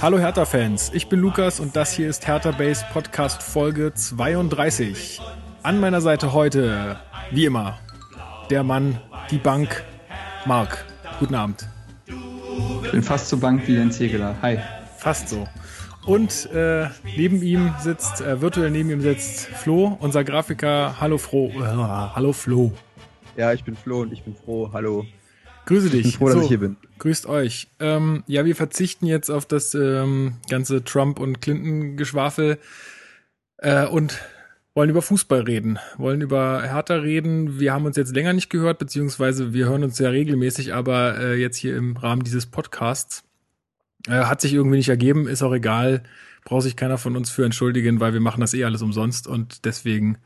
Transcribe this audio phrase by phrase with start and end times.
[0.00, 5.20] Hallo Hertha-Fans, ich bin Lukas und das hier ist Hertha Base Podcast Folge 32.
[5.64, 7.00] An meiner Seite heute,
[7.32, 7.80] wie immer,
[8.48, 9.00] der Mann,
[9.32, 9.82] die Bank,
[10.46, 10.84] Marc.
[11.18, 11.68] Guten Abend.
[12.84, 14.36] Ich bin fast so Bank wie Jens Hegeler.
[14.40, 14.60] Hi.
[14.98, 15.48] Fast so.
[16.06, 16.86] Und äh,
[17.16, 21.00] neben ihm sitzt, äh, virtuell neben ihm sitzt Flo, unser Grafiker.
[21.00, 21.48] Hallo Flo.
[21.48, 22.72] Äh, hallo Flo.
[23.36, 24.70] Ja, ich bin Flo und ich bin froh.
[24.72, 25.04] Hallo.
[25.68, 26.06] Grüße dich.
[26.06, 26.76] Ich bin froh, so, dass ich hier bin.
[26.98, 27.68] Grüßt euch.
[27.78, 32.56] Ähm, ja, wir verzichten jetzt auf das ähm, ganze Trump- und Clinton-Geschwafel
[33.58, 34.18] äh, und
[34.74, 37.60] wollen über Fußball reden, wollen über Hertha reden.
[37.60, 41.34] Wir haben uns jetzt länger nicht gehört, beziehungsweise wir hören uns ja regelmäßig, aber äh,
[41.34, 43.24] jetzt hier im Rahmen dieses Podcasts
[44.06, 46.02] äh, hat sich irgendwie nicht ergeben, ist auch egal,
[46.46, 49.66] braucht sich keiner von uns für entschuldigen, weil wir machen das eh alles umsonst und
[49.66, 50.16] deswegen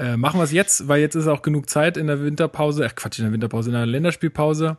[0.00, 2.94] äh, machen wir es jetzt, weil jetzt ist auch genug Zeit in der Winterpause, ach
[2.94, 4.78] Quatsch, in der Winterpause, in der Länderspielpause.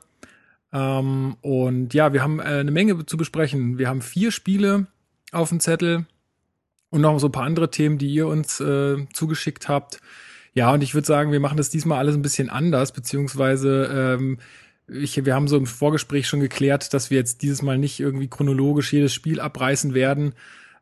[0.73, 3.77] Ähm, und ja, wir haben äh, eine Menge zu besprechen.
[3.77, 4.87] Wir haben vier Spiele
[5.31, 6.07] auf dem Zettel
[6.89, 9.99] und noch so ein paar andere Themen, die ihr uns äh, zugeschickt habt.
[10.53, 14.39] Ja, und ich würde sagen, wir machen das diesmal alles ein bisschen anders, beziehungsweise ähm,
[14.87, 18.27] ich, wir haben so im Vorgespräch schon geklärt, dass wir jetzt dieses Mal nicht irgendwie
[18.27, 20.33] chronologisch jedes Spiel abreißen werden,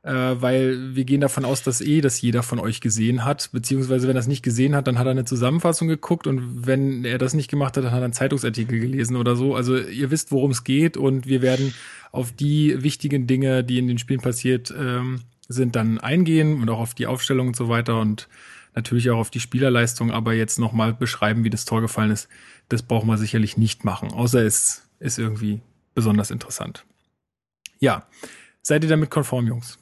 [0.04, 4.08] äh, weil wir gehen davon aus, dass eh das jeder von euch gesehen hat, beziehungsweise
[4.08, 7.18] wenn er es nicht gesehen hat, dann hat er eine Zusammenfassung geguckt und wenn er
[7.18, 9.56] das nicht gemacht hat, dann hat er einen Zeitungsartikel gelesen oder so.
[9.56, 11.74] Also ihr wisst, worum es geht und wir werden
[12.12, 16.80] auf die wichtigen Dinge, die in den Spielen passiert ähm, sind, dann eingehen und auch
[16.80, 18.30] auf die Aufstellung und so weiter und
[18.76, 22.30] natürlich auch auf die Spielerleistung, aber jetzt nochmal beschreiben, wie das Tor gefallen ist,
[22.70, 25.60] das braucht man sicherlich nicht machen, außer es ist irgendwie
[25.96, 26.86] besonders interessant.
[27.80, 28.08] Ja,
[28.62, 29.80] seid ihr damit konform, Jungs?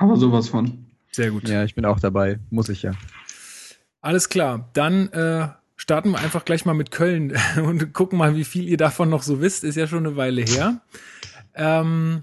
[0.00, 0.86] Aber sowas von.
[1.12, 1.46] Sehr gut.
[1.46, 2.38] Ja, ich bin auch dabei.
[2.48, 2.92] Muss ich ja.
[4.00, 4.70] Alles klar.
[4.72, 8.78] Dann äh, starten wir einfach gleich mal mit Köln und gucken mal, wie viel ihr
[8.78, 9.62] davon noch so wisst.
[9.62, 10.80] Ist ja schon eine Weile her.
[11.54, 12.22] Ähm,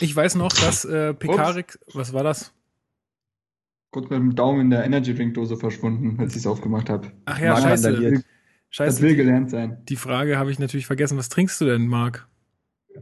[0.00, 2.52] ich weiß noch, dass äh, Pekarik, was war das?
[3.90, 7.10] Kurz mit dem Daumen in der Energy Drink Dose verschwunden, als ich es aufgemacht habe.
[7.24, 8.22] Ach ja, Marc scheiße.
[8.68, 8.90] Scheiße.
[8.90, 9.78] Das will gelernt sein.
[9.88, 11.16] Die Frage habe ich natürlich vergessen.
[11.16, 12.28] Was trinkst du denn, Marc?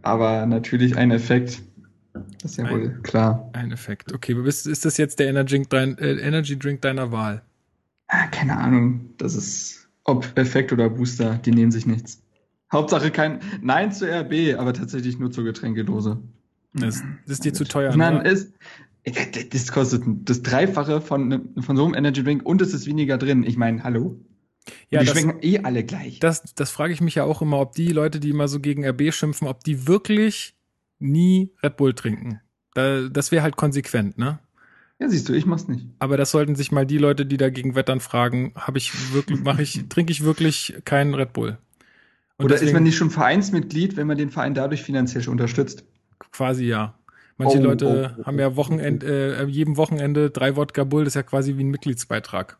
[0.03, 1.60] Aber natürlich ein Effekt.
[2.41, 3.50] Das ist ja ein, wohl klar.
[3.52, 4.12] Ein Effekt.
[4.12, 7.42] Okay, bist, ist das jetzt der Energy Drink, äh, Energy Drink deiner Wahl?
[8.08, 9.10] Ah, keine Ahnung.
[9.19, 12.22] Das ist, ob Effekt oder Booster, die nehmen sich nichts.
[12.72, 16.20] Hauptsache kein Nein zur RB, aber tatsächlich nur zur Getränkedose.
[16.72, 17.94] Das, das ist dir zu teuer.
[17.97, 18.28] Nein, ne?
[18.28, 18.53] ist,
[19.53, 23.44] das kostet das Dreifache von, von so einem Energy Drink und es ist weniger drin.
[23.44, 24.20] Ich meine, hallo?
[24.91, 26.20] Ja, die das, schmecken eh alle gleich.
[26.20, 28.84] Das, das frage ich mich ja auch immer, ob die Leute, die immer so gegen
[28.86, 30.53] RB schimpfen, ob die wirklich
[31.04, 32.41] nie Red Bull trinken.
[32.75, 34.41] Da, das wäre halt konsequent, ne?
[34.98, 35.87] Ja, siehst du, ich mach's nicht.
[35.98, 39.62] Aber das sollten sich mal die Leute, die dagegen wettern, fragen, habe ich wirklich, mache
[39.62, 41.59] ich, trinke ich wirklich keinen Red Bull?
[42.37, 45.84] Und Oder deswegen, ist man nicht schon Vereinsmitglied, wenn man den Verein dadurch finanziell unterstützt?
[46.32, 46.98] Quasi ja.
[47.36, 51.12] Manche oh, Leute oh, oh, haben ja Wochenende, äh, jedem Wochenende drei Wodka Bull, das
[51.12, 52.59] ist ja quasi wie ein Mitgliedsbeitrag.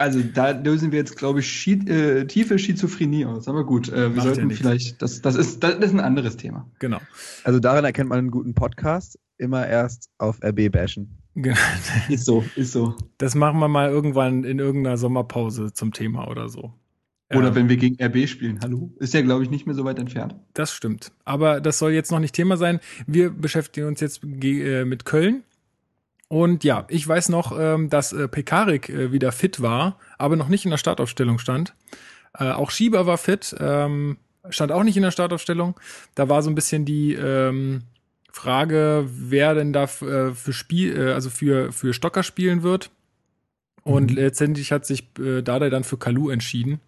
[0.00, 3.48] Also da lösen wir jetzt, glaube ich, Schied, äh, tiefe Schizophrenie aus.
[3.48, 6.70] Aber gut, äh, wir sollten ja vielleicht, das, das, ist, das ist ein anderes Thema.
[6.78, 7.00] Genau.
[7.42, 9.18] Also daran erkennt man einen guten Podcast.
[9.38, 11.18] Immer erst auf RB bashen.
[11.34, 11.56] Genau.
[12.08, 12.94] ist so, ist so.
[13.18, 16.72] Das machen wir mal irgendwann in irgendeiner Sommerpause zum Thema oder so.
[17.34, 18.60] Oder ähm, wenn wir gegen RB spielen.
[18.62, 18.92] Hallo?
[19.00, 20.36] Ist ja, glaube ich, nicht mehr so weit entfernt.
[20.54, 21.10] Das stimmt.
[21.24, 22.78] Aber das soll jetzt noch nicht Thema sein.
[23.06, 25.42] Wir beschäftigen uns jetzt äh, mit Köln.
[26.28, 30.48] Und ja, ich weiß noch, ähm, dass äh, Pekarik äh, wieder fit war, aber noch
[30.48, 31.74] nicht in der Startaufstellung stand.
[32.38, 34.18] Äh, auch Schieber war fit, ähm,
[34.50, 35.78] stand auch nicht in der Startaufstellung.
[36.14, 37.82] Da war so ein bisschen die ähm,
[38.30, 42.90] Frage, wer denn da äh, für Spiel, äh, also für, für Stocker spielen wird.
[43.82, 44.16] Und mhm.
[44.16, 46.80] letztendlich hat sich äh, Dada dann für Kalu entschieden.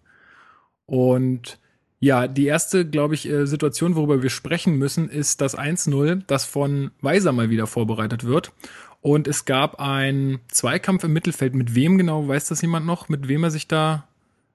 [0.85, 1.59] Und
[1.99, 6.89] ja, die erste, glaube ich, Situation, worüber wir sprechen müssen, ist das 1-0, das von
[6.99, 8.51] Weiser mal wieder vorbereitet wird.
[9.01, 11.55] Und es gab einen Zweikampf im Mittelfeld.
[11.55, 13.09] Mit wem genau, weiß das jemand noch?
[13.09, 14.07] Mit wem er sich da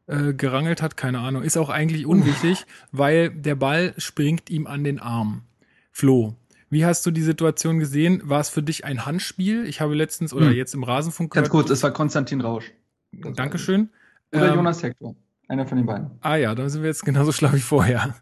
[0.07, 0.97] äh, gerangelt hat?
[0.97, 1.43] Keine Ahnung.
[1.43, 5.43] Ist auch eigentlich unwichtig, weil der Ball springt ihm an den Arm.
[5.91, 6.35] Flo,
[6.71, 8.23] wie hast du die Situation gesehen?
[8.25, 9.67] War es für dich ein Handspiel?
[9.67, 10.57] Ich habe letztens oder hm.
[10.57, 11.47] jetzt im Rasenfunk gehört.
[11.47, 12.73] Ganz kurz, es war Konstantin Rausch.
[13.13, 13.91] Dankeschön.
[14.33, 15.17] Oder ähm, Jonas Hector.
[15.49, 16.11] Einer von den beiden.
[16.23, 18.15] Ah ja, dann sind wir jetzt genauso schlau wie vorher.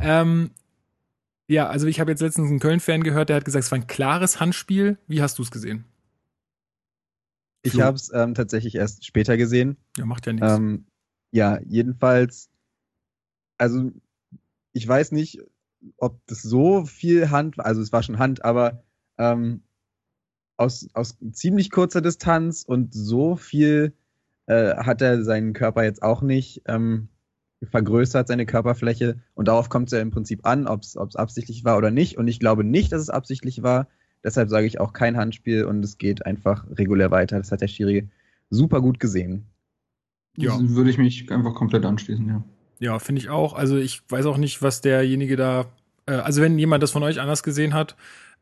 [0.00, 0.50] ähm,
[1.52, 3.86] ja, also ich habe jetzt letztens einen Köln-Fan gehört, der hat gesagt, es war ein
[3.86, 4.98] klares Handspiel.
[5.06, 5.84] Wie hast du es gesehen?
[7.62, 9.76] Ich habe es ähm, tatsächlich erst später gesehen.
[9.96, 10.50] Ja, macht ja nichts.
[10.50, 10.86] Ähm,
[11.30, 12.50] ja, jedenfalls,
[13.58, 13.92] also
[14.72, 15.40] ich weiß nicht,
[15.98, 18.82] ob das so viel Hand, also es war schon Hand, aber
[19.18, 19.62] ähm,
[20.56, 23.92] aus, aus ziemlich kurzer Distanz und so viel
[24.46, 26.62] äh, hat er seinen Körper jetzt auch nicht.
[26.66, 27.08] Ähm,
[27.70, 29.20] vergrößert, seine Körperfläche.
[29.34, 32.18] Und darauf kommt es ja im Prinzip an, ob es absichtlich war oder nicht.
[32.18, 33.88] Und ich glaube nicht, dass es absichtlich war.
[34.24, 37.38] Deshalb sage ich auch kein Handspiel und es geht einfach regulär weiter.
[37.38, 38.08] Das hat der Schiri
[38.50, 39.46] super gut gesehen.
[40.36, 40.58] Ja.
[40.58, 42.44] Das würde ich mich einfach komplett anschließen, ja.
[42.78, 43.54] Ja, finde ich auch.
[43.54, 45.66] Also ich weiß auch nicht, was derjenige da.
[46.06, 47.96] Äh, also wenn jemand das von euch anders gesehen hat,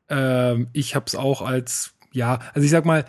[0.08, 2.38] äh, ich habe es auch als ja.
[2.54, 3.04] Also ich sag mal,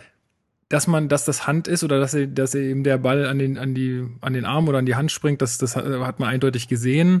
[0.72, 3.74] dass man, dass das Hand ist oder dass, dass eben der Ball an den, an
[3.74, 7.20] die, an den Arm oder an die Hand springt, das, das hat man eindeutig gesehen.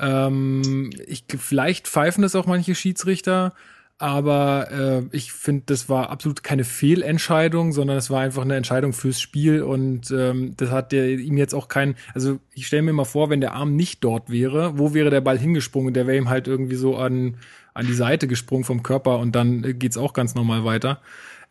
[0.00, 3.52] Ähm, ich, vielleicht pfeifen das auch manche Schiedsrichter,
[3.98, 8.92] aber äh, ich finde, das war absolut keine Fehlentscheidung, sondern es war einfach eine Entscheidung
[8.92, 12.92] fürs Spiel und ähm, das hat der ihm jetzt auch kein, also ich stelle mir
[12.94, 15.94] mal vor, wenn der Arm nicht dort wäre, wo wäre der Ball hingesprungen?
[15.94, 17.36] Der wäre ihm halt irgendwie so an,
[17.74, 21.00] an die Seite gesprungen vom Körper und dann geht's auch ganz normal weiter.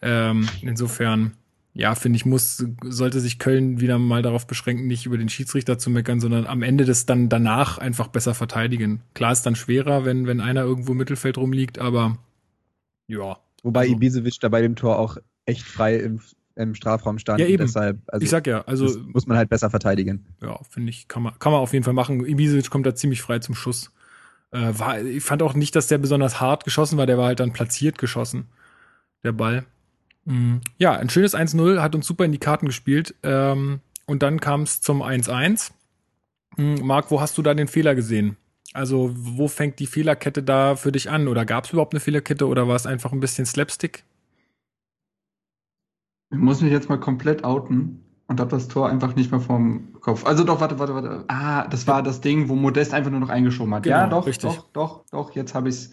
[0.01, 1.33] Ähm, insofern,
[1.73, 5.77] ja, finde ich, muss, sollte sich Köln wieder mal darauf beschränken, nicht über den Schiedsrichter
[5.77, 9.01] zu meckern, sondern am Ende das dann danach einfach besser verteidigen.
[9.13, 12.17] Klar ist dann schwerer, wenn, wenn einer irgendwo im Mittelfeld rumliegt, aber
[13.07, 13.37] ja.
[13.63, 16.21] Wobei also, Ibisevic da bei dem Tor auch echt frei im,
[16.55, 17.39] im Strafraum stand.
[17.39, 17.65] Ja, eben.
[17.65, 18.99] Deshalb, also ich sag ja, also.
[19.13, 20.25] Muss man halt besser verteidigen.
[20.41, 22.25] Ja, finde ich, kann man, kann man auf jeden Fall machen.
[22.25, 23.91] Ibisevic kommt da ziemlich frei zum Schuss.
[24.51, 27.39] Äh, war, ich fand auch nicht, dass der besonders hart geschossen war, der war halt
[27.39, 28.45] dann platziert geschossen,
[29.23, 29.65] der Ball.
[30.27, 30.59] Mhm.
[30.77, 33.15] Ja, ein schönes 1-0, hat uns super in die Karten gespielt.
[33.23, 35.71] Ähm, und dann kam es zum 1-1.
[36.57, 38.35] Mhm, Marc, wo hast du da den Fehler gesehen?
[38.73, 41.27] Also, wo fängt die Fehlerkette da für dich an?
[41.27, 44.03] Oder gab es überhaupt eine Fehlerkette oder war es einfach ein bisschen Slapstick?
[46.29, 49.93] Ich muss mich jetzt mal komplett outen und habe das Tor einfach nicht mehr vorm
[50.01, 50.25] Kopf.
[50.25, 51.23] Also doch, warte, warte, warte.
[51.29, 53.83] Ah, das war das Ding, wo Modest einfach nur noch eingeschoben hat.
[53.83, 54.51] Genau, ja, doch, richtig.
[54.51, 55.91] doch, doch, doch, jetzt habe ich es.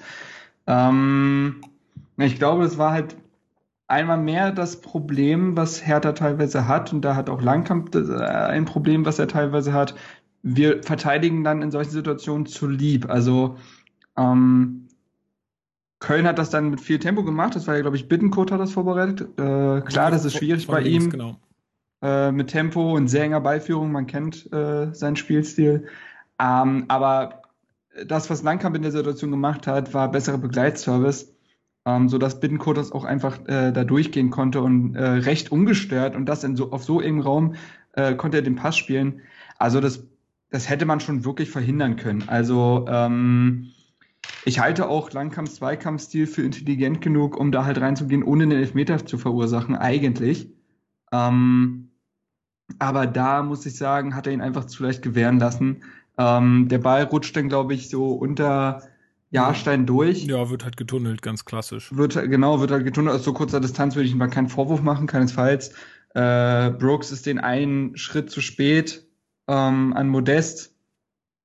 [0.67, 1.61] Ähm,
[2.17, 3.17] ich glaube, es war halt
[3.87, 8.65] einmal mehr das Problem, was Hertha teilweise hat, und da hat auch Langkamp äh, ein
[8.65, 9.95] Problem, was er teilweise hat.
[10.43, 13.09] Wir verteidigen dann in solchen Situationen zu lieb.
[13.09, 13.57] Also
[14.17, 14.89] ähm,
[16.01, 17.57] Köln hat das dann mit viel Tempo gemacht.
[17.57, 19.23] Das war ja, glaube ich, Bittenkurt hat das vorbereitet.
[19.39, 21.09] Äh, klar, das ist schwierig bei ihm.
[21.09, 21.37] Genau.
[22.03, 23.91] Äh, mit Tempo und sehr enger Beiführung.
[23.91, 25.87] Man kennt äh, seinen Spielstil.
[26.39, 27.43] Ähm, aber
[28.07, 31.34] das, was Langkamp in der Situation gemacht hat, war besserer Begleitservice
[31.87, 36.17] ähm, so dass Bittencourt das auch einfach äh, da durchgehen konnte und äh, recht ungestört
[36.17, 37.55] und das in so, auf so engem Raum
[37.93, 39.21] äh, konnte er den Pass spielen.
[39.59, 40.07] Also das,
[40.51, 42.25] das hätte man schon wirklich verhindern können.
[42.27, 43.71] Also ähm,
[44.45, 49.05] ich halte auch Langkamps Zweikampfstil für intelligent genug, um da halt reinzugehen, ohne den Elfmeter
[49.05, 50.51] zu verursachen, eigentlich.
[51.13, 51.91] Ähm,
[52.79, 55.83] aber da muss ich sagen, hat er ihn einfach zu leicht gewähren lassen.
[56.17, 58.83] Ähm, der Ball rutscht dann, glaube ich, so unter
[59.35, 60.25] Jahrstein durch.
[60.25, 61.95] Ja, wird halt getunnelt, ganz klassisch.
[61.95, 63.17] Wird, genau, wird halt getunnelt.
[63.17, 65.71] Aus so kurzer Distanz würde ich ihm mal keinen Vorwurf machen, keinesfalls.
[66.15, 69.05] Äh, Brooks ist den einen Schritt zu spät
[69.49, 70.77] ähm, an Modest.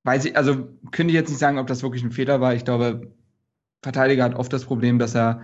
[0.04, 2.54] Weiß ich, also könnte ich jetzt nicht sagen, ob das wirklich ein Fehler war.
[2.54, 3.12] Ich glaube,
[3.82, 5.42] Verteidiger hat oft das Problem, dass er,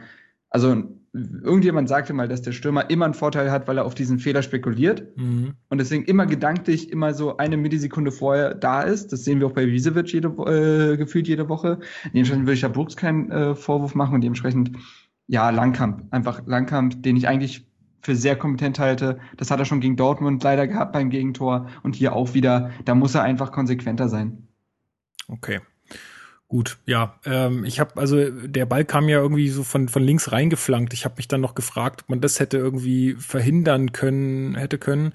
[0.51, 0.83] also
[1.15, 4.41] irgendjemand sagte mal, dass der Stürmer immer einen Vorteil hat, weil er auf diesen Fehler
[4.41, 5.53] spekuliert mhm.
[5.69, 9.13] und deswegen immer gedanklich immer so eine Millisekunde vorher da ist.
[9.13, 11.79] Das sehen wir auch bei Wiesewitsch jede, äh, gefühlt jede Woche.
[12.13, 14.71] Dementsprechend würde ich da Brooks keinen äh, Vorwurf machen und dementsprechend,
[15.27, 16.05] ja, Langkamp.
[16.11, 17.65] Einfach Langkamp, den ich eigentlich
[18.01, 19.19] für sehr kompetent halte.
[19.37, 22.71] Das hat er schon gegen Dortmund leider gehabt beim Gegentor und hier auch wieder.
[22.83, 24.47] Da muss er einfach konsequenter sein.
[25.27, 25.61] Okay.
[26.47, 27.19] Gut, ja.
[27.25, 30.93] Ähm, ich habe also der Ball kam ja irgendwie so von von links reingeflankt.
[30.93, 35.13] Ich habe mich dann noch gefragt, ob man das hätte irgendwie verhindern können, hätte können.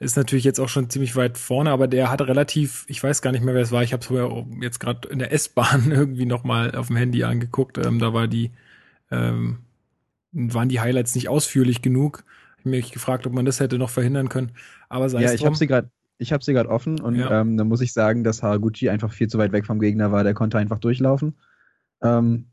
[0.00, 3.30] Ist natürlich jetzt auch schon ziemlich weit vorne, aber der hatte relativ, ich weiß gar
[3.30, 3.84] nicht mehr, wer es war.
[3.84, 7.78] Ich habe es jetzt gerade in der S-Bahn irgendwie noch mal auf dem Handy angeguckt.
[7.78, 8.50] Ähm, da war die
[9.12, 9.58] ähm,
[10.32, 12.24] waren die Highlights nicht ausführlich genug.
[12.58, 14.52] Ich mich gefragt, ob man das hätte noch verhindern können.
[14.88, 15.90] Aber sei ja, ich habe sie gerade
[16.22, 17.40] ich habe sie gerade offen und ja.
[17.40, 20.24] ähm, da muss ich sagen, dass Haraguchi einfach viel zu weit weg vom Gegner war.
[20.24, 21.36] Der konnte einfach durchlaufen.
[22.02, 22.46] Ähm,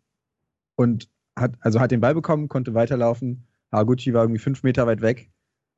[0.75, 3.47] und hat, also hat den Ball bekommen, konnte weiterlaufen.
[3.71, 5.29] Haraguchi war irgendwie fünf Meter weit weg.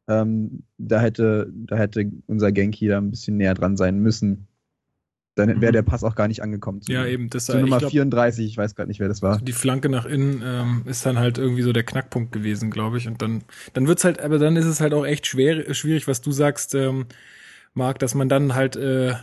[0.08, 4.48] Ähm, da, hätte, da hätte unser Genki da ein bisschen näher dran sein müssen.
[5.36, 5.76] Dann wäre mhm.
[5.76, 6.82] der Pass auch gar nicht angekommen.
[6.82, 7.30] Zu, ja, eben.
[7.30, 9.40] Das zu Nummer glaub, 34, ich weiß gerade nicht, wer das war.
[9.40, 13.08] Die Flanke nach innen ähm, ist dann halt irgendwie so der Knackpunkt gewesen, glaube ich.
[13.08, 13.44] Und dann,
[13.74, 16.76] dann wird's halt, aber dann ist es halt auch echt schwer, schwierig, was du sagst.
[16.76, 17.06] Ähm,
[17.74, 19.14] mag, dass man dann halt, äh,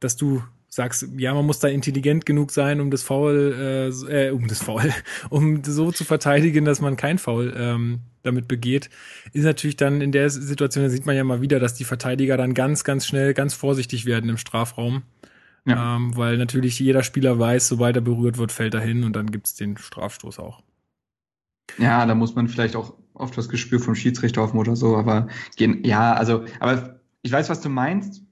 [0.00, 3.54] dass du sagst, ja, man muss da intelligent genug sein, um das Foul,
[4.10, 4.92] äh, äh, um das Foul,
[5.30, 8.90] um so zu verteidigen, dass man kein Foul ähm, damit begeht,
[9.32, 12.36] ist natürlich dann in der Situation, da sieht man ja mal wieder, dass die Verteidiger
[12.36, 15.02] dann ganz, ganz schnell, ganz vorsichtig werden im Strafraum.
[15.66, 15.96] Ja.
[15.96, 19.30] Ähm, weil natürlich jeder Spieler weiß, sobald er berührt wird, fällt er hin und dann
[19.30, 20.62] gibt's den Strafstoß auch.
[21.78, 25.28] Ja, da muss man vielleicht auch oft das Gespür vom Schiedsrichter auf oder so, aber
[25.56, 26.93] gehen, ja, also, aber
[27.24, 28.22] ich weiß, was du meinst,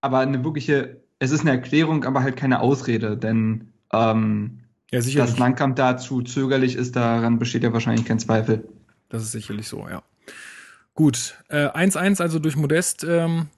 [0.00, 5.38] aber eine wirkliche es ist eine Erklärung, aber halt keine Ausrede, denn ähm, ja, dass
[5.38, 8.68] Langkamp dazu zögerlich ist, daran besteht ja wahrscheinlich kein Zweifel.
[9.08, 10.02] Das ist sicherlich so, ja.
[10.94, 13.04] Gut, 1-1 äh, also durch Modest.
[13.04, 13.48] Ähm,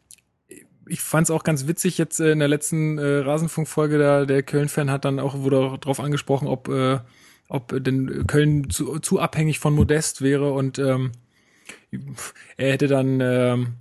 [0.86, 4.42] ich fand es auch ganz witzig jetzt äh, in der letzten äh, Rasenfunkfolge, da der
[4.42, 6.98] Köln-Fan hat dann auch wurde auch drauf angesprochen, ob äh,
[7.48, 11.12] ob denn Köln zu, zu abhängig von Modest wäre und ähm,
[12.56, 13.74] er hätte dann ähm,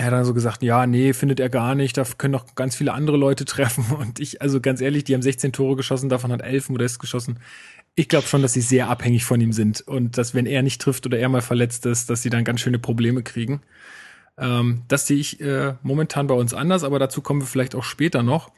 [0.00, 2.74] er hat dann so gesagt, ja, nee, findet er gar nicht, da können noch ganz
[2.74, 3.84] viele andere Leute treffen.
[3.98, 7.38] Und ich, also ganz ehrlich, die haben 16 Tore geschossen, davon hat 11 Modest geschossen.
[7.96, 10.80] Ich glaube schon, dass sie sehr abhängig von ihm sind und dass, wenn er nicht
[10.80, 13.60] trifft oder er mal verletzt ist, dass sie dann ganz schöne Probleme kriegen.
[14.38, 17.84] Ähm, das sehe ich äh, momentan bei uns anders, aber dazu kommen wir vielleicht auch
[17.84, 18.52] später noch.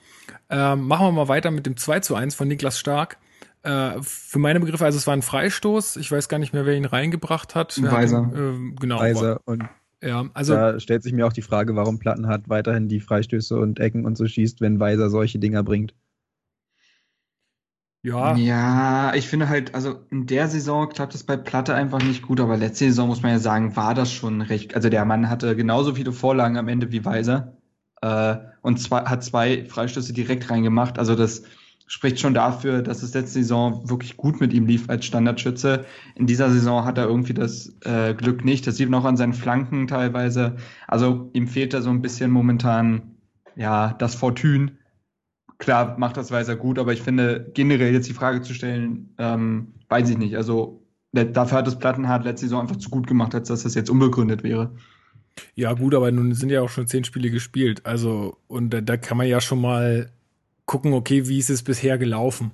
[0.49, 3.17] Ähm, machen wir mal weiter mit dem 2 zu 1 von Niklas Stark.
[3.63, 5.97] Äh, für meine Begriffe, also es war ein Freistoß.
[5.97, 7.83] Ich weiß gar nicht mehr, wer ihn reingebracht hat.
[7.83, 8.31] Weiser.
[8.33, 9.01] Äh, genau.
[9.01, 9.65] Weiser und
[10.03, 13.79] ja, also da stellt sich mir auch die Frage, warum Plattenhardt weiterhin die Freistöße und
[13.79, 15.95] Ecken und so schießt, wenn Weiser solche Dinger bringt.
[18.05, 18.35] Ja.
[18.35, 22.41] Ja, ich finde halt, also in der Saison klappt es bei Platte einfach nicht gut,
[22.41, 24.75] aber letzte Saison muss man ja sagen, war das schon recht.
[24.75, 27.57] Also der Mann hatte genauso viele Vorlagen am Ende wie Weiser
[28.01, 30.99] äh, und zwei, hat zwei Freistöße direkt reingemacht.
[30.99, 31.45] Also das
[31.93, 35.85] spricht schon dafür, dass es letzte Saison wirklich gut mit ihm lief als Standardschütze.
[36.15, 38.67] In dieser Saison hat er irgendwie das äh, Glück nicht.
[38.67, 40.57] Das sieht man auch an seinen Flanken teilweise.
[40.89, 43.17] Also ihm fehlt da so ein bisschen momentan
[43.57, 44.73] ja das Fortune
[45.59, 49.75] klar macht das Weiser gut, aber ich finde generell jetzt die Frage zu stellen, ähm,
[49.91, 50.35] weiß ich nicht.
[50.35, 50.83] Also
[51.13, 54.43] dafür hat das Plattenhardt letzte Saison einfach zu gut gemacht, als dass das jetzt unbegründet
[54.43, 54.75] wäre.
[55.55, 57.85] Ja, gut, aber nun sind ja auch schon zehn Spiele gespielt.
[57.85, 60.11] Also, und da, da kann man ja schon mal
[60.73, 62.51] gucken, okay, wie ist es bisher gelaufen?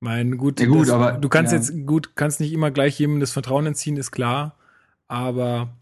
[0.00, 1.58] Mein gut, ja, gut das, aber du kannst ja.
[1.58, 4.56] jetzt gut, kannst nicht immer gleich jemandem das Vertrauen entziehen, ist klar.
[5.08, 5.76] Aber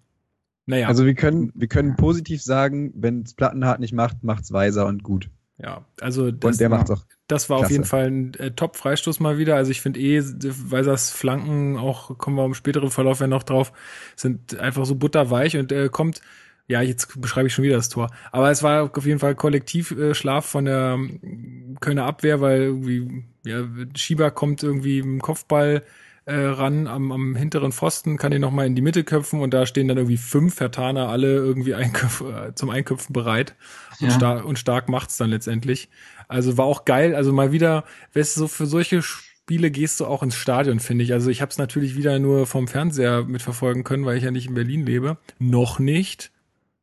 [0.66, 0.88] naja.
[0.88, 5.04] Also wir können, wir können positiv sagen, wenn es Plattenhardt nicht macht, macht's weiser und
[5.04, 5.30] gut.
[5.58, 7.66] Ja, also das, und der macht auch das war klasse.
[7.66, 9.54] auf jeden Fall ein äh, Top-Freistoß mal wieder.
[9.54, 13.44] Also ich finde eh, weil das Flanken, auch kommen wir im späteren Verlauf ja noch
[13.44, 13.72] drauf,
[14.16, 16.20] sind einfach so butterweich und äh, kommt,
[16.68, 18.10] ja, jetzt beschreibe ich schon wieder das Tor.
[18.32, 23.24] Aber es war auf jeden Fall Kollektivschlaf äh, von der ähm, Kölner Abwehr, weil irgendwie,
[23.44, 25.82] ja, Schieber kommt irgendwie im Kopfball
[26.24, 29.64] äh, ran am, am hinteren Pfosten, kann ihn nochmal in die Mitte köpfen und da
[29.64, 33.54] stehen dann irgendwie fünf Vertaner alle irgendwie Einköpf, äh, zum Einköpfen bereit.
[34.00, 34.14] Und, ja.
[34.14, 35.88] star und stark macht's dann letztendlich.
[36.26, 37.14] Also war auch geil.
[37.14, 41.04] Also mal wieder, weißt du, so für solche Spiele gehst du auch ins Stadion, finde
[41.04, 41.12] ich.
[41.12, 44.48] Also ich habe es natürlich wieder nur vom Fernseher mitverfolgen können, weil ich ja nicht
[44.48, 45.18] in Berlin lebe.
[45.38, 46.32] Noch nicht.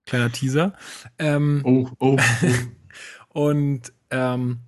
[0.05, 0.73] Kleiner Teaser.
[1.17, 2.17] Ähm, oh, oh.
[2.17, 2.19] oh.
[3.39, 4.59] und ähm,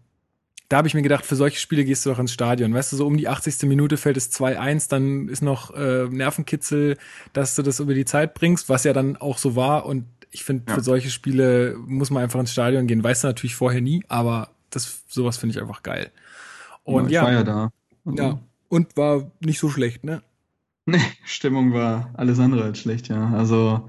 [0.70, 2.74] da habe ich mir gedacht, für solche Spiele gehst du doch ins Stadion.
[2.74, 3.63] Weißt du, so um die 80.
[3.63, 6.98] Minute fällt es 2-1, dann ist noch äh, Nervenkitzel,
[7.34, 9.86] dass du das über die Zeit bringst, was ja dann auch so war.
[9.86, 10.75] Und ich finde, ja.
[10.75, 13.04] für solche Spiele muss man einfach ins Stadion gehen.
[13.04, 16.12] Weißt du natürlich vorher nie, aber das sowas finde ich einfach geil.
[16.84, 17.70] Und ja, ich war ja da.
[18.04, 20.24] Und ja, und war nicht so schlecht, ne?
[20.86, 23.32] Nee, Stimmung war alles andere als schlecht, ja.
[23.34, 23.88] Also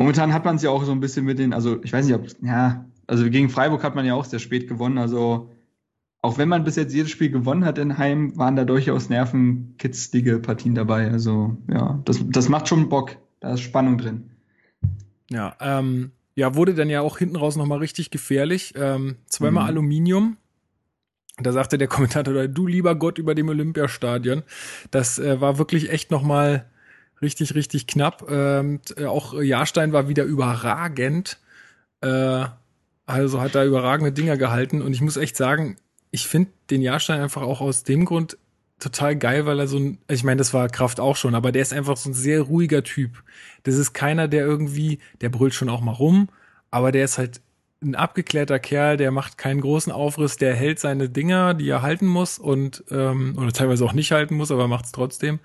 [0.00, 2.14] momentan hat man es ja auch so ein bisschen mit den, also ich weiß nicht,
[2.14, 5.50] ob, ja, also gegen Freiburg hat man ja auch sehr spät gewonnen, also
[6.22, 10.38] auch wenn man bis jetzt jedes Spiel gewonnen hat in Heim, waren da durchaus nervenkitzlige
[10.38, 11.10] Partien dabei.
[11.10, 13.16] Also ja, das, das macht schon Bock.
[13.40, 14.30] Da ist Spannung drin.
[15.30, 18.74] Ja, ähm, ja, wurde dann ja auch hinten raus nochmal richtig gefährlich.
[18.76, 19.68] Ähm, zweimal mhm.
[19.68, 20.36] Aluminium.
[21.38, 24.42] Da sagte der Kommentator, du lieber Gott über dem Olympiastadion.
[24.90, 26.66] Das äh, war wirklich echt nochmal
[27.22, 28.26] richtig, richtig knapp.
[28.30, 31.38] Ähm, äh, auch Jahrstein war wieder überragend.
[32.00, 32.44] Äh,
[33.06, 34.82] also hat da überragende Dinger gehalten.
[34.82, 35.76] Und ich muss echt sagen,
[36.10, 38.36] ich finde den Jahrstein einfach auch aus dem Grund
[38.78, 41.62] total geil, weil er so ein, ich meine, das war Kraft auch schon, aber der
[41.62, 43.22] ist einfach so ein sehr ruhiger Typ.
[43.64, 46.28] Das ist keiner, der irgendwie, der brüllt schon auch mal rum,
[46.70, 47.42] aber der ist halt
[47.82, 52.06] ein abgeklärter Kerl, der macht keinen großen Aufriss, der hält seine Dinger, die er halten
[52.06, 55.40] muss und ähm, oder teilweise auch nicht halten muss, aber macht es trotzdem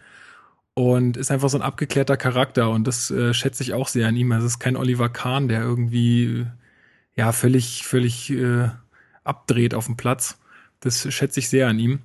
[0.76, 4.16] und ist einfach so ein abgeklärter Charakter und das äh, schätze ich auch sehr an
[4.16, 4.32] ihm.
[4.32, 6.46] Also es ist kein Oliver Kahn, der irgendwie
[7.16, 8.70] ja völlig völlig äh,
[9.24, 10.38] abdreht auf dem Platz.
[10.82, 12.00] Das schätze ich sehr an ihm.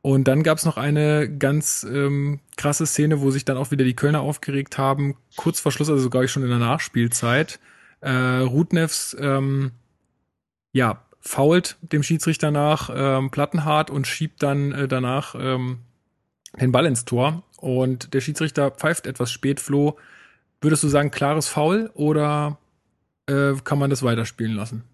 [0.00, 3.84] Und dann gab es noch eine ganz ähm, krasse Szene, wo sich dann auch wieder
[3.84, 5.16] die Kölner aufgeregt haben.
[5.36, 7.58] Kurz vor Schluss, also sogar schon in der Nachspielzeit.
[8.00, 9.72] Äh, Rudnevs, ähm,
[10.72, 15.78] ja, fault dem Schiedsrichter nach ähm, Plattenhart und schiebt dann äh, danach ähm,
[16.60, 17.42] den Ball ins Tor.
[17.58, 19.96] Und der Schiedsrichter pfeift etwas spät, Flo.
[20.60, 22.58] Würdest du sagen, klares Foul oder
[23.26, 24.84] äh, kann man das weiterspielen lassen?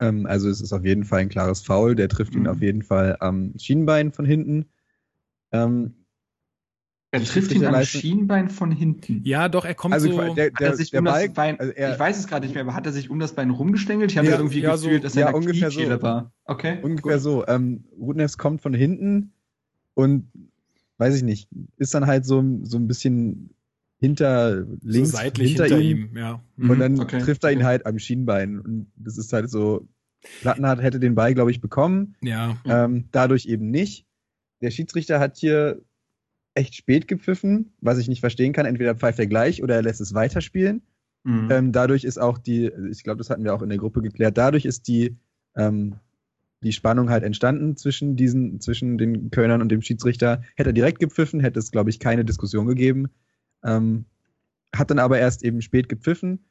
[0.00, 1.94] Ähm, also es ist auf jeden Fall ein klares Foul.
[1.94, 2.48] Der trifft ihn mhm.
[2.48, 4.66] auf jeden Fall am Schienbein von hinten.
[5.52, 5.94] Ähm,
[7.10, 9.20] Er trifft ihn am Schienbein von hinten.
[9.24, 10.34] Ja, doch, er kommt also, so.
[10.34, 12.74] Der, der, der um Ball, Bein, also er, ich weiß es gerade nicht mehr, aber
[12.74, 14.10] hat er sich um das Bein rumgestängelt?
[14.12, 16.02] Ich habe ja, irgendwie ja, gefühlt, so, dass er ja, ungefähr so.
[16.02, 16.32] war.
[16.44, 16.78] Okay.
[16.82, 17.20] Ungefähr cool.
[17.20, 17.46] so.
[17.46, 19.32] Ähm, Rudnevs kommt von hinten
[20.00, 20.28] und
[20.98, 23.50] weiß ich nicht, ist dann halt so, so ein bisschen
[23.98, 26.42] hinter links, so seitlich hinter, hinter ihm, ihm, ja.
[26.56, 27.20] Und dann mhm, okay.
[27.20, 28.58] trifft er ihn halt am Schienbein.
[28.58, 29.86] Und das ist halt so,
[30.40, 32.16] Plattenhardt hätte den Ball, glaube ich, bekommen.
[32.22, 32.58] Ja.
[32.64, 34.06] Ähm, dadurch eben nicht.
[34.60, 35.80] Der Schiedsrichter hat hier
[36.54, 38.66] echt spät gepfiffen, was ich nicht verstehen kann.
[38.66, 40.82] Entweder pfeift er gleich oder er lässt es weiterspielen.
[41.24, 41.48] Mhm.
[41.50, 44.38] Ähm, dadurch ist auch die, ich glaube, das hatten wir auch in der Gruppe geklärt,
[44.38, 45.16] dadurch ist die,
[45.54, 45.96] ähm,
[46.62, 50.42] die Spannung halt entstanden zwischen diesen, zwischen den Kölnern und dem Schiedsrichter.
[50.56, 53.08] Hätte er direkt gepfiffen, hätte es, glaube ich, keine Diskussion gegeben.
[53.64, 54.04] Ähm,
[54.74, 56.44] hat dann aber erst eben spät gepfiffen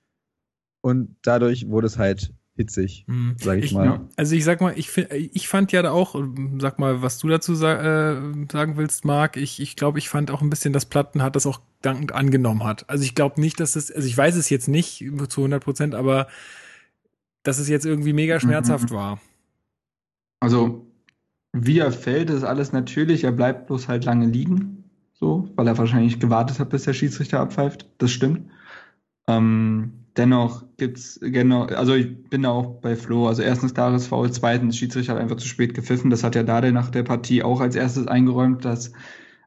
[0.81, 3.35] und dadurch wurde es halt hitzig, hm.
[3.39, 4.01] sag ich, ich, mal.
[4.17, 6.21] Also ich sag mal, ich, ich fand ja da auch,
[6.57, 10.29] sag mal, was du dazu sa äh, sagen willst, Marc, ich, ich glaube, ich fand
[10.29, 12.89] auch ein bisschen, dass Platten hat das auch dankend angenommen hat.
[12.89, 15.95] Also ich glaube nicht, dass es, also ich weiß es jetzt nicht zu 100 Prozent,
[15.95, 16.27] aber
[17.43, 18.41] dass es jetzt irgendwie mega mhm.
[18.41, 18.95] schmerzhaft mhm.
[18.95, 19.21] war.
[20.49, 20.87] Also,
[21.53, 25.77] wie er fällt, ist alles natürlich, er bleibt bloß halt lange liegen, so, weil er
[25.77, 28.49] wahrscheinlich gewartet hat, bis der Schiedsrichter abpfeift, das stimmt.
[29.27, 33.27] Ähm, dennoch gibt's genau, also ich bin da auch bei Flo.
[33.27, 36.09] Also erstens klares Foul, zweitens Schiedsrichter hat einfach zu spät gepfiffen.
[36.09, 38.91] Das hat ja Dade nach der Partie auch als erstes eingeräumt, dass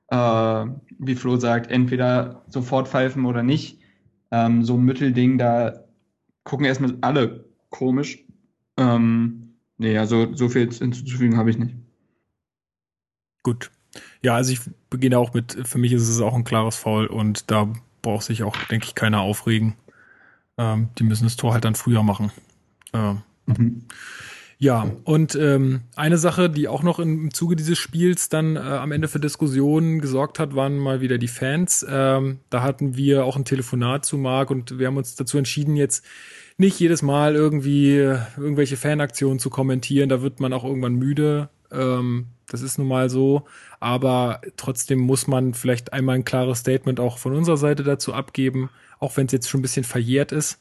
[0.07, 0.67] äh,
[1.01, 3.81] wie Flo sagt, entweder sofort pfeifen oder nicht.
[4.31, 5.83] Ähm, so ein Mittelding, da
[6.45, 8.25] gucken erstmal alle komisch.
[8.77, 9.52] Ähm,
[9.83, 11.75] nee, also so viel hinzuzufügen habe ich nicht.
[13.43, 13.71] Gut.
[14.23, 17.51] Ja, also ich beginne auch mit, für mich ist es auch ein klares Foul und
[17.51, 19.75] da braucht sich auch, denke ich, keiner aufregen.
[20.57, 22.31] Ähm, die müssen das Tor halt dann früher machen.
[22.93, 23.85] Ähm, mhm.
[24.59, 28.93] Ja, und ähm, eine Sache, die auch noch im Zuge dieses Spiels dann äh, am
[28.93, 31.85] Ende für Diskussionen gesorgt hat, waren mal wieder die Fans.
[31.89, 35.75] Ähm, da hatten wir auch ein Telefonat zu Marc und wir haben uns dazu entschieden,
[35.75, 36.05] jetzt
[36.59, 40.09] nicht jedes Mal irgendwie äh, irgendwelche Fanaktionen zu kommentieren.
[40.09, 41.49] Da wird man auch irgendwann müde.
[41.71, 43.45] Ähm, das ist nun mal so.
[43.81, 48.71] Aber trotzdem muss man vielleicht einmal ein klares Statement auch von unserer Seite dazu abgeben
[49.03, 50.59] auch wenn es jetzt schon ein bisschen verjährt ist.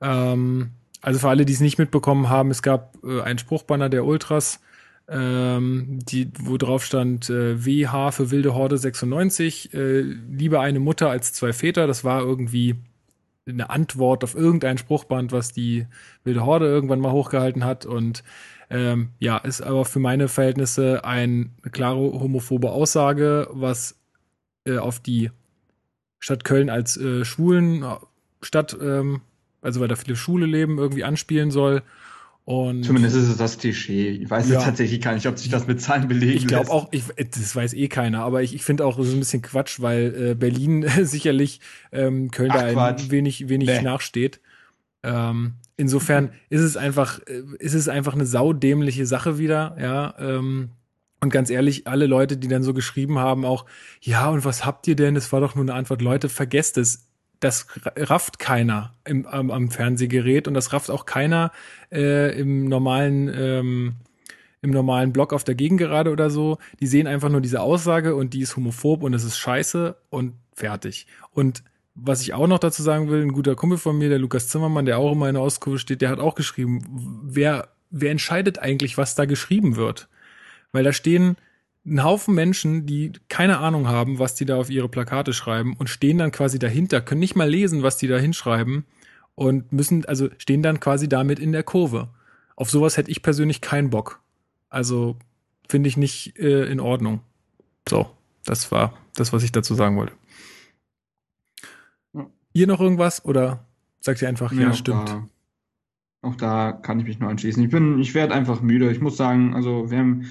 [0.00, 0.70] Ähm,
[1.02, 4.60] also für alle, die es nicht mitbekommen haben, es gab äh, einen Spruchbanner der Ultras,
[5.08, 11.10] ähm, die, wo drauf stand äh, WH für Wilde Horde 96, äh, lieber eine Mutter
[11.10, 11.88] als zwei Väter.
[11.88, 12.76] Das war irgendwie
[13.48, 15.86] eine Antwort auf irgendein Spruchband, was die
[16.24, 17.86] Wilde Horde irgendwann mal hochgehalten hat.
[17.86, 18.22] Und
[18.68, 23.98] ähm, ja, ist aber für meine Verhältnisse ein, eine klare homophobe Aussage, was
[24.64, 25.30] äh, auf die
[26.18, 27.96] Stadt Köln als äh, schwulen äh,
[28.80, 29.22] ähm,
[29.62, 31.82] also weil da viele Schule leben, irgendwie anspielen soll.
[32.50, 34.08] Und Zumindest ist es das Klischee.
[34.08, 34.54] Ich weiß ja.
[34.54, 37.54] jetzt tatsächlich gar nicht, ob sich das mit Zahlen belegen Ich glaube auch, ich, das
[37.54, 40.34] weiß eh keiner, aber ich, ich finde auch, das ist ein bisschen Quatsch, weil äh,
[40.34, 41.60] Berlin sicherlich
[41.92, 43.82] ähm, Köln Ach, da ein wenig, wenig nee.
[43.82, 44.40] nachsteht.
[45.04, 50.16] Ähm, insofern ist es einfach, äh, ist es einfach eine saudämliche Sache wieder, ja.
[50.18, 50.70] Ähm,
[51.20, 53.64] und ganz ehrlich, alle Leute, die dann so geschrieben haben, auch,
[54.00, 55.14] ja, und was habt ihr denn?
[55.14, 56.02] Es war doch nur eine Antwort.
[56.02, 57.06] Leute, vergesst es.
[57.40, 61.52] Das rafft keiner im, am, am Fernsehgerät und das rafft auch keiner
[61.90, 63.94] äh, im normalen ähm,
[64.62, 66.58] im normalen Blog auf der Gegengerade oder so.
[66.80, 70.34] Die sehen einfach nur diese Aussage und die ist homophob und es ist scheiße und
[70.52, 71.06] fertig.
[71.32, 71.62] Und
[71.94, 74.86] was ich auch noch dazu sagen will, ein guter Kumpel von mir, der Lukas Zimmermann,
[74.86, 78.98] der auch immer in der Auskurve steht, der hat auch geschrieben, wer, wer entscheidet eigentlich,
[78.98, 80.08] was da geschrieben wird?
[80.72, 81.36] Weil da stehen
[81.84, 85.88] ein Haufen Menschen, die keine Ahnung haben, was die da auf ihre Plakate schreiben und
[85.88, 88.84] stehen dann quasi dahinter, können nicht mal lesen, was die da hinschreiben
[89.34, 92.08] und müssen, also stehen dann quasi damit in der Kurve.
[92.56, 94.20] Auf sowas hätte ich persönlich keinen Bock.
[94.68, 95.16] Also
[95.68, 97.20] finde ich nicht äh, in Ordnung.
[97.88, 98.10] So,
[98.44, 100.12] das war das, was ich dazu sagen wollte.
[102.12, 102.26] Ja.
[102.52, 103.64] Ihr noch irgendwas oder
[104.00, 105.08] sagt ihr einfach, ja, ja stimmt?
[105.08, 105.28] Da,
[106.22, 107.62] auch da kann ich mich nur anschließen.
[107.64, 108.92] Ich bin, ich werde einfach müde.
[108.92, 110.30] Ich muss sagen, also wir haben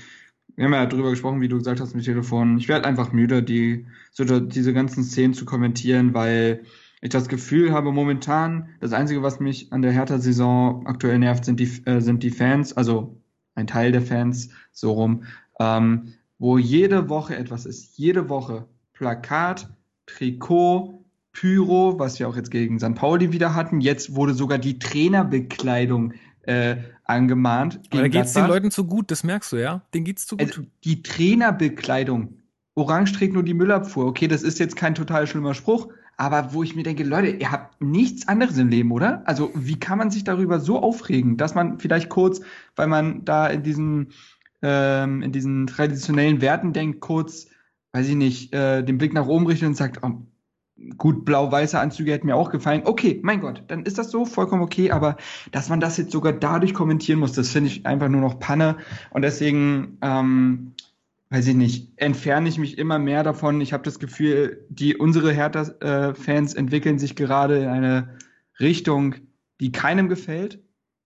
[0.56, 2.58] wir haben ja drüber gesprochen, wie du gesagt hast mit Telefon.
[2.58, 6.64] Ich werde einfach müde, die, so diese ganzen Szenen zu kommentieren, weil
[7.02, 11.60] ich das Gefühl habe, momentan, das Einzige, was mich an der Hertha-Saison aktuell nervt, sind
[11.60, 13.22] die, äh, sind die Fans, also
[13.56, 15.24] ein Teil der Fans, so rum,
[15.60, 17.98] ähm, wo jede Woche etwas ist.
[17.98, 19.70] Jede Woche Plakat,
[20.06, 22.96] Trikot, Pyro, was wir auch jetzt gegen St.
[22.96, 23.82] Pauli wieder hatten.
[23.82, 27.80] Jetzt wurde sogar die Trainerbekleidung äh, angemahnt.
[27.92, 29.82] Aber da geht's den Leuten zu gut, das merkst du, ja?
[29.94, 30.48] Den geht's zu gut.
[30.48, 32.36] Also die Trainerbekleidung.
[32.76, 34.06] Orange trägt nur die Müllabfuhr.
[34.06, 37.52] Okay, das ist jetzt kein total schlimmer Spruch, aber wo ich mir denke, Leute, ihr
[37.52, 39.22] habt nichts anderes im Leben, oder?
[39.26, 42.42] Also, wie kann man sich darüber so aufregen, dass man vielleicht kurz,
[42.76, 44.14] weil man da in diesen,
[44.62, 47.48] ähm, in diesen traditionellen Werten denkt, kurz
[47.92, 50.22] weiß ich nicht, äh, den Blick nach oben richtet und sagt, oh,
[50.98, 52.82] gut, blau-weiße Anzüge hätten mir auch gefallen.
[52.86, 55.18] Okay, mein Gott, dann ist das so, vollkommen okay, aber
[55.52, 58.78] dass man das jetzt sogar dadurch kommentieren muss, das finde ich einfach nur noch Panne.
[59.12, 60.74] Und deswegen, ähm,
[61.30, 63.62] weiß ich nicht, entferne ich mich immer mehr davon.
[63.62, 68.18] Ich habe das Gefühl, die unsere Hertha-Fans entwickeln sich gerade in eine
[68.60, 69.16] Richtung,
[69.60, 70.60] die keinem gefällt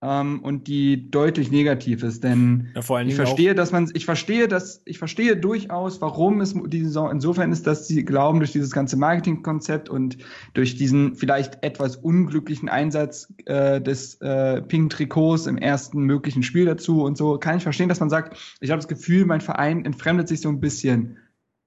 [0.04, 2.22] ähm, und die deutlich negativ ist.
[2.22, 6.84] Denn ja, ich verstehe, dass man, ich verstehe, dass, ich verstehe durchaus, warum es die
[6.84, 10.18] Saison insofern ist, dass sie glauben, durch dieses ganze Marketingkonzept und
[10.52, 16.66] durch diesen vielleicht etwas unglücklichen Einsatz äh, des äh, Pink Trikots im ersten möglichen Spiel
[16.66, 19.86] dazu und so, kann ich verstehen, dass man sagt, ich habe das Gefühl, mein Verein
[19.86, 21.16] entfremdet sich so ein bisschen.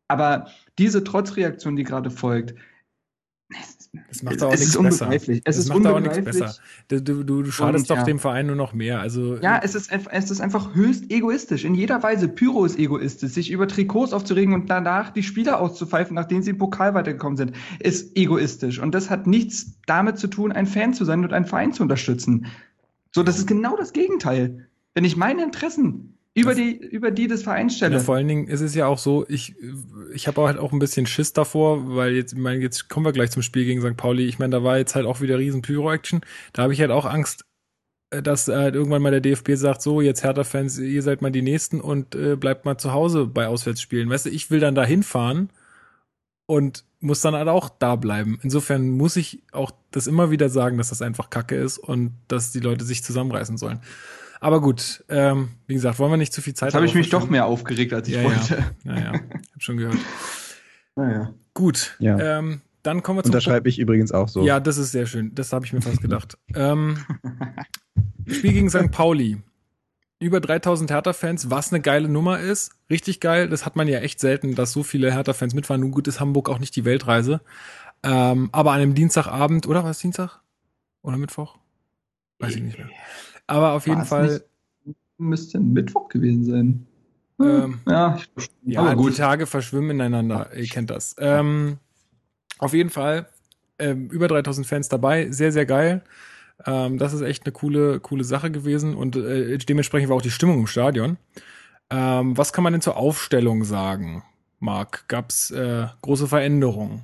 [0.08, 0.48] Aber
[0.78, 2.54] diese Trotzreaktion, die gerade folgt,
[4.08, 5.12] das macht auch es nichts besser.
[5.12, 6.54] Es das ist macht auch nichts besser.
[6.88, 8.04] Du, du, du schadest und, doch ja.
[8.04, 9.00] dem Verein nur noch mehr.
[9.00, 11.66] Also, ja, es ist, es ist einfach höchst egoistisch.
[11.66, 12.28] In jeder Weise.
[12.28, 13.32] Pyro ist egoistisch.
[13.32, 17.54] Sich über Trikots aufzuregen und danach die Spieler auszupfeifen, nachdem sie im Pokal weitergekommen sind,
[17.80, 18.80] ist egoistisch.
[18.80, 21.84] Und das hat nichts damit zu tun, ein Fan zu sein und einen Verein zu
[21.84, 22.48] unterstützen.
[23.14, 24.68] So, das ist genau das Gegenteil.
[24.94, 27.96] Wenn ich meine Interessen über die, über die des Vereins stelle.
[27.96, 29.56] Ja, vor allen Dingen ist es ja auch so, ich,
[30.14, 33.12] ich habe halt auch ein bisschen Schiss davor, weil jetzt, ich meine, jetzt kommen wir
[33.12, 33.98] gleich zum Spiel gegen St.
[33.98, 34.26] Pauli.
[34.26, 36.22] Ich meine, da war jetzt halt auch wieder riesen Pyro-Action.
[36.54, 37.46] Da habe ich halt auch Angst,
[38.12, 41.42] äh, dass halt irgendwann mal der DFB sagt, so, jetzt Hertha-Fans, ihr seid mal die
[41.42, 44.10] Nächsten und äh, bleibt mal zu Hause bei Auswärtsspielen.
[44.10, 45.50] Weißt du, ich will dann da hinfahren
[46.46, 48.40] und muss dann halt auch da bleiben.
[48.42, 52.52] Insofern muss ich auch das immer wieder sagen, dass das einfach Kacke ist und dass
[52.52, 53.82] die Leute sich zusammenreißen sollen.
[54.40, 56.78] Aber gut, ähm, wie gesagt, wollen wir nicht zu viel Zeit haben.
[56.78, 58.66] habe ich mich doch mehr aufgeregt, als ich ja, wollte.
[58.84, 59.12] Ja, ja, ja.
[59.14, 59.98] hab schon gehört.
[61.00, 61.32] Naja.
[61.54, 62.40] Gut, ja.
[62.40, 63.30] ähm, dann kommen wir zum.
[63.30, 64.44] Und da schreibe ich übrigens auch so.
[64.44, 65.36] Ja, das ist sehr schön.
[65.36, 66.40] Das habe ich mir fast gedacht.
[66.56, 66.98] ähm,
[68.28, 68.90] Spiel gegen St.
[68.92, 69.38] Pauli.
[70.20, 72.72] Über 3000 Hertha-Fans, was eine geile Nummer ist.
[72.90, 73.48] Richtig geil.
[73.48, 75.82] Das hat man ja echt selten, dass so viele Hertha-Fans mitfahren.
[75.82, 77.42] Nun gut ist Hamburg auch nicht die Weltreise.
[78.02, 80.40] Ähm, aber an einem Dienstagabend, oder was, Dienstag?
[81.04, 81.58] Oder Mittwoch?
[82.40, 82.90] Weiß ich nicht mehr.
[83.48, 84.44] Aber auf jeden Fall.
[84.86, 86.88] Nicht, müsste ein Mittwoch gewesen sein.
[87.40, 88.18] Ähm, ja,
[88.64, 89.14] ja aber gut.
[89.14, 90.50] die Tage verschwimmen ineinander.
[90.56, 91.16] Ihr kennt das.
[91.20, 91.78] Ähm,
[92.60, 93.28] auf jeden Fall
[93.80, 95.32] ähm, über 3000 Fans dabei.
[95.32, 96.02] Sehr, sehr geil.
[96.66, 100.32] Ähm, das ist echt eine coole, coole Sache gewesen und äh, dementsprechend war auch die
[100.32, 101.18] Stimmung im Stadion.
[101.90, 104.24] Ähm, was kann man denn zur Aufstellung sagen,
[104.60, 105.08] Marc?
[105.08, 107.04] Gab es äh, große Veränderungen?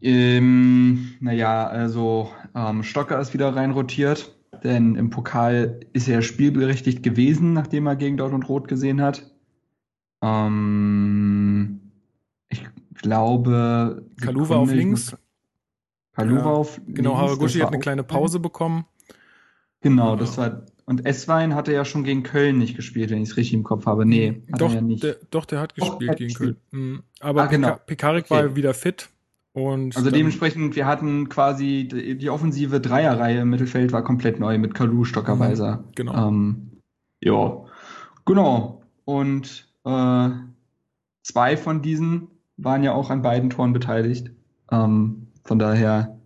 [0.00, 4.32] Ähm, naja, also ähm, Stocker ist wieder reinrotiert
[4.64, 9.30] denn im Pokal ist er spielberechtigt gewesen, nachdem er gegen Dortmund Rot gesehen hat.
[10.22, 11.80] Ähm,
[12.48, 14.06] ich glaube.
[14.20, 15.16] Kaluva auf links.
[16.12, 18.84] Kaluva ja, auf Genau, Haraguchi hat eine kleine Pause bekommen.
[19.80, 20.66] Genau, das war.
[20.84, 23.86] Und Esswein hatte ja schon gegen Köln nicht gespielt, wenn ich es richtig im Kopf
[23.86, 24.04] habe.
[24.04, 25.02] Nee, hat doch, er ja nicht.
[25.02, 26.56] Der, doch, der hat gespielt oh, gegen Köln.
[26.70, 27.02] Mhm.
[27.20, 27.76] Aber ah, genau.
[27.86, 28.34] Pekarik okay.
[28.34, 29.08] war wieder fit.
[29.54, 34.56] Und also dementsprechend, wir hatten quasi die, die offensive Dreierreihe im Mittelfeld war komplett neu
[34.58, 35.78] mit Kalu, Stockerweiser.
[35.78, 36.28] Mhm, genau.
[36.28, 36.70] Ähm,
[37.22, 37.64] ja,
[38.24, 38.82] genau.
[39.04, 40.28] Und äh,
[41.22, 44.30] zwei von diesen waren ja auch an beiden Toren beteiligt.
[44.70, 46.18] Ähm, von daher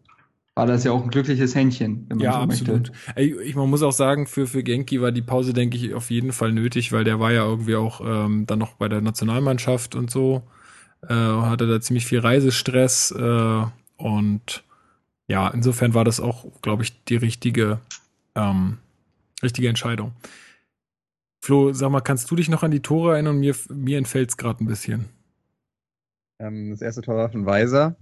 [0.55, 2.07] war das ja auch ein glückliches Händchen.
[2.09, 2.93] Wenn man ja, so absolut.
[3.17, 6.11] Ey, ich, man muss auch sagen, für, für Genki war die Pause, denke ich, auf
[6.11, 9.97] jeden Fall nötig, weil der war ja irgendwie auch ähm, dann noch bei der Nationalmannschaft
[9.97, 10.45] und so
[11.03, 13.65] äh, hatte da ziemlich viel Reisestress äh,
[13.97, 14.65] und
[15.29, 17.81] ja, insofern war das auch, glaube ich, die richtige,
[18.35, 18.79] ähm,
[19.43, 20.13] richtige Entscheidung.
[21.43, 23.39] Flo, sag mal, kannst du dich noch an die Tore erinnern?
[23.39, 25.07] Mir, mir entfällt es gerade ein bisschen.
[26.39, 27.97] Ähm, das erste Tor war von Weiser.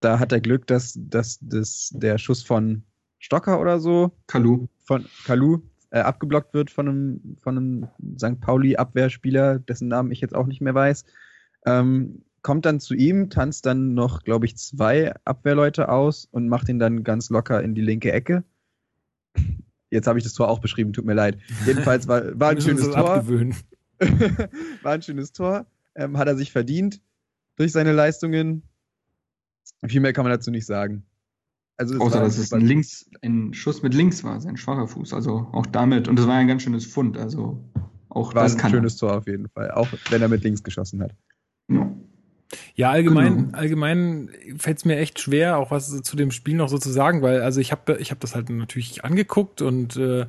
[0.00, 2.82] Da hat er Glück, dass, dass, dass der Schuss von
[3.18, 4.12] Stocker oder so.
[4.26, 4.68] Kalu.
[4.84, 8.40] Von Kalu äh, abgeblockt wird von einem, von einem St.
[8.40, 11.04] Pauli-Abwehrspieler, dessen Namen ich jetzt auch nicht mehr weiß.
[11.66, 16.68] Ähm, kommt dann zu ihm, tanzt dann noch, glaube ich, zwei Abwehrleute aus und macht
[16.68, 18.44] ihn dann ganz locker in die linke Ecke.
[19.90, 21.38] Jetzt habe ich das Tor auch beschrieben, tut mir leid.
[21.66, 23.24] Jedenfalls war, war ein schönes Tor.
[24.82, 25.66] war ein schönes Tor.
[25.94, 27.00] Ähm, hat er sich verdient
[27.56, 28.62] durch seine Leistungen.
[29.86, 31.04] Viel mehr kann man dazu nicht sagen.
[31.76, 35.14] Also Außer, dass es ein, links, ein Schuss mit links war, sein schwacher Fuß.
[35.14, 36.08] Also auch damit.
[36.08, 37.16] Und das war ein ganz schönes Fund.
[37.16, 37.62] Also
[38.08, 39.70] auch war das ein schönes Tor auf jeden Fall.
[39.70, 41.12] Auch wenn er mit links geschossen hat.
[42.74, 43.58] Ja, allgemein, genau.
[43.58, 47.22] allgemein fällt es mir echt schwer, auch was zu dem Spiel noch so zu sagen,
[47.22, 50.26] weil also ich habe ich hab das halt natürlich angeguckt und äh,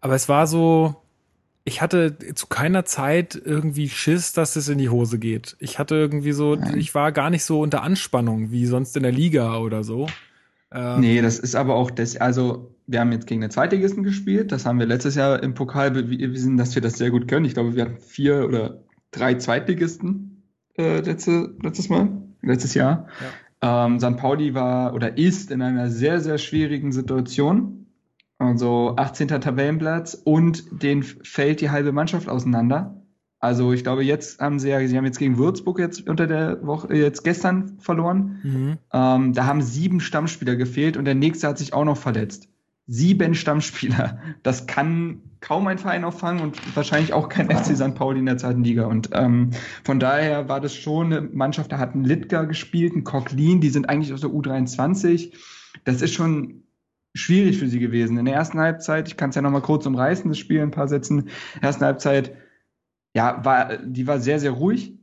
[0.00, 0.96] aber es war so,
[1.64, 5.56] ich hatte zu keiner Zeit irgendwie Schiss, dass es in die Hose geht.
[5.60, 6.78] Ich hatte irgendwie so, Nein.
[6.78, 10.06] ich war gar nicht so unter Anspannung wie sonst in der Liga oder so.
[10.72, 14.52] Ähm, nee, das ist aber auch das, also wir haben jetzt gegen den Zweitligisten gespielt,
[14.52, 17.46] das haben wir letztes Jahr im Pokal bewiesen, dass wir das sehr gut können.
[17.46, 20.33] Ich glaube, wir hatten vier oder drei Zweitligisten
[20.76, 22.08] äh, letzte, letztes Mal,
[22.42, 23.06] letztes Jahr.
[23.62, 23.86] Ja.
[23.86, 24.16] Ähm, St.
[24.16, 27.86] Pauli war oder ist in einer sehr, sehr schwierigen Situation.
[28.38, 29.28] Also 18.
[29.28, 33.00] Tabellenplatz und den fällt die halbe Mannschaft auseinander.
[33.38, 36.66] Also ich glaube, jetzt haben sie ja, sie haben jetzt gegen Würzburg jetzt unter der
[36.66, 38.40] Woche, jetzt gestern verloren.
[38.42, 38.78] Mhm.
[38.92, 42.48] Ähm, da haben sieben Stammspieler gefehlt und der nächste hat sich auch noch verletzt
[42.86, 44.18] sieben Stammspieler.
[44.42, 47.94] Das kann kaum ein Verein auffangen und wahrscheinlich auch kein FC St.
[47.94, 48.86] Pauli in der zweiten Liga.
[48.86, 49.50] Und ähm,
[49.84, 53.68] von daher war das schon eine Mannschaft, da hat ein Litka gespielt, ein Coquelin, die
[53.68, 55.34] sind eigentlich aus der U23.
[55.84, 56.62] Das ist schon
[57.14, 58.16] schwierig für sie gewesen.
[58.16, 60.70] In der ersten Halbzeit, ich kann es ja nochmal kurz umreißen, das Spiel in ein
[60.70, 61.20] paar Sätzen.
[61.20, 61.26] In
[61.60, 62.32] der ersten Halbzeit,
[63.14, 64.98] ja, war, die war sehr, sehr ruhig.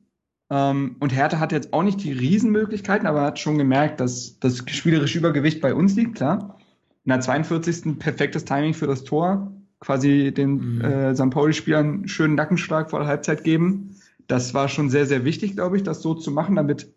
[0.50, 4.64] Ähm, und Hertha hat jetzt auch nicht die Riesenmöglichkeiten, aber hat schon gemerkt, dass das
[4.68, 6.58] spielerische Übergewicht bei uns liegt, klar
[7.04, 7.98] in der 42.
[7.98, 10.82] perfektes Timing für das Tor, quasi den mhm.
[10.82, 11.32] äh, St.
[11.32, 13.96] Pauli-Spielern einen schönen Nackenschlag vor der Halbzeit geben.
[14.28, 16.94] Das war schon sehr, sehr wichtig, glaube ich, das so zu machen, damit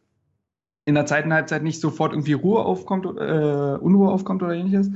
[0.84, 4.90] in der zweiten Halbzeit nicht sofort irgendwie Ruhe aufkommt, äh, Unruhe aufkommt oder ähnliches.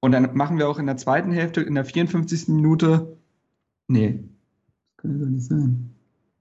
[0.00, 2.48] Und dann machen wir auch in der zweiten Hälfte, in der 54.
[2.48, 3.16] Minute,
[3.88, 5.90] nee, das kann ja gar nicht sein.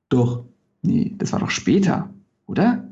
[0.10, 0.46] Doch,
[0.82, 2.10] nee, das war doch später,
[2.48, 2.88] oder?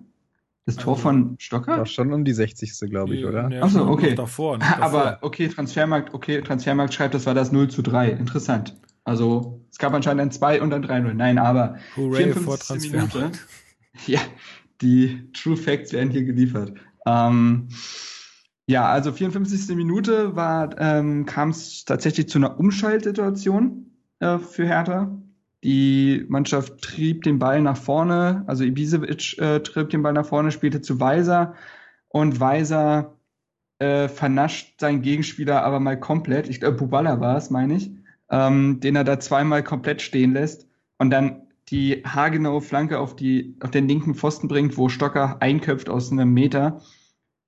[0.65, 1.80] Das Tor also, von Stocker?
[1.80, 2.89] War schon um die 60.
[2.89, 3.49] glaube ich, oder?
[3.49, 4.15] Ja, Achso, okay.
[4.15, 4.84] Davor, davor.
[4.84, 8.12] Aber okay, Transfermarkt, okay, Transfermarkt schreibt, das war das 0 zu 3.
[8.12, 8.78] Interessant.
[9.04, 11.13] Also es gab anscheinend ein 2 und ein 3-0.
[11.13, 13.15] Nein, aber Hooray vor Transfermarkt.
[13.15, 13.39] Minute,
[14.08, 14.21] ja,
[14.82, 16.73] die True Facts werden hier geliefert.
[17.06, 17.67] Ähm,
[18.65, 19.76] ja, also 54.
[19.76, 25.12] Minute war, ähm, kam es tatsächlich zu einer Umschaltsituation äh, für Hertha.
[25.63, 30.52] Die Mannschaft trieb den Ball nach vorne, also Ibisevic äh, trieb den Ball nach vorne,
[30.52, 31.56] spielte zu Weiser
[32.10, 33.15] und Weiser
[33.80, 36.49] äh, vernascht seinen Gegenspieler aber mal komplett.
[36.49, 37.91] Ich glaube, Bubala war es, meine ich,
[38.30, 43.56] ähm, den er da zweimal komplett stehen lässt und dann die haargenaue Flanke auf, die,
[43.62, 46.82] auf den linken Pfosten bringt, wo Stocker einköpft aus einem Meter.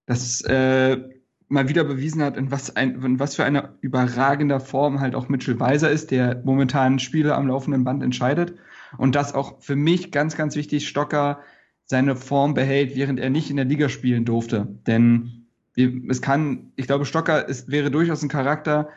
[0.05, 1.14] Das äh,
[1.47, 5.29] mal wieder bewiesen hat, in was, ein, in was für einer überragender Form halt auch
[5.29, 8.55] Mitchell Weiser ist, der momentan Spiele am laufenden Band entscheidet.
[8.97, 11.39] Und das auch für mich ganz, ganz wichtig, Stocker
[11.85, 14.67] seine Form behält, während er nicht in der Liga spielen durfte.
[14.87, 18.89] Denn es kann, ich glaube, Stocker ist, wäre durchaus ein Charakter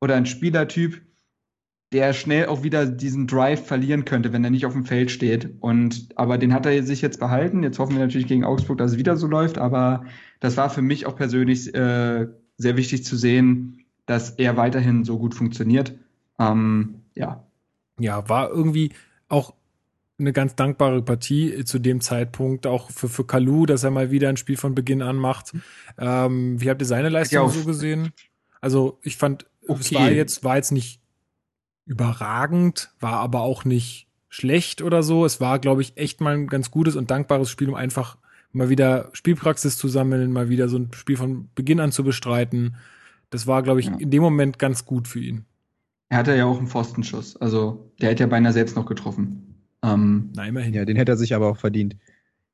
[0.00, 1.02] oder ein Spielertyp,
[1.92, 5.50] der schnell auch wieder diesen Drive verlieren könnte, wenn er nicht auf dem Feld steht.
[5.60, 7.62] Und aber den hat er sich jetzt behalten.
[7.62, 9.58] Jetzt hoffen wir natürlich gegen Augsburg, dass es wieder so läuft.
[9.58, 10.04] Aber
[10.40, 12.26] das war für mich auch persönlich äh,
[12.56, 15.94] sehr wichtig zu sehen, dass er weiterhin so gut funktioniert.
[16.38, 17.46] Ähm, ja.
[17.98, 18.92] Ja, war irgendwie
[19.28, 19.54] auch
[20.18, 24.28] eine ganz dankbare Partie zu dem Zeitpunkt, auch für, für Kalu, dass er mal wieder
[24.28, 25.52] ein Spiel von Beginn an macht.
[25.98, 28.12] Ähm, wie habt ihr seine Leistung so gesehen?
[28.60, 29.80] Also ich fand, okay.
[29.80, 31.01] es war jetzt, war jetzt nicht
[31.86, 35.24] überragend, war aber auch nicht schlecht oder so.
[35.24, 38.16] Es war, glaube ich, echt mal ein ganz gutes und dankbares Spiel, um einfach
[38.52, 42.76] mal wieder Spielpraxis zu sammeln, mal wieder so ein Spiel von Beginn an zu bestreiten.
[43.30, 43.96] Das war, glaube ich, ja.
[43.96, 45.44] in dem Moment ganz gut für ihn.
[46.08, 47.36] Er hatte ja auch einen Pfostenschuss.
[47.36, 49.54] Also der hätte ja beinahe selbst noch getroffen.
[49.82, 50.74] Ähm, Na, immerhin.
[50.74, 51.96] Ja, den hätte er sich aber auch verdient.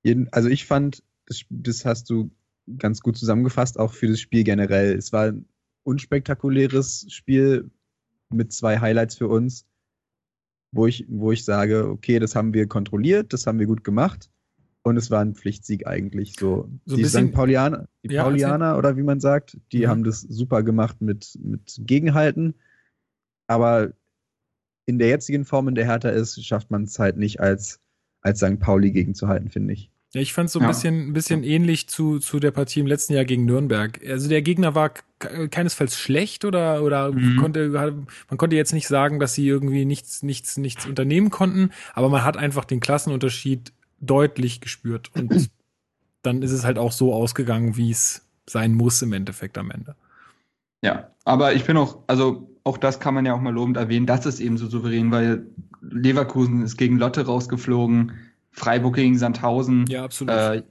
[0.03, 2.31] Jeden, also ich fand, das, das hast du
[2.79, 4.95] ganz gut zusammengefasst, auch für das Spiel generell.
[4.95, 5.47] Es war ein
[5.83, 7.71] unspektakuläres Spiel,
[8.31, 9.67] mit zwei Highlights für uns,
[10.73, 14.31] wo ich, wo ich sage, okay, das haben wir kontrolliert, das haben wir gut gemacht.
[14.83, 16.71] Und es war ein Pflichtsieg eigentlich so.
[16.87, 17.33] so die St.
[17.33, 19.89] Paulianer, die ja, Paulianer oder wie man sagt, die mhm.
[19.89, 22.55] haben das super gemacht mit, mit Gegenhalten.
[23.49, 23.93] Aber
[24.87, 27.81] in der jetzigen Form, in der Hertha ist, schafft man es halt nicht als,
[28.23, 28.61] als St.
[28.61, 29.91] Pauli gegenzuhalten, finde ich.
[30.15, 30.69] Ja, ich fand es so ein ja.
[30.69, 34.01] bisschen, ein bisschen ähnlich zu, zu der Partie im letzten Jahr gegen Nürnberg.
[34.07, 37.37] Also der Gegner war keinesfalls schlecht oder, oder mhm.
[37.37, 42.09] konnte, man konnte jetzt nicht sagen, dass sie irgendwie nichts, nichts, nichts unternehmen konnten, aber
[42.09, 45.51] man hat einfach den Klassenunterschied deutlich gespürt und
[46.23, 49.95] dann ist es halt auch so ausgegangen, wie es sein muss im Endeffekt am Ende.
[50.83, 54.07] Ja, aber ich bin auch, also auch das kann man ja auch mal lobend erwähnen,
[54.07, 55.47] das ist eben so souverän, weil
[55.81, 58.13] Leverkusen ist gegen Lotte rausgeflogen,
[58.51, 59.87] Freiburg gegen Sandhausen.
[59.89, 60.35] Ja, absolut.
[60.35, 60.63] Äh,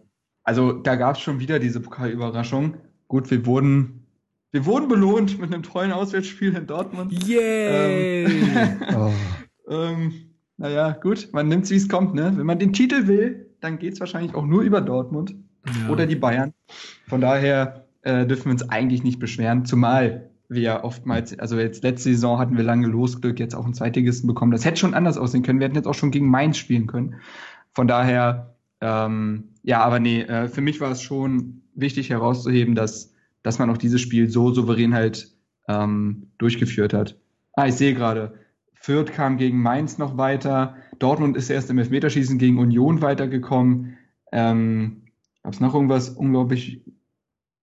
[0.43, 2.77] also da gab es schon wieder diese Pokalüberraschung.
[3.07, 4.07] Gut, wir wurden,
[4.51, 7.11] wir wurden belohnt mit einem tollen Auswärtsspiel in Dortmund.
[7.27, 8.25] Yay!
[8.25, 9.11] Ähm, oh.
[9.69, 10.13] ähm,
[10.57, 12.33] naja, gut, man nimmt es, wie es kommt, ne?
[12.35, 15.35] Wenn man den Titel will, dann geht es wahrscheinlich auch nur über Dortmund
[15.65, 15.89] ja.
[15.89, 16.53] oder die Bayern.
[17.07, 21.83] Von daher äh, dürfen wir uns eigentlich nicht beschweren, zumal wir ja oftmals, also jetzt
[21.83, 24.51] letzte Saison hatten wir lange Losglück, jetzt auch einen Zweitligisten bekommen.
[24.51, 25.59] Das hätte schon anders aussehen können.
[25.59, 27.15] Wir hätten jetzt auch schon gegen Mainz spielen können.
[27.77, 33.13] Von daher, ähm, ja, aber nee, äh, für mich war es schon wichtig herauszuheben, dass,
[33.43, 35.31] dass man auch dieses Spiel so souverän halt
[35.67, 37.19] ähm, durchgeführt hat.
[37.53, 38.33] Ah, ich sehe gerade,
[38.73, 40.75] Fürth kam gegen Mainz noch weiter.
[40.97, 43.95] Dortmund ist erst im Elfmeterschießen gegen Union weitergekommen.
[44.31, 45.03] Ähm,
[45.43, 46.81] Gab es noch irgendwas unglaublich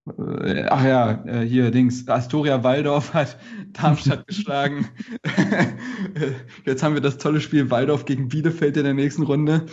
[0.06, 3.38] äh, ach ja, äh, hier Dings, Astoria Waldorf hat
[3.72, 4.88] Darmstadt geschlagen.
[6.64, 9.66] Jetzt haben wir das tolle Spiel Waldorf gegen Bielefeld in der nächsten Runde.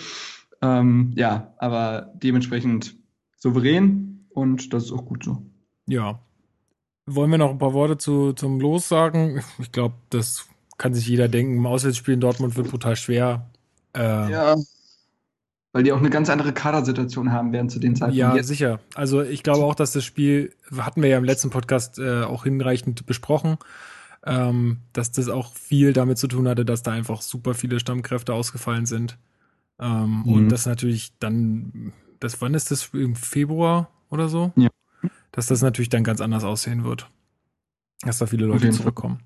[0.61, 2.95] Ähm, ja, aber dementsprechend
[3.37, 5.43] souverän und das ist auch gut so.
[5.87, 6.19] Ja.
[7.07, 9.41] Wollen wir noch ein paar Worte zu, zum Los sagen?
[9.59, 10.47] Ich glaube, das
[10.77, 11.57] kann sich jeder denken.
[11.57, 13.49] Im Auswärtsspiel in Dortmund wird brutal schwer.
[13.95, 14.55] Äh, ja.
[15.73, 18.13] Weil die auch eine ganz andere Kadersituation haben werden zu den Zeiten.
[18.13, 18.47] Ja, jetzt.
[18.47, 18.79] sicher.
[18.93, 22.43] Also ich glaube auch, dass das Spiel, hatten wir ja im letzten Podcast äh, auch
[22.43, 23.57] hinreichend besprochen,
[24.25, 28.33] ähm, dass das auch viel damit zu tun hatte, dass da einfach super viele Stammkräfte
[28.33, 29.17] ausgefallen sind.
[29.81, 30.33] Ähm, mhm.
[30.33, 32.89] Und das natürlich dann, das, wann ist das?
[32.93, 34.53] Im Februar oder so?
[34.55, 34.69] Ja.
[35.31, 37.09] Dass das natürlich dann ganz anders aussehen wird.
[38.01, 39.19] Dass da viele Leute zurückkommen.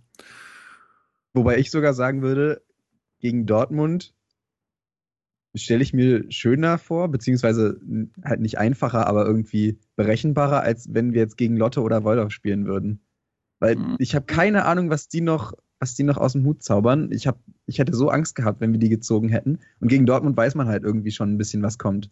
[1.33, 2.61] Wobei ich sogar sagen würde,
[3.19, 4.13] gegen Dortmund
[5.55, 7.79] stelle ich mir schöner vor, beziehungsweise
[8.23, 12.65] halt nicht einfacher, aber irgendwie berechenbarer, als wenn wir jetzt gegen Lotte oder Waldorf spielen
[12.65, 13.01] würden.
[13.59, 13.95] Weil mhm.
[13.99, 17.11] ich habe keine Ahnung, was die noch, was die noch aus dem Hut zaubern.
[17.11, 19.59] Ich hab, ich hätte so Angst gehabt, wenn wir die gezogen hätten.
[19.79, 22.09] Und gegen Dortmund weiß man halt irgendwie schon ein bisschen, was kommt.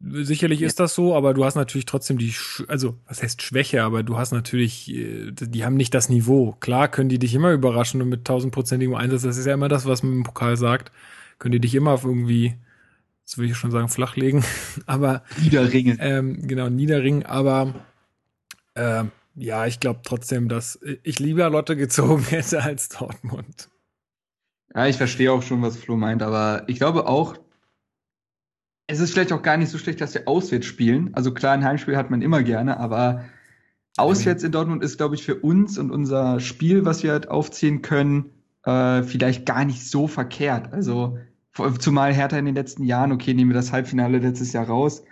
[0.00, 0.66] Sicherlich ja.
[0.66, 2.34] ist das so, aber du hast natürlich trotzdem die,
[2.68, 6.52] also was heißt Schwäche, aber du hast natürlich, äh, die haben nicht das Niveau.
[6.60, 9.86] Klar können die dich immer überraschen und mit tausendprozentigem Einsatz, das ist ja immer das,
[9.86, 10.92] was man im Pokal sagt
[11.38, 12.54] können die dich immer auf irgendwie,
[13.24, 14.44] das will ich schon sagen, flachlegen,
[14.86, 15.98] aber niederringen.
[16.00, 17.74] Ähm, genau, niederringen, aber
[18.74, 23.68] äh, ja, ich glaube trotzdem, dass ich lieber Lotte gezogen hätte als Dortmund.
[24.74, 27.36] Ja, ich verstehe auch schon, was Flo meint, aber ich glaube auch,
[28.86, 31.14] es ist vielleicht auch gar nicht so schlecht, dass wir auswärts spielen.
[31.14, 33.24] Also klar, ein Heimspiel hat man immer gerne, aber
[33.96, 37.82] auswärts in Dortmund ist, glaube ich, für uns und unser Spiel, was wir halt aufziehen
[37.82, 38.30] können,
[38.64, 40.72] äh, vielleicht gar nicht so verkehrt.
[40.72, 41.18] Also
[41.78, 45.04] zumal Hertha in den letzten Jahren, okay, nehmen wir das Halbfinale letztes Jahr raus,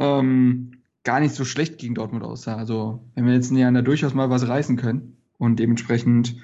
[0.00, 2.56] ähm, gar nicht so schlecht gegen Dortmund aussah.
[2.56, 6.36] Also wenn wir jetzt Jahr da durchaus mal was reißen können und dementsprechend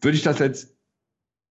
[0.00, 0.76] würde ich das als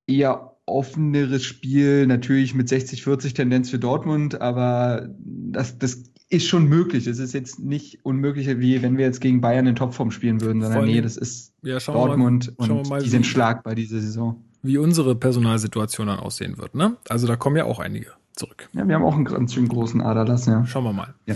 [0.07, 7.05] eher offeneres Spiel, natürlich mit 60-40 Tendenz für Dortmund, aber das, das ist schon möglich.
[7.05, 10.61] Es ist jetzt nicht unmöglich, wie wenn wir jetzt gegen Bayern in Topform spielen würden,
[10.61, 14.43] sondern nee, das ist ja, Dortmund mal, und mal, die sind schlagbar diese Saison.
[14.63, 16.97] Wie unsere Personalsituation dann aussehen wird, ne?
[17.07, 18.67] Also da kommen ja auch einige zurück.
[18.73, 20.65] Ja, wir haben auch einen ganz schön großen Aderlass, ja.
[20.65, 21.13] Schauen wir mal.
[21.27, 21.35] Ja.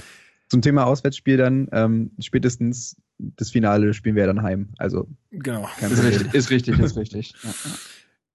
[0.50, 4.70] Zum Thema Auswärtsspiel dann, ähm, spätestens das Finale spielen wir dann heim.
[4.78, 5.70] Also genau.
[5.80, 7.34] Ist richtig, ist richtig, ist richtig.
[7.44, 7.72] Ja, ja.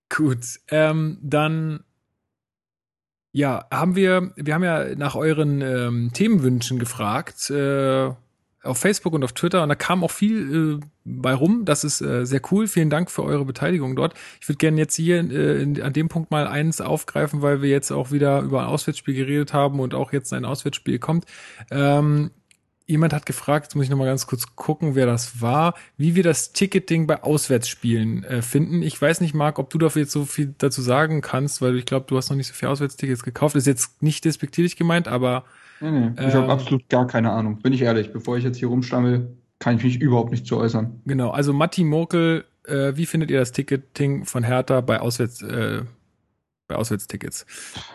[0.08, 1.80] Gut, ähm, dann
[3.32, 8.10] ja, haben wir, wir haben ja nach euren ähm, Themenwünschen gefragt äh,
[8.64, 11.64] auf Facebook und auf Twitter und da kam auch viel äh, bei rum.
[11.64, 12.66] Das ist äh, sehr cool.
[12.66, 14.14] Vielen Dank für eure Beteiligung dort.
[14.40, 17.70] Ich würde gerne jetzt hier äh, in, an dem Punkt mal eins aufgreifen, weil wir
[17.70, 21.26] jetzt auch wieder über ein Auswärtsspiel geredet haben und auch jetzt ein Auswärtsspiel kommt.
[21.70, 22.30] Ähm,
[22.86, 26.22] jemand hat gefragt, jetzt muss ich nochmal ganz kurz gucken, wer das war, wie wir
[26.22, 28.82] das Ticketing bei Auswärtsspielen äh, finden.
[28.82, 31.86] Ich weiß nicht, Marc, ob du dafür jetzt so viel dazu sagen kannst, weil ich
[31.86, 33.56] glaube, du hast noch nicht so viele Auswärtstickets gekauft.
[33.56, 35.44] Ist jetzt nicht despektierlich gemeint, aber.
[35.80, 37.60] Nee, nee, ich ähm, habe absolut gar keine Ahnung.
[37.60, 41.00] Bin ich ehrlich, bevor ich jetzt hier rumstammel, kann ich mich überhaupt nicht zu äußern.
[41.06, 45.82] Genau, also Matti Mokel, äh, wie findet ihr das Ticketing von Hertha bei Auswärts, äh,
[46.68, 47.46] bei Auswärtstickets?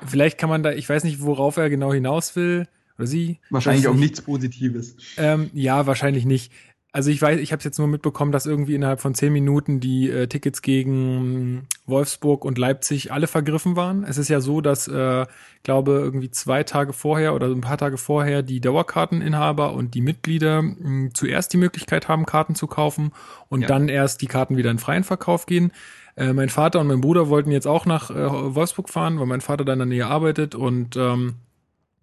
[0.05, 3.39] Vielleicht kann man da, ich weiß nicht, worauf er genau hinaus will oder sie.
[3.49, 4.95] Wahrscheinlich auch nichts Positives.
[5.17, 6.51] Ähm, ja, wahrscheinlich nicht.
[6.91, 9.79] Also ich weiß, ich habe es jetzt nur mitbekommen, dass irgendwie innerhalb von zehn Minuten
[9.79, 14.03] die äh, Tickets gegen Wolfsburg und Leipzig alle vergriffen waren.
[14.03, 15.27] Es ist ja so, dass äh,
[15.61, 20.63] glaube irgendwie zwei Tage vorher oder ein paar Tage vorher die Dauerkarteninhaber und die Mitglieder
[20.63, 23.11] mh, zuerst die Möglichkeit haben, Karten zu kaufen
[23.49, 23.67] und ja.
[23.67, 25.71] dann erst die Karten wieder in freien Verkauf gehen.
[26.15, 29.41] Äh, mein Vater und mein Bruder wollten jetzt auch nach äh, Wolfsburg fahren, weil mein
[29.41, 31.35] Vater da in der Nähe arbeitet und ähm,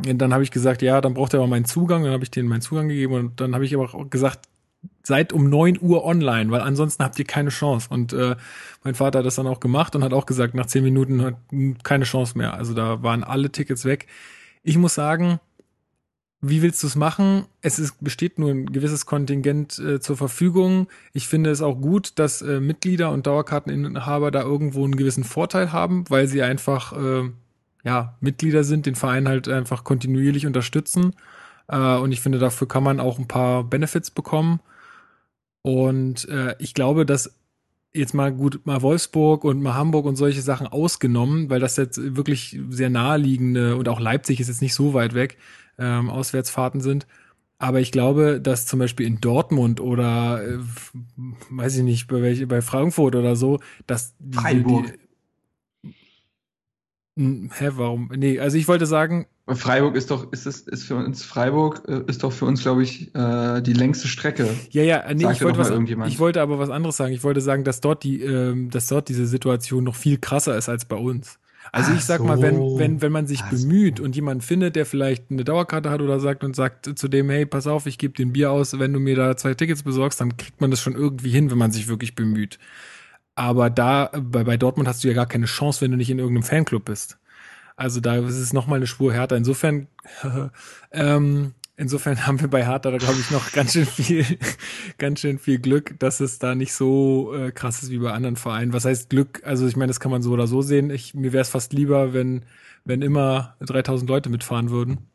[0.06, 2.04] und dann habe ich gesagt, ja, dann braucht er aber meinen Zugang.
[2.04, 4.40] Dann habe ich denen meinen Zugang gegeben und dann habe ich aber auch gesagt,
[5.06, 7.88] seid um neun Uhr online, weil ansonsten habt ihr keine Chance.
[7.90, 8.34] Und äh,
[8.82, 11.36] mein Vater hat das dann auch gemacht und hat auch gesagt, nach zehn Minuten hat
[11.84, 12.54] keine Chance mehr.
[12.54, 14.06] Also da waren alle Tickets weg.
[14.64, 15.38] Ich muss sagen,
[16.40, 17.46] wie willst du es machen?
[17.62, 20.88] Es ist, besteht nur ein gewisses Kontingent äh, zur Verfügung.
[21.12, 25.72] Ich finde es auch gut, dass äh, Mitglieder und Dauerkarteninhaber da irgendwo einen gewissen Vorteil
[25.72, 27.30] haben, weil sie einfach äh,
[27.84, 31.14] ja, Mitglieder sind, den Verein halt einfach kontinuierlich unterstützen.
[31.68, 34.58] Äh, und ich finde, dafür kann man auch ein paar Benefits bekommen.
[35.66, 37.40] Und äh, ich glaube, dass
[37.92, 42.14] jetzt mal gut, mal Wolfsburg und mal Hamburg und solche Sachen ausgenommen, weil das jetzt
[42.14, 45.38] wirklich sehr naheliegende und auch Leipzig ist jetzt nicht so weit weg,
[45.76, 47.08] ähm, Auswärtsfahrten sind.
[47.58, 50.58] Aber ich glaube, dass zum Beispiel in Dortmund oder äh,
[51.50, 53.58] weiß ich nicht, bei welche, bei Frankfurt oder so,
[53.88, 54.86] dass die, Freiburg.
[54.86, 55.05] Die,
[57.16, 58.10] hä, warum?
[58.14, 59.26] Nee, also ich wollte sagen.
[59.48, 62.82] Freiburg ist doch, ist es, ist für uns, Freiburg äh, ist doch für uns, glaube
[62.82, 64.48] ich, äh, die längste Strecke.
[64.70, 67.12] Ja, ja, nee, ich wollte, was, ich wollte aber was anderes sagen.
[67.12, 70.68] Ich wollte sagen, dass dort die, ähm, dass dort diese Situation noch viel krasser ist
[70.68, 71.38] als bei uns.
[71.72, 72.24] Also Ach ich sag so.
[72.24, 74.04] mal, wenn, wenn, wenn man sich Ach bemüht so.
[74.04, 77.46] und jemand findet, der vielleicht eine Dauerkarte hat oder sagt und sagt zu dem, hey,
[77.46, 80.20] pass auf, ich gebe dir ein Bier aus, wenn du mir da zwei Tickets besorgst,
[80.20, 82.58] dann kriegt man das schon irgendwie hin, wenn man sich wirklich bemüht.
[83.36, 86.18] Aber da, bei, bei Dortmund hast du ja gar keine Chance, wenn du nicht in
[86.18, 87.18] irgendeinem Fanclub bist.
[87.76, 89.36] Also da ist es nochmal eine Spur härter.
[89.36, 89.88] Insofern,
[90.90, 94.24] ähm, insofern haben wir bei Hertha da glaube ich noch ganz schön viel,
[94.98, 98.36] ganz schön viel Glück, dass es da nicht so äh, krass ist wie bei anderen
[98.36, 98.72] Vereinen.
[98.72, 99.42] Was heißt Glück?
[99.44, 100.88] Also ich meine, das kann man so oder so sehen.
[100.88, 102.46] Ich, mir wäre es fast lieber, wenn,
[102.86, 105.10] wenn immer 3000 Leute mitfahren würden.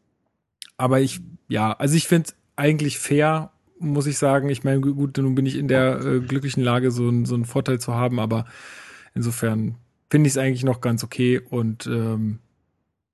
[0.77, 3.51] Aber ich, ja, also ich finde eigentlich fair,
[3.81, 4.49] muss ich sagen.
[4.49, 7.79] Ich meine, gut, nun bin ich in der äh, glücklichen Lage, so, so einen Vorteil
[7.79, 8.45] zu haben, aber
[9.13, 9.75] insofern
[10.09, 12.39] finde ich es eigentlich noch ganz okay und ähm,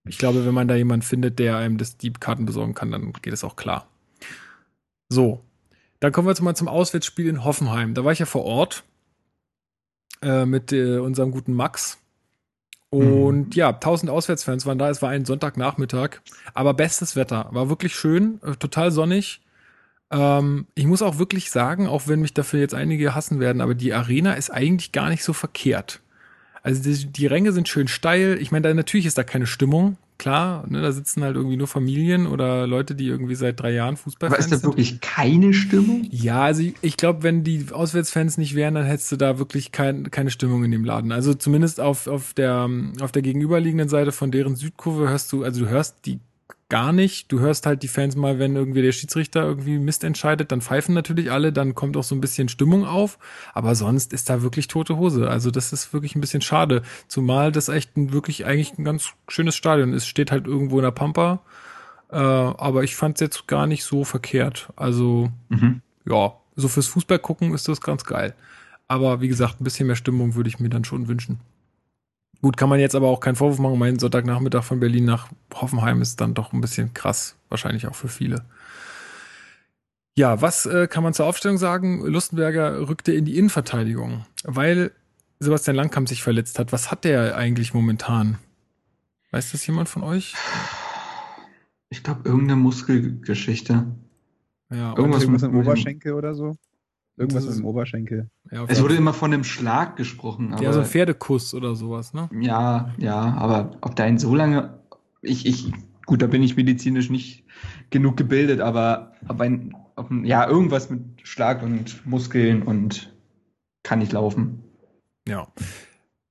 [0.06, 3.14] ich glaube, wenn man da jemanden findet, der einem das die Karten besorgen kann, dann
[3.14, 3.88] geht es auch klar.
[5.10, 5.44] So,
[6.00, 7.94] dann kommen wir jetzt mal zum Auswärtsspiel in Hoffenheim.
[7.94, 8.84] Da war ich ja vor Ort
[10.22, 11.98] äh, mit äh, unserem guten Max.
[12.90, 13.52] Und mhm.
[13.54, 14.90] ja, 1000 Auswärtsfans waren da.
[14.90, 16.22] Es war ein Sonntagnachmittag,
[16.54, 17.50] aber bestes Wetter.
[17.52, 19.42] War wirklich schön, äh, total sonnig.
[20.12, 23.76] Ähm, ich muss auch wirklich sagen, auch wenn mich dafür jetzt einige hassen werden, aber
[23.76, 26.02] die Arena ist eigentlich gar nicht so verkehrt.
[26.64, 28.38] Also die, die Ränge sind schön steil.
[28.42, 29.98] Ich meine, da natürlich ist da keine Stimmung.
[30.18, 33.98] Klar, ne, da sitzen halt irgendwie nur Familien oder Leute, die irgendwie seit drei Jahren
[33.98, 36.08] Fußball Aber ist da wirklich keine Stimmung?
[36.10, 39.72] Ja, also ich, ich glaube, wenn die Auswärtsfans nicht wären, dann hättest du da wirklich
[39.72, 41.12] kein, keine Stimmung in dem Laden.
[41.12, 42.68] Also zumindest auf, auf, der,
[43.00, 46.20] auf der gegenüberliegenden Seite von deren Südkurve hörst du, also du hörst die
[46.70, 47.32] gar nicht.
[47.32, 50.94] Du hörst halt die Fans mal, wenn irgendwie der Schiedsrichter irgendwie Mist entscheidet, dann pfeifen
[50.94, 53.18] natürlich alle, dann kommt auch so ein bisschen Stimmung auf.
[53.54, 55.30] Aber sonst ist da wirklich tote Hose.
[55.30, 56.82] Also das ist wirklich ein bisschen schade.
[57.08, 60.08] Zumal das echt ein, wirklich eigentlich ein ganz schönes Stadion ist.
[60.08, 61.42] Steht halt irgendwo in der Pampa.
[62.10, 64.70] Äh, aber ich fand es jetzt gar nicht so verkehrt.
[64.76, 65.82] Also mhm.
[66.06, 68.34] ja, so fürs Fußball gucken ist das ganz geil.
[68.88, 71.40] Aber wie gesagt, ein bisschen mehr Stimmung würde ich mir dann schon wünschen.
[72.42, 73.80] Gut, kann man jetzt aber auch keinen Vorwurf machen.
[73.80, 77.36] Mein Sonntagnachmittag von Berlin nach Hoffenheim ist dann doch ein bisschen krass.
[77.50, 78.46] Wahrscheinlich auch für viele.
[80.16, 82.06] Ja, was äh, kann man zur Aufstellung sagen?
[82.06, 84.92] Lustenberger rückte in die Innenverteidigung, weil
[85.40, 86.72] Sebastian Langkamp sich verletzt hat.
[86.72, 88.40] Was hat der eigentlich momentan?
[89.32, 90.34] Weiß das jemand von euch?
[91.90, 93.86] Ich glaube, irgendeine Muskelgeschichte.
[94.72, 96.58] Ja, irgendwas, irgendwas mit dem Oberschenkel oder so?
[97.18, 98.30] Irgendwas mit dem Oberschenkel.
[98.52, 100.54] Ja, es wurde immer von einem Schlag gesprochen.
[100.54, 102.30] Aber, ja, so ein Pferdekuss oder sowas, ne?
[102.40, 104.80] Ja, ja, aber ob da ein so lange,
[105.22, 105.72] ich, ich,
[106.06, 107.44] gut, da bin ich medizinisch nicht
[107.90, 113.12] genug gebildet, aber, aber ein, ob, ja, irgendwas mit Schlag und Muskeln und
[113.82, 114.64] kann nicht laufen.
[115.28, 115.48] Ja.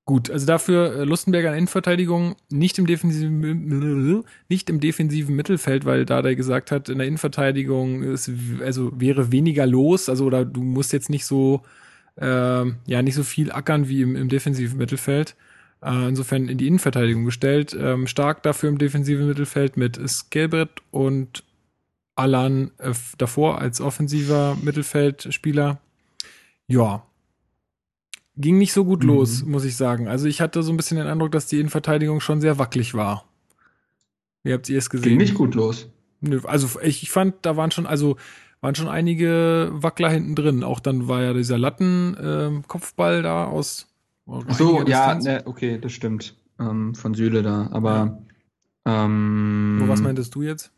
[0.07, 6.07] Gut, also dafür äh, Lustenberger in Innenverteidigung nicht im defensiven nicht im defensiven Mittelfeld, weil
[6.07, 8.31] da der gesagt hat, in der Innenverteidigung ist
[8.63, 11.63] also wäre weniger los, also oder du musst jetzt nicht so
[12.21, 15.35] äh, ja nicht so viel ackern wie im, im defensiven Mittelfeld.
[15.83, 17.77] Äh, insofern in die Innenverteidigung gestellt.
[17.79, 21.43] Ähm, stark dafür im defensiven Mittelfeld mit Skelbrett und
[22.15, 25.81] Alan äh, davor als offensiver Mittelfeldspieler.
[26.69, 27.05] Ja,
[28.37, 29.09] ging nicht so gut mhm.
[29.11, 30.09] los, muss ich sagen.
[30.09, 33.25] Also ich hatte so ein bisschen den Eindruck, dass die Innenverteidigung schon sehr wackelig war.
[34.43, 35.11] Wie habt ihr es gesehen?
[35.11, 35.89] Ging nicht gut los.
[36.21, 38.17] Nö, also ich, ich fand, da waren schon, also
[38.61, 40.65] waren schon einige Wackler hinten drin.
[40.65, 43.89] Auch dann war ja dieser Latten-Kopfball ähm, da aus.
[44.27, 46.35] Ach so, ja, ne, okay, das stimmt.
[46.59, 47.69] Ähm, von Süle da.
[47.71, 48.19] Aber
[48.87, 49.05] ja.
[49.05, 50.73] ähm, Wo, was meintest du jetzt?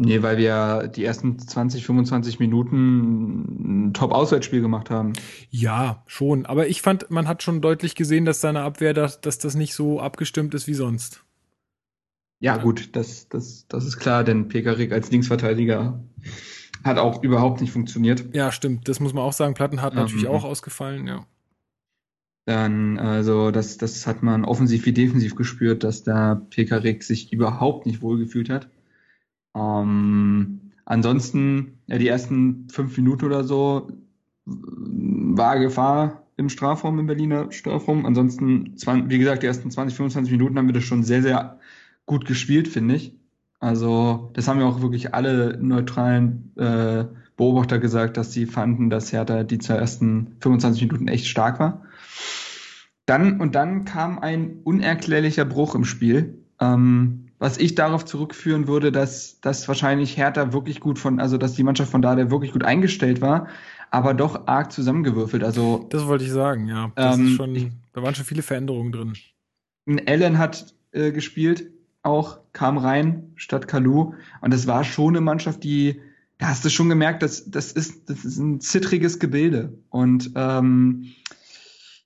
[0.00, 5.14] Nee, weil wir die ersten 20, 25 Minuten ein Top-Auswärtsspiel gemacht haben.
[5.50, 6.46] Ja, schon.
[6.46, 9.74] Aber ich fand, man hat schon deutlich gesehen, dass seine Abwehr, dass, dass das nicht
[9.74, 11.24] so abgestimmt ist wie sonst.
[12.38, 16.00] Ja, gut, das, das, das ist klar, denn Pekarik als Linksverteidiger
[16.84, 18.24] hat auch überhaupt nicht funktioniert.
[18.36, 18.86] Ja, stimmt.
[18.86, 19.54] Das muss man auch sagen.
[19.54, 21.26] Platten hat natürlich auch ausgefallen, ja.
[22.44, 27.84] Dann, also, das, das hat man offensiv wie defensiv gespürt, dass da Pekarik sich überhaupt
[27.84, 28.68] nicht wohlgefühlt hat.
[29.58, 33.90] Ähm, ansonsten, ja, die ersten fünf Minuten oder so
[34.44, 38.06] war Gefahr im Strafraum, im Berliner Strafraum.
[38.06, 41.58] Ansonsten, wie gesagt, die ersten 20, 25 Minuten haben wir das schon sehr, sehr
[42.06, 43.14] gut gespielt, finde ich.
[43.60, 47.06] Also, das haben ja auch wirklich alle neutralen äh,
[47.36, 51.82] Beobachter gesagt, dass sie fanden, dass Hertha die zwei ersten 25 Minuten echt stark war.
[53.04, 56.44] Dann, und dann kam ein unerklärlicher Bruch im Spiel.
[56.60, 61.54] Ähm, was ich darauf zurückführen würde, dass das wahrscheinlich Hertha wirklich gut von, also dass
[61.54, 63.48] die Mannschaft von da der wirklich gut eingestellt war,
[63.90, 65.44] aber doch arg zusammengewürfelt.
[65.44, 66.90] Also das wollte ich sagen, ja.
[66.94, 69.14] Das ähm, ist schon, da waren schon viele Veränderungen drin.
[70.06, 71.70] Allen hat äh, gespielt,
[72.02, 74.14] auch kam rein statt Kalu.
[74.40, 76.00] Und das war schon eine Mannschaft, die,
[76.38, 79.78] da hast du schon gemerkt, dass das ist, das ist ein zittriges Gebilde.
[79.90, 81.06] Und ähm,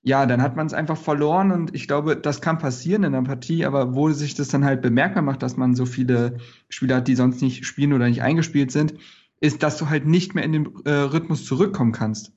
[0.03, 3.25] ja, dann hat man es einfach verloren und ich glaube, das kann passieren in einer
[3.25, 6.37] Partie, aber wo sich das dann halt bemerkbar macht, dass man so viele
[6.67, 8.95] Spieler hat, die sonst nicht spielen oder nicht eingespielt sind,
[9.39, 12.33] ist, dass du halt nicht mehr in den äh, Rhythmus zurückkommen kannst.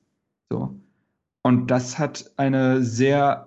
[0.49, 0.79] So.
[1.43, 3.46] Und das hat eine sehr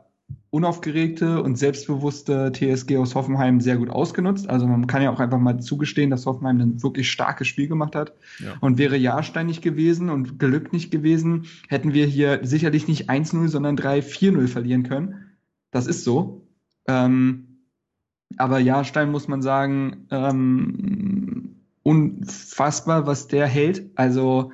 [0.51, 4.51] unaufgeregte und selbstbewusste TSG aus Hoffenheim sehr gut ausgenutzt.
[4.51, 7.95] Also man kann ja auch einfach mal zugestehen, dass Hoffenheim ein wirklich starkes Spiel gemacht
[7.95, 8.15] hat.
[8.41, 8.55] Ja.
[8.61, 13.49] Und wäre Jahrstein nicht gewesen und Glück nicht gewesen, hätten wir hier sicherlich nicht 1-0,
[13.49, 15.37] sondern 3-4-0 verlieren können.
[15.71, 16.49] Das ist so.
[16.89, 17.61] Ähm,
[18.37, 23.89] aber Jahrstein muss man sagen, ähm, unfassbar, was der hält.
[23.95, 24.51] Also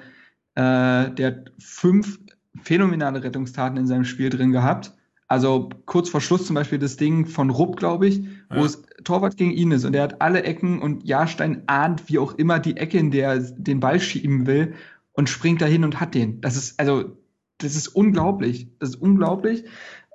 [0.57, 2.19] äh, der hat fünf
[2.63, 4.96] phänomenale Rettungstaten in seinem Spiel drin gehabt
[5.29, 8.65] also kurz vor Schluss zum Beispiel das Ding von Rupp, glaube ich, wo ja.
[8.65, 12.35] es Torwart gegen ihn ist und er hat alle Ecken und Jahrstein ahnt, wie auch
[12.35, 14.75] immer, die Ecke, in der er den Ball schieben will
[15.13, 16.41] und springt dahin und hat den.
[16.41, 17.17] Das ist, also,
[17.59, 18.69] das ist unglaublich.
[18.79, 19.65] Das ist unglaublich.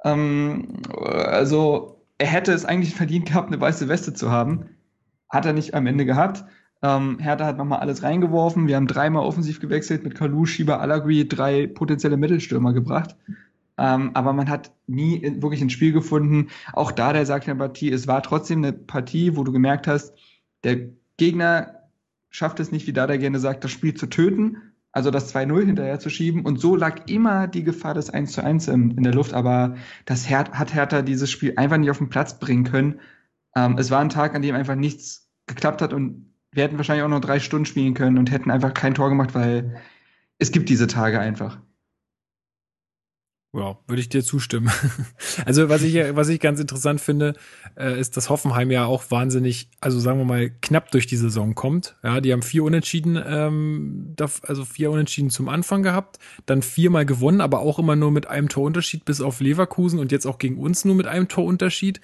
[0.03, 4.65] Ähm, also, er hätte es eigentlich verdient gehabt, eine weiße Weste zu haben.
[5.27, 6.45] Hat er nicht am Ende gehabt.
[6.83, 8.67] Ähm, Hertha hat nochmal alles reingeworfen.
[8.67, 13.15] Wir haben dreimal offensiv gewechselt mit Kalu, Schieber, Alagui, drei potenzielle Mittelstürmer gebracht.
[13.77, 16.49] Ähm, aber man hat nie wirklich ein Spiel gefunden.
[16.73, 19.87] Auch da der sagt in der Partie, es war trotzdem eine Partie, wo du gemerkt
[19.87, 20.13] hast,
[20.63, 21.81] der Gegner
[22.29, 24.57] schafft es nicht, wie da der gerne sagt, das Spiel zu töten,
[24.91, 26.45] also das 2-0 hinterher zu schieben.
[26.45, 29.33] Und so lag immer die Gefahr des 1 zu 1 in, in der Luft.
[29.33, 32.99] Aber das Her hat Hertha dieses Spiel einfach nicht auf den Platz bringen können.
[33.55, 37.03] Ähm, es war ein Tag, an dem einfach nichts geklappt hat und wir hätten wahrscheinlich
[37.03, 39.77] auch noch drei Stunden spielen können und hätten einfach kein Tor gemacht, weil
[40.37, 41.61] es gibt diese Tage einfach.
[43.53, 44.71] Ja, würde ich dir zustimmen.
[45.45, 47.33] Also was ich was ich ganz interessant finde,
[47.77, 51.55] äh, ist, dass Hoffenheim ja auch wahnsinnig, also sagen wir mal knapp durch die Saison
[51.55, 51.95] kommt.
[52.03, 57.41] Ja, die haben vier Unentschieden, ähm, also vier Unentschieden zum Anfang gehabt, dann viermal gewonnen,
[57.41, 60.85] aber auch immer nur mit einem Torunterschied bis auf Leverkusen und jetzt auch gegen uns
[60.85, 62.01] nur mit einem Torunterschied.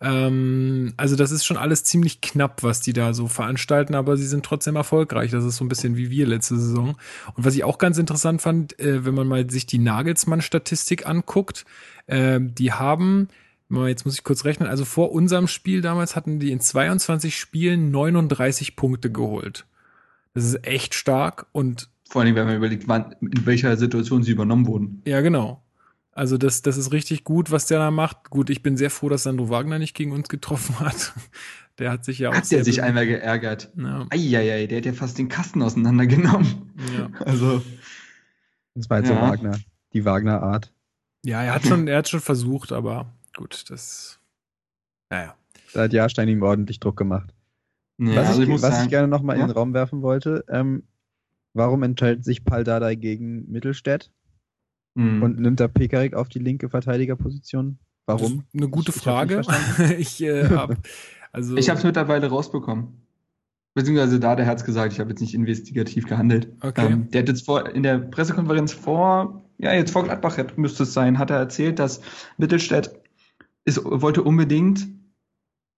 [0.00, 4.26] Ähm, also das ist schon alles ziemlich knapp, was die da so veranstalten, aber sie
[4.26, 5.30] sind trotzdem erfolgreich.
[5.30, 6.96] Das ist so ein bisschen wie wir letzte Saison.
[7.34, 11.64] Und was ich auch ganz interessant fand, äh, wenn man mal sich die Nagelsmann-Statistik anguckt,
[12.06, 13.28] äh, die haben
[13.68, 14.68] Jetzt muss ich kurz rechnen.
[14.68, 19.66] Also vor unserem Spiel damals hatten die in 22 Spielen 39 Punkte geholt.
[20.34, 24.30] Das ist echt stark und vor allem, wenn man überlegt, wann, in welcher Situation sie
[24.30, 25.02] übernommen wurden.
[25.04, 25.60] Ja, genau.
[26.16, 28.30] Also das, das ist richtig gut, was der da macht.
[28.30, 31.12] Gut, ich bin sehr froh, dass Sandro Wagner nicht gegen uns getroffen hat.
[31.78, 32.34] Der hat sich ja auch.
[32.34, 33.70] Hat der sich einmal geärgert?
[33.76, 34.06] Ja.
[34.08, 36.72] Eieiei, der hat ja fast den Kasten auseinandergenommen.
[36.96, 37.10] Ja.
[37.26, 37.62] Also.
[38.74, 39.16] Das war jetzt ja.
[39.16, 39.58] so Wagner.
[39.92, 40.72] Die Wagner-Art.
[41.22, 44.18] Ja, er hat schon, er hat schon versucht, aber gut, das.
[45.10, 45.34] Naja.
[45.74, 47.34] Da hat Jahrstein ihm ordentlich Druck gemacht.
[47.98, 49.42] Ja, was also ich, ich was sagen, ich gerne nochmal ja?
[49.42, 50.84] in den Raum werfen wollte, ähm,
[51.52, 54.10] warum entscheidet sich Paldada gegen Mittelstädt?
[54.96, 55.22] Mhm.
[55.22, 57.78] Und nimmt da Pekarik auf die linke Verteidigerposition?
[58.06, 58.44] Warum?
[58.54, 59.42] Eine gute ich, Frage.
[59.98, 60.76] Ich, äh, hab,
[61.32, 63.02] also ich habe es mittlerweile rausbekommen.
[63.74, 66.48] Beziehungsweise da, der hat es gesagt, ich habe jetzt nicht investigativ gehandelt.
[66.62, 66.86] Okay.
[66.86, 70.94] Ähm, der hat jetzt vor, in der Pressekonferenz vor, ja, jetzt vor Gladbach müsste es
[70.94, 72.00] sein, hat er erzählt, dass
[72.38, 72.98] Mittelstädt
[73.66, 74.88] ist, wollte unbedingt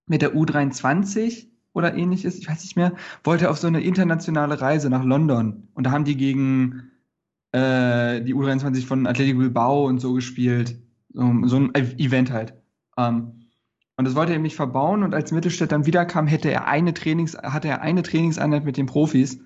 [0.05, 2.93] mit der U23 oder ähnliches, ich weiß nicht mehr,
[3.25, 5.67] wollte auf so eine internationale Reise nach London.
[5.73, 6.91] Und da haben die gegen
[7.51, 10.77] äh, die U23 von Atletico Bilbao und so gespielt.
[11.11, 12.53] So, so ein Event halt.
[12.97, 13.39] Ähm,
[13.97, 17.35] und das wollte er nicht verbauen und als Mittelstädt dann wiederkam, hätte er eine Trainings,
[17.37, 19.41] hatte er eine Trainingseinheit mit den Profis.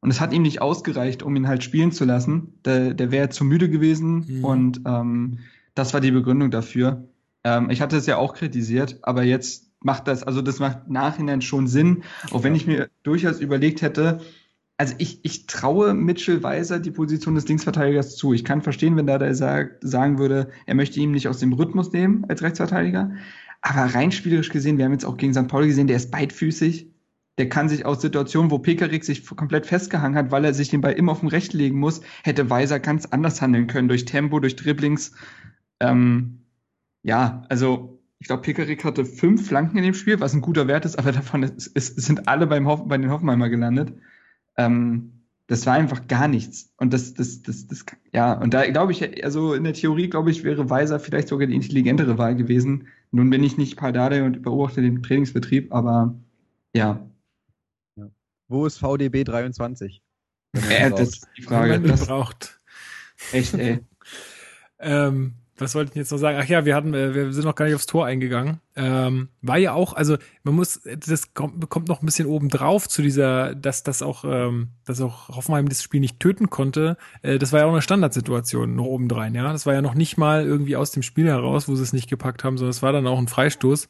[0.00, 2.58] Und es hat ihm nicht ausgereicht, um ihn halt spielen zu lassen.
[2.64, 4.44] Der, der wäre zu müde gewesen mhm.
[4.44, 5.38] und ähm,
[5.76, 7.04] das war die Begründung dafür.
[7.44, 11.42] Ähm, ich hatte es ja auch kritisiert, aber jetzt macht das, also das macht nachhinein
[11.42, 14.20] schon Sinn, auch wenn ich mir durchaus überlegt hätte,
[14.76, 18.32] also ich, ich traue Mitchell Weiser die Position des Linksverteidigers zu.
[18.32, 21.52] Ich kann verstehen, wenn da der sagt, sagen würde, er möchte ihn nicht aus dem
[21.52, 23.12] Rhythmus nehmen als Rechtsverteidiger.
[23.60, 25.46] Aber rein spielerisch gesehen, wir haben jetzt auch gegen St.
[25.46, 26.88] Pauli gesehen, der ist beidfüßig.
[27.38, 30.80] Der kann sich aus Situationen, wo Pekarik sich komplett festgehangen hat, weil er sich den
[30.80, 34.38] Ball immer auf dem Recht legen muss, hätte Weiser ganz anders handeln können, durch Tempo,
[34.40, 35.12] durch Dribblings.
[35.80, 36.40] Ähm,
[37.02, 40.84] ja, also ich glaube, Pekarik hatte fünf Flanken in dem Spiel, was ein guter Wert
[40.84, 43.94] ist, aber davon ist, ist, sind alle beim Hoff, bei den Hoffenheimer gelandet.
[44.56, 45.12] Ähm,
[45.46, 46.72] das war einfach gar nichts.
[46.78, 50.30] Und das, das, das, das, ja, und da glaube ich, also in der Theorie, glaube
[50.30, 52.88] ich, wäre Weiser vielleicht sogar die intelligentere Wahl gewesen.
[53.10, 56.14] Nun bin ich nicht Paldade und beobachte den Trainingsbetrieb, aber
[56.74, 57.06] ja.
[57.96, 58.10] ja.
[58.48, 60.02] Wo ist VDB 23?
[60.54, 61.72] Äh, das ist die Frage.
[61.72, 62.60] Wenn man das braucht.
[63.32, 63.80] Echt, ey.
[64.78, 66.38] ähm, was wollte ich jetzt noch sagen?
[66.40, 68.60] Ach ja, wir hatten, äh, wir sind noch gar nicht aufs Tor eingegangen.
[68.76, 72.88] Ähm, war ja auch, also man muss, das kommt, kommt noch ein bisschen oben drauf
[72.88, 76.96] zu dieser, dass das auch, ähm, dass auch Hoffenheim das Spiel nicht töten konnte.
[77.22, 79.50] Äh, das war ja auch eine Standardsituation noch obendrein, ja.
[79.52, 82.08] Das war ja noch nicht mal irgendwie aus dem Spiel heraus, wo sie es nicht
[82.08, 83.88] gepackt haben, sondern es war dann auch ein Freistoß,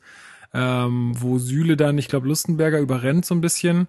[0.54, 3.88] ähm, wo Sühle dann, ich glaube, Lustenberger überrennt so ein bisschen.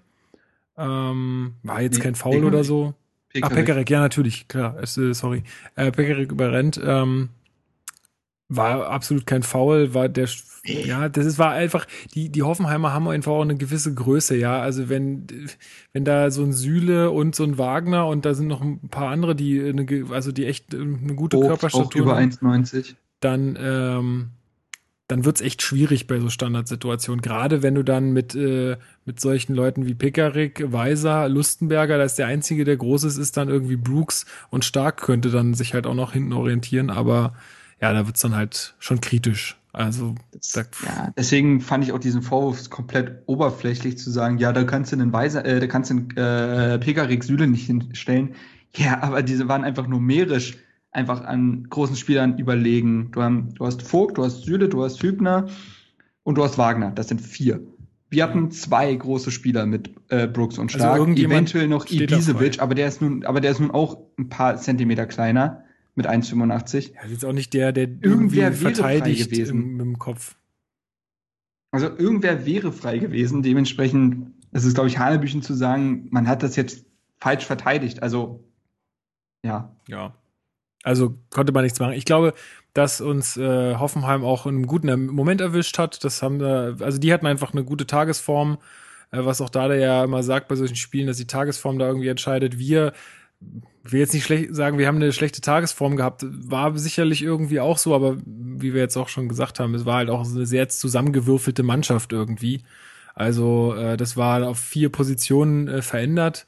[0.77, 2.95] Ähm, war jetzt kein Foul oder so.
[3.33, 3.51] Pekarek.
[3.51, 5.43] Ach, Pekarek, ja, natürlich, klar, äh, sorry.
[5.75, 7.29] Äh, Pekarek überrennt, ähm,
[8.55, 10.27] war absolut kein Foul, war der,
[10.65, 14.61] ja, das ist, war einfach, die, die Hoffenheimer haben einfach auch eine gewisse Größe, ja.
[14.61, 15.27] Also wenn,
[15.91, 19.09] wenn da so ein Sühle und so ein Wagner und da sind noch ein paar
[19.09, 22.95] andere, die eine, also die echt eine gute Obst, Körperstatur auch über 1,90.
[23.19, 24.29] Dann, ähm,
[25.07, 27.21] dann wird's echt schwierig bei so Standardsituationen.
[27.21, 32.15] Gerade wenn du dann mit, äh, mit solchen Leuten wie Pickerick, Weiser, Lustenberger, da ist
[32.15, 35.87] der einzige, der groß ist, ist dann irgendwie Brooks und Stark könnte dann sich halt
[35.87, 37.33] auch noch hinten orientieren, aber
[37.83, 39.57] ja, da wird's dann halt schon kritisch.
[39.73, 40.53] Also das,
[40.85, 44.95] ja, deswegen fand ich auch diesen Vorwurf komplett oberflächlich zu sagen, ja, da kannst du
[44.95, 48.35] einen Weiser, äh, da kannst du einen äh, Pekarik Süle nicht hinstellen.
[48.77, 50.57] Ja, aber diese waren einfach numerisch
[50.91, 53.11] einfach an großen Spielern überlegen.
[53.11, 55.47] Du, haben, du hast Vogt, du hast Süle, du hast Hübner
[56.23, 56.91] und du hast Wagner.
[56.91, 57.59] Das sind vier.
[58.09, 62.61] Wir hatten zwei große Spieler mit äh, Brooks und also Stark, also eventuell noch Ibisevic,
[62.61, 65.65] aber der ist nun, aber der ist nun auch ein paar Zentimeter kleiner
[65.95, 66.93] mit 1,85.
[66.93, 69.61] Ja, das ist auch nicht der, der irgendwer verteidigt gewesen.
[69.61, 70.35] Im, im Kopf.
[71.71, 73.41] Also irgendwer wäre frei gewesen.
[73.41, 76.85] Dementsprechend, es ist, glaube ich, Hanebüchen zu sagen, man hat das jetzt
[77.19, 78.03] falsch verteidigt.
[78.03, 78.43] Also,
[79.43, 79.75] ja.
[79.87, 80.15] Ja.
[80.83, 81.93] Also konnte man nichts machen.
[81.93, 82.33] Ich glaube,
[82.73, 86.03] dass uns äh, Hoffenheim auch in einem guten Moment erwischt hat.
[86.03, 88.57] Das haben wir, also die hatten einfach eine gute Tagesform,
[89.11, 91.87] äh, was auch da der ja immer sagt bei solchen Spielen, dass die Tagesform da
[91.87, 92.59] irgendwie entscheidet.
[92.59, 92.93] Wir
[93.83, 96.25] will jetzt nicht schlecht sagen, wir haben eine schlechte Tagesform gehabt.
[96.25, 99.97] War sicherlich irgendwie auch so, aber wie wir jetzt auch schon gesagt haben, es war
[99.97, 102.63] halt auch eine sehr zusammengewürfelte Mannschaft irgendwie.
[103.13, 106.47] Also äh, das war auf vier Positionen äh, verändert.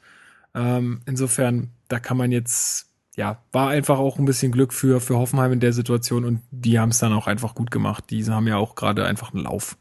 [0.54, 5.16] Ähm, insofern, da kann man jetzt, ja, war einfach auch ein bisschen Glück für, für
[5.16, 8.04] Hoffenheim in der Situation und die haben es dann auch einfach gut gemacht.
[8.10, 9.76] Die haben ja auch gerade einfach einen Lauf.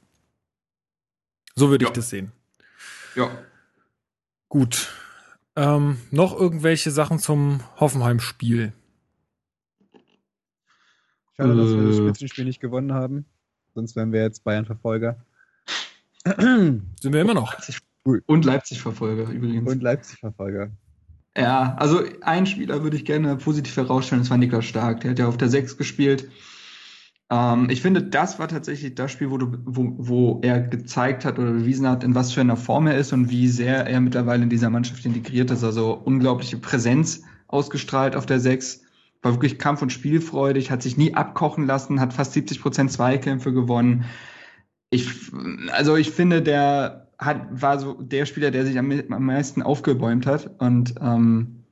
[1.55, 1.89] So würde ja.
[1.89, 2.34] ich das sehen.
[3.16, 3.32] Ja.
[4.49, 4.93] Gut.
[5.56, 8.74] Ähm, noch irgendwelche Sachen zum Hoffenheim-Spiel?
[11.38, 11.99] Schade, dass wir das äh.
[11.99, 13.26] Spitzenspiel nicht gewonnen haben.
[13.74, 15.18] Sonst wären wir jetzt Bayern-Verfolger.
[16.26, 17.56] Sind wir immer noch.
[18.26, 19.72] Und Leipzig-Verfolger übrigens.
[19.72, 20.72] Und Leipzig-Verfolger.
[21.38, 25.01] Ja, also ein Spieler würde ich gerne positiv herausstellen, das war Niklas Stark.
[25.01, 26.30] Der hat ja auf der 6 gespielt.
[27.30, 31.39] Ähm, ich finde, das war tatsächlich das Spiel, wo, du, wo, wo er gezeigt hat
[31.39, 34.43] oder bewiesen hat, in was für einer Form er ist und wie sehr er mittlerweile
[34.43, 35.63] in dieser Mannschaft integriert ist.
[35.63, 38.82] Also unglaubliche Präsenz ausgestrahlt auf der Sechs.
[39.21, 43.53] War wirklich Kampf- und Spielfreudig, hat sich nie abkochen lassen, hat fast 70 Prozent Zweikämpfe
[43.53, 44.05] gewonnen.
[44.91, 45.09] Ich,
[45.71, 50.28] also ich finde, der hat, war so der Spieler, der sich am, am meisten aufgebäumt
[50.28, 51.64] hat und ähm,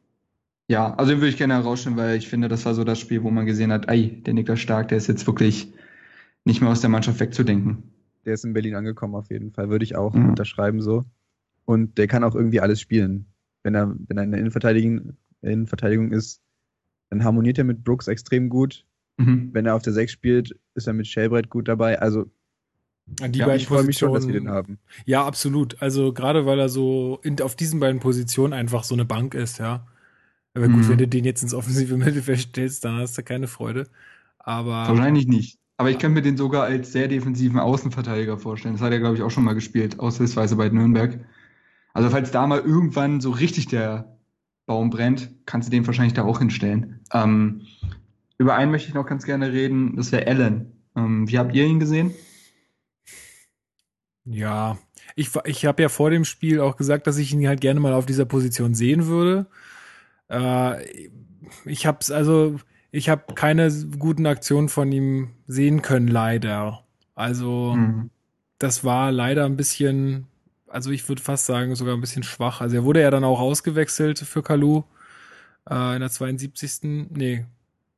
[0.67, 3.23] ja, also den würde ich gerne herausstellen, weil ich finde, das war so das Spiel,
[3.23, 5.73] wo man gesehen hat, ey, der Niklas Stark, der ist jetzt wirklich
[6.45, 7.83] nicht mehr aus der Mannschaft wegzudenken.
[8.25, 10.29] Der ist in Berlin angekommen auf jeden Fall, würde ich auch mhm.
[10.29, 11.05] unterschreiben so.
[11.65, 13.25] Und der kann auch irgendwie alles spielen.
[13.63, 16.41] Wenn er, wenn er in der Innenverteidigung, Innenverteidigung ist,
[17.09, 18.85] dann harmoniert er mit Brooks extrem gut.
[19.17, 19.49] Mhm.
[19.53, 21.99] Wenn er auf der 6 spielt, ist er mit Shelbrett gut dabei.
[21.99, 22.25] Also
[23.05, 24.79] die ja, ich freue mich schon, dass wir den haben.
[25.05, 25.81] Ja, absolut.
[25.81, 29.59] Also gerade weil er so in, auf diesen beiden Positionen einfach so eine Bank ist,
[29.59, 29.85] ja.
[30.53, 30.89] Aber gut, mhm.
[30.89, 33.87] wenn du den jetzt ins offensive Mittelfeld stellst, dann hast du keine Freude.
[34.39, 34.87] Aber.
[34.87, 35.59] Wahrscheinlich nicht.
[35.77, 38.75] Aber ich kann mir den sogar als sehr defensiven Außenverteidiger vorstellen.
[38.75, 41.19] Das hat er, glaube ich, auch schon mal gespielt, aushilfsweise bei Nürnberg.
[41.93, 44.17] Also falls da mal irgendwann so richtig der
[44.65, 47.01] Baum brennt, kannst du den wahrscheinlich da auch hinstellen.
[47.11, 47.61] Ähm,
[48.37, 50.71] über einen möchte ich noch ganz gerne reden, das wäre Allen.
[50.95, 52.13] Ähm, wie habt ihr ihn gesehen?
[54.25, 54.77] Ja,
[55.15, 57.93] ich, ich habe ja vor dem Spiel auch gesagt, dass ich ihn halt gerne mal
[57.93, 59.47] auf dieser Position sehen würde.
[60.33, 61.09] Äh,
[61.65, 62.59] ich hab's also,
[62.91, 66.83] ich habe keine guten Aktionen von ihm sehen können, leider.
[67.15, 68.09] Also, mhm.
[68.57, 70.27] das war leider ein bisschen,
[70.67, 72.61] also ich würde fast sagen, sogar ein bisschen schwach.
[72.61, 74.83] Also er wurde ja dann auch ausgewechselt für Kalu
[75.69, 77.09] äh, in der 72.
[77.11, 77.45] Nee,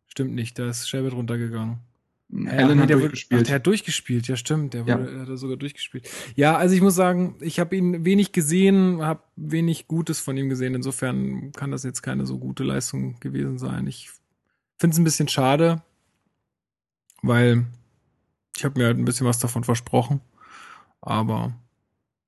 [0.08, 1.80] stimmt nicht, da ist Sherbet runtergegangen.
[2.34, 3.42] Allen hat durchgespielt.
[3.42, 5.20] Ach, der hat durchgespielt, ja stimmt, der, wurde, ja.
[5.28, 6.10] hat sogar durchgespielt.
[6.36, 10.50] Ja, also ich muss sagen, ich habe ihn wenig gesehen, habe wenig Gutes von ihm
[10.50, 10.74] gesehen.
[10.74, 13.88] Insofern kann das jetzt keine so gute Leistung gewesen sein.
[13.88, 14.10] Ich
[14.78, 15.84] finde es ein bisschen schade,
[17.22, 17.66] weil
[18.58, 20.22] ich habe mir halt ein bisschen was davon versprochen.
[21.02, 21.54] Aber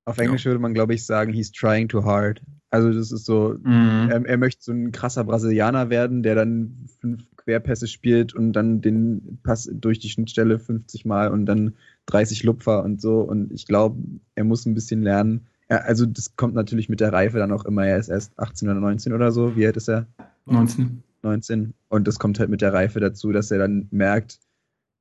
[0.05, 0.51] auf Englisch ja.
[0.51, 2.41] würde man, glaube ich, sagen, he's trying too hard.
[2.69, 4.09] Also das ist so, mhm.
[4.09, 8.81] er, er, möchte so ein krasser Brasilianer werden, der dann fünf Querpässe spielt und dann
[8.81, 11.75] den Pass durch die Schnittstelle 50 Mal und dann
[12.07, 13.21] 30 Lupfer und so.
[13.21, 13.97] Und ich glaube,
[14.35, 15.47] er muss ein bisschen lernen.
[15.69, 17.85] Ja, also das kommt natürlich mit der Reife dann auch immer.
[17.85, 19.55] Er ist erst 18 oder 19 oder so.
[19.55, 20.07] Wie alt ist er?
[20.45, 21.03] 19.
[21.23, 21.73] 19.
[21.87, 24.39] Und das kommt halt mit der Reife dazu, dass er dann merkt,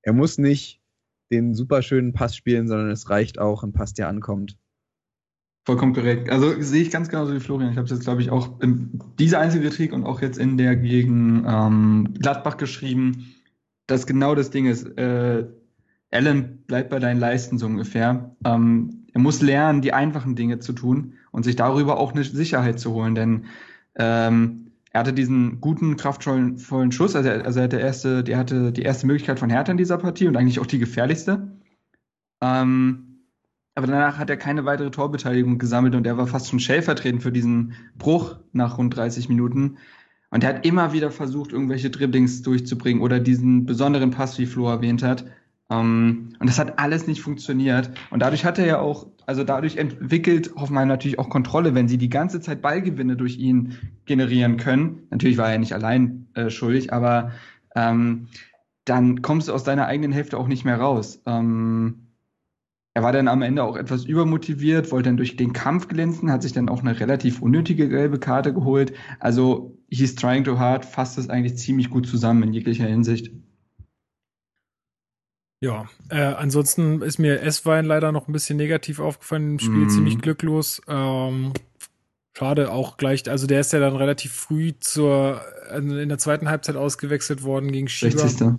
[0.02, 0.80] er muss nicht
[1.32, 4.56] den superschönen Pass spielen, sondern es reicht auch ein Pass, der ankommt.
[5.66, 6.30] Vollkommen korrekt.
[6.30, 7.72] Also sehe ich ganz genauso wie Florian.
[7.72, 10.56] Ich habe es jetzt, glaube ich, auch in dieser einzige Krieg und auch jetzt in
[10.56, 13.34] der gegen ähm, Gladbach geschrieben,
[13.88, 14.86] dass genau das Ding ist.
[14.96, 15.48] Äh,
[16.12, 18.36] Allen bleibt bei deinen Leisten so ungefähr.
[18.44, 22.78] Ähm, er muss lernen, die einfachen Dinge zu tun und sich darüber auch eine Sicherheit
[22.78, 23.46] zu holen, denn
[23.96, 28.70] ähm, er hatte diesen guten, kraftvollen Schuss, also, er, also er hatte, erste, der hatte
[28.72, 31.58] die erste Möglichkeit von Hertha in dieser Partie und eigentlich auch die gefährlichste.
[32.40, 33.05] Ähm,
[33.76, 37.30] aber danach hat er keine weitere Torbeteiligung gesammelt und er war fast schon stellvertretend für
[37.30, 39.76] diesen Bruch nach rund 30 Minuten.
[40.30, 44.68] Und er hat immer wieder versucht, irgendwelche Dribblings durchzubringen oder diesen besonderen Pass, wie Flo
[44.68, 45.26] erwähnt hat.
[45.68, 47.90] Um, und das hat alles nicht funktioniert.
[48.10, 51.98] Und dadurch hat er ja auch, also dadurch entwickelt Hoffenheim natürlich auch Kontrolle, wenn sie
[51.98, 55.06] die ganze Zeit Ballgewinne durch ihn generieren können.
[55.10, 57.32] Natürlich war er nicht allein äh, schuldig, aber
[57.74, 58.28] ähm,
[58.84, 61.20] dann kommst du aus deiner eigenen Hälfte auch nicht mehr raus.
[61.26, 62.05] Ähm,
[62.96, 66.40] er war dann am Ende auch etwas übermotiviert, wollte dann durch den Kampf glänzen, hat
[66.40, 68.94] sich dann auch eine relativ unnötige gelbe Karte geholt.
[69.20, 73.30] Also he's trying too hard, fasst das eigentlich ziemlich gut zusammen in jeglicher Hinsicht.
[75.60, 79.90] Ja, äh, ansonsten ist mir S-Wein leider noch ein bisschen negativ aufgefallen im Spiel, mm.
[79.90, 80.80] ziemlich glücklos.
[80.88, 81.52] Ähm,
[82.34, 86.76] schade auch gleich, also der ist ja dann relativ früh zur in der zweiten Halbzeit
[86.76, 88.20] ausgewechselt worden gegen Schieber.
[88.20, 88.58] 60.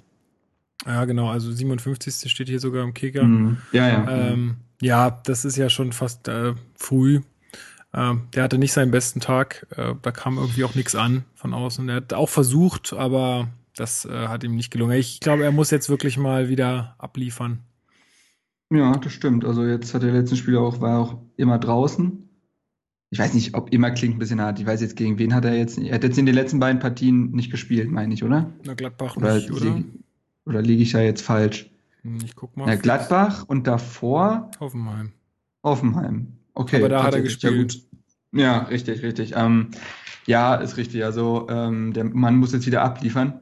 [0.86, 2.30] Ja, genau, also 57.
[2.32, 3.23] steht hier sogar im Kicker.
[3.23, 3.57] Mhm.
[3.71, 4.09] Ja, ja.
[4.09, 7.21] Ähm, ja, das ist ja schon fast äh, früh.
[7.93, 9.65] Ähm, der hatte nicht seinen besten Tag.
[9.75, 11.89] Äh, da kam irgendwie auch nichts an von außen.
[11.89, 14.97] Er hat auch versucht, aber das äh, hat ihm nicht gelungen.
[14.97, 17.59] Ich glaube, er muss jetzt wirklich mal wieder abliefern.
[18.69, 19.45] Ja, das stimmt.
[19.45, 22.23] Also jetzt hat der letzte Spieler auch, war auch immer draußen.
[23.09, 24.59] Ich weiß nicht, ob immer klingt ein bisschen hart.
[24.59, 26.80] Ich weiß jetzt, gegen wen hat er jetzt, er hat jetzt in den letzten beiden
[26.80, 28.51] Partien nicht gespielt, meine ich, oder?
[28.65, 29.82] Na, Gladbach oder nicht, oder?
[30.48, 31.70] Oder liege ich ja jetzt falsch?
[32.04, 32.66] Hm, ich guck mal.
[32.66, 34.50] Na, Gladbach und davor?
[34.60, 35.12] Hoffenheim.
[35.64, 36.38] Hoffenheim.
[36.54, 36.78] Okay.
[36.78, 37.84] Aber da hat er gespielt.
[38.32, 39.34] Ja, ja richtig, richtig.
[39.36, 39.72] Ähm,
[40.26, 41.04] ja, ist richtig.
[41.04, 43.41] Also ähm, der Mann muss jetzt wieder abliefern.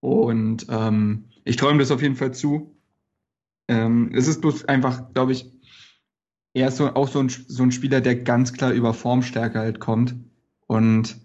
[0.00, 2.74] Und ähm, ich träume das auf jeden Fall zu.
[3.68, 5.50] Ähm, es ist bloß einfach, glaube ich,
[6.54, 9.78] er ist so, auch so ein, so ein Spieler, der ganz klar über Formstärke halt
[9.78, 10.16] kommt.
[10.66, 11.20] Und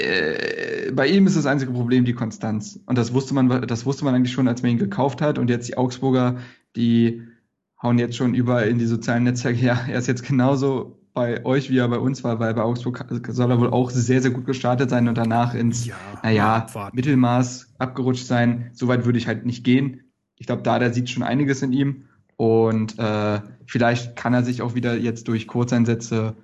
[0.00, 2.80] äh, bei ihm ist das einzige Problem die Konstanz.
[2.86, 5.38] Und das wusste man, das wusste man eigentlich schon, als man ihn gekauft hat.
[5.38, 6.38] Und jetzt die Augsburger,
[6.76, 7.22] die
[7.82, 9.58] hauen jetzt schon überall in die sozialen Netzwerke.
[9.60, 13.04] Ja, er ist jetzt genauso bei euch, wie er bei uns war, weil bei Augsburg
[13.28, 17.74] soll er wohl auch sehr, sehr gut gestartet sein und danach ins, ja, naja, Mittelmaß
[17.78, 18.70] abgerutscht sein.
[18.72, 20.04] Soweit würde ich halt nicht gehen.
[20.36, 22.04] Ich glaube, da, der sieht schon einiges in ihm.
[22.36, 26.36] Und äh, vielleicht kann er sich auch wieder jetzt durch Kurzeinsätze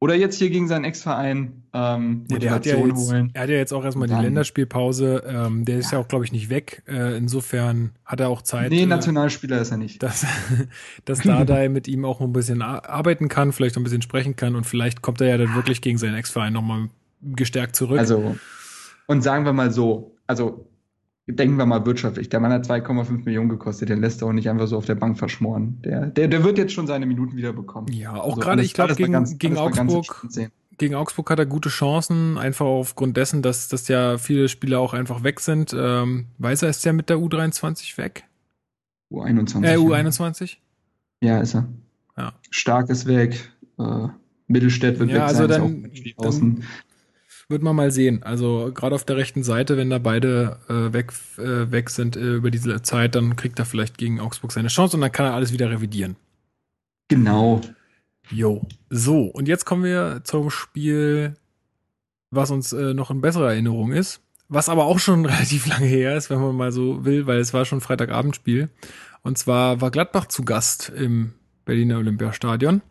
[0.00, 3.30] oder jetzt hier gegen seinen Ex-Verein ähm, Motivation ja, hat ja jetzt, holen.
[3.34, 5.24] Er hat ja jetzt auch erstmal die Länderspielpause.
[5.26, 5.98] Ähm, der ist ja.
[5.98, 6.84] ja auch, glaube ich, nicht weg.
[6.86, 8.70] Äh, insofern hat er auch Zeit.
[8.70, 10.00] Nee, äh, Nationalspieler ist er nicht.
[10.02, 10.24] Dass,
[11.04, 14.64] dass Dardai mit ihm auch ein bisschen arbeiten kann, vielleicht ein bisschen sprechen kann und
[14.64, 16.90] vielleicht kommt er ja dann wirklich gegen seinen Ex-Verein nochmal
[17.20, 17.98] gestärkt zurück.
[17.98, 18.36] Also,
[19.06, 20.67] und sagen wir mal so, also
[21.28, 22.28] denken wir mal wirtschaftlich.
[22.28, 24.94] Der Mann hat 2,5 Millionen gekostet, den lässt er auch nicht einfach so auf der
[24.94, 25.80] Bank verschmoren.
[25.82, 27.88] Der, der, der wird jetzt schon seine Minuten wieder bekommen.
[27.92, 30.26] Ja, auch also gerade, ich glaube, gegen, ganz, gegen Augsburg,
[30.78, 34.94] gegen Augsburg hat er gute Chancen, einfach aufgrund dessen, dass, dass ja viele Spieler auch
[34.94, 35.74] einfach weg sind.
[35.76, 38.24] Ähm, Weiser ist ja mit der U23 weg.
[39.10, 39.64] U21.
[39.64, 40.56] Äh, U21?
[41.20, 41.68] Ja, ist er.
[42.16, 42.32] Ja.
[42.50, 43.50] Stark ist weg.
[43.78, 44.08] Äh,
[44.46, 45.92] Mittelstädt wird ja, weg also sein.
[46.16, 46.64] Dann, dann,
[47.48, 48.22] wird man mal sehen.
[48.22, 52.34] Also gerade auf der rechten Seite, wenn da beide äh, weg, äh, weg sind äh,
[52.34, 55.34] über diese Zeit, dann kriegt er vielleicht gegen Augsburg seine Chance und dann kann er
[55.34, 56.16] alles wieder revidieren.
[57.08, 57.62] Genau.
[58.30, 58.62] Jo.
[58.90, 61.36] So, und jetzt kommen wir zum Spiel,
[62.30, 64.20] was uns äh, noch in besserer Erinnerung ist.
[64.50, 67.54] Was aber auch schon relativ lange her ist, wenn man mal so will, weil es
[67.54, 68.68] war schon Freitagabendspiel.
[69.22, 71.32] Und zwar war Gladbach zu Gast im
[71.64, 72.82] Berliner Olympiastadion.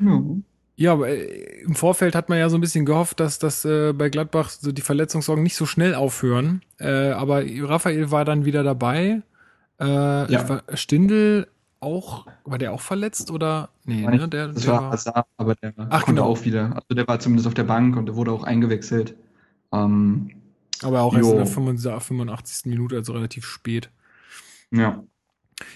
[0.00, 0.44] Mhm.
[0.76, 3.92] Ja, aber äh, im Vorfeld hat man ja so ein bisschen gehofft, dass das äh,
[3.92, 6.62] bei Gladbach so die Verletzungssorgen nicht so schnell aufhören.
[6.78, 9.22] Äh, aber Raphael war dann wieder dabei.
[9.80, 10.48] Äh, ja.
[10.48, 11.48] war Stindel
[11.80, 13.70] auch, war der auch verletzt oder?
[13.84, 14.28] Nee, ne?
[14.28, 16.24] Der, das der war Hazard, aber der Ach, konnte genau.
[16.32, 16.74] auch wieder.
[16.74, 19.14] Also der war zumindest auf der Bank und der wurde auch eingewechselt.
[19.72, 20.30] Ähm,
[20.82, 21.46] aber auch erst in der
[22.00, 22.66] 85.
[22.66, 23.90] Minute, also relativ spät.
[24.70, 25.02] Ja.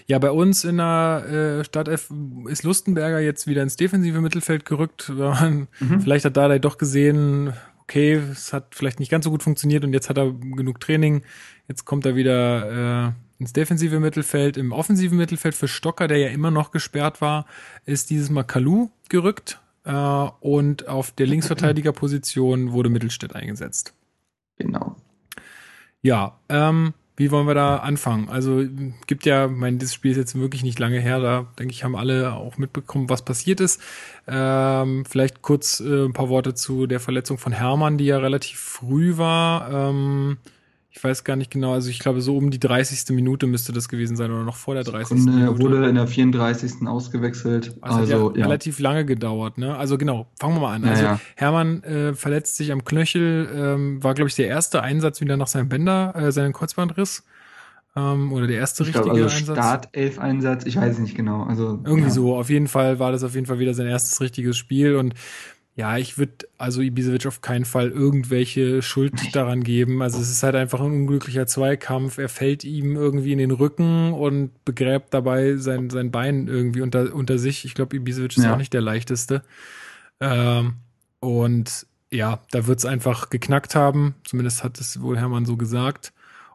[0.06, 2.12] Ja, bei uns in der äh, Stadt F
[2.48, 5.08] ist Lustenberger jetzt wieder ins defensive Mittelfeld gerückt.
[5.08, 5.68] Mhm.
[6.00, 7.54] Vielleicht hat Dardai doch gesehen,
[7.90, 11.22] okay, es hat vielleicht nicht ganz so gut funktioniert und jetzt hat er genug Training.
[11.66, 14.56] Jetzt kommt er wieder äh, ins defensive Mittelfeld.
[14.56, 17.46] Im offensiven Mittelfeld für Stocker, der ja immer noch gesperrt war,
[17.86, 19.60] ist dieses Mal Kalu gerückt.
[19.84, 23.94] Äh, und auf der Linksverteidigerposition wurde Mittelstädt eingesetzt.
[24.56, 24.96] Genau.
[26.02, 28.30] Ja, ähm, wie wollen wir da anfangen?
[28.30, 28.64] Also
[29.06, 31.94] gibt ja, mein, dieses Spiel ist jetzt wirklich nicht lange her, da denke ich, haben
[31.94, 33.78] alle auch mitbekommen, was passiert ist.
[34.26, 38.58] Ähm, vielleicht kurz äh, ein paar Worte zu der Verletzung von Hermann, die ja relativ
[38.58, 39.70] früh war.
[39.70, 40.38] Ähm,
[40.93, 43.14] ich weiß gar nicht genau, also ich glaube, so um die 30.
[43.14, 45.20] Minute müsste das gewesen sein oder noch vor der 30.
[45.20, 45.53] Sekunde, Minute.
[45.53, 46.86] Er wurde in der 34.
[46.88, 47.76] ausgewechselt.
[47.80, 49.76] Also, also hat ja, ja, relativ lange gedauert, ne?
[49.76, 50.84] Also genau, fangen wir mal an.
[50.84, 55.20] Also ja, Hermann äh, verletzt sich am Knöchel, ähm, war, glaube ich, der erste Einsatz
[55.20, 57.22] wieder nach seinem Bänder, äh, seinen Kreuzbandriss.
[57.95, 59.57] Ähm, oder der erste ich richtige glaub, also Einsatz.
[59.57, 61.45] Startelf-Einsatz, ich weiß nicht genau.
[61.45, 62.34] Also irgendwie so.
[62.36, 65.14] Auf jeden Fall war das auf jeden Fall wieder sein erstes richtiges Spiel und
[65.76, 70.02] ja, ich würde also Ibisevic auf keinen Fall irgendwelche Schuld daran geben.
[70.02, 72.18] Also es ist halt einfach ein unglücklicher Zweikampf.
[72.18, 77.14] Er fällt ihm irgendwie in den Rücken und begräbt dabei sein, sein Bein irgendwie unter,
[77.14, 77.64] unter sich.
[77.64, 78.52] Ich glaube, Ibisevic ist ja.
[78.52, 79.42] auch nicht der leichteste.
[80.20, 80.74] Ähm,
[81.20, 84.16] und ja, da wird es einfach geknackt haben.
[84.24, 86.12] Zumindest hat es wohl Hermann so gesagt.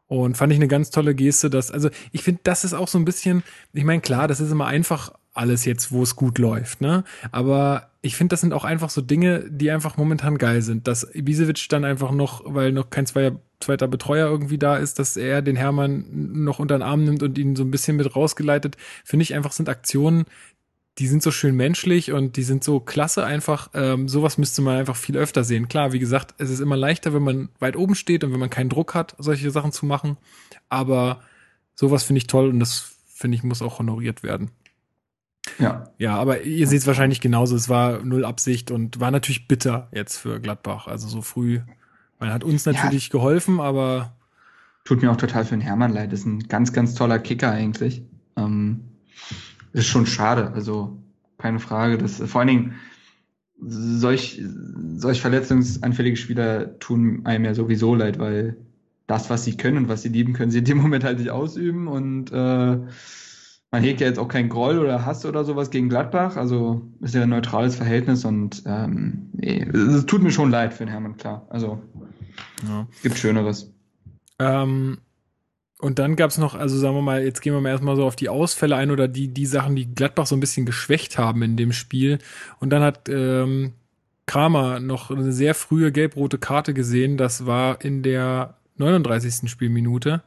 [0.08, 3.00] Und fand ich eine ganz tolle Geste, dass, also ich finde, das ist auch so
[3.00, 3.42] ein bisschen,
[3.74, 7.04] ich meine, klar, das ist immer einfach alles jetzt, wo es gut läuft, ne?
[7.32, 10.88] Aber ich finde, das sind auch einfach so Dinge, die einfach momentan geil sind.
[10.88, 15.18] Dass Ibisevic dann einfach noch, weil noch kein zweier, zweiter Betreuer irgendwie da ist, dass
[15.18, 18.78] er den Hermann noch unter den Arm nimmt und ihn so ein bisschen mit rausgeleitet,
[19.04, 20.26] finde ich einfach sind Aktionen,
[21.00, 23.72] die sind so schön menschlich und die sind so klasse einfach.
[23.74, 25.68] Ähm, sowas müsste man einfach viel öfter sehen.
[25.68, 28.52] Klar, wie gesagt, es ist immer leichter, wenn man weit oben steht und wenn man
[28.52, 30.18] keinen Druck hat, solche Sachen zu machen.
[30.70, 31.22] Aber
[31.74, 34.52] sowas finde ich toll und das finde ich muss auch honoriert werden.
[35.60, 35.86] Ja.
[35.98, 37.56] Ja, aber ihr seht es wahrscheinlich genauso.
[37.56, 40.88] Es war null Absicht und war natürlich bitter jetzt für Gladbach.
[40.88, 41.62] Also so früh.
[42.20, 43.12] Man hat uns natürlich ja.
[43.12, 44.16] geholfen, aber.
[44.84, 46.12] Tut mir auch total für den Hermann leid.
[46.12, 48.04] Das ist ein ganz, ganz toller Kicker eigentlich.
[48.36, 48.82] Ähm,
[49.74, 50.52] ist schon schade.
[50.54, 50.98] Also
[51.38, 51.98] keine Frage.
[51.98, 52.76] Das, vor allen Dingen,
[53.62, 54.42] solch,
[54.96, 58.58] solch verletzungsanfällige Spieler tun einem ja sowieso leid, weil
[59.08, 61.30] das, was sie können und was sie lieben, können sie in dem Moment halt nicht
[61.30, 62.80] ausüben und äh,
[63.76, 67.14] man hegt ja jetzt auch keinen Groll oder Hass oder sowas gegen Gladbach, also ist
[67.14, 71.18] ja ein neutrales Verhältnis und ähm, nee, es tut mir schon leid für den Hermann,
[71.18, 71.46] klar.
[71.50, 71.82] Also
[72.66, 72.88] ja.
[72.90, 73.74] es gibt Schöneres.
[74.40, 75.00] Ähm,
[75.80, 78.06] und dann gab es noch, also sagen wir mal, jetzt gehen wir mal erstmal so
[78.06, 81.42] auf die Ausfälle ein oder die, die Sachen, die Gladbach so ein bisschen geschwächt haben
[81.42, 82.20] in dem Spiel.
[82.62, 83.74] Und dann hat ähm,
[84.26, 87.18] Kramer noch eine sehr frühe gelb-rote Karte gesehen.
[87.18, 89.50] Das war in der 39.
[89.52, 90.24] Spielminute.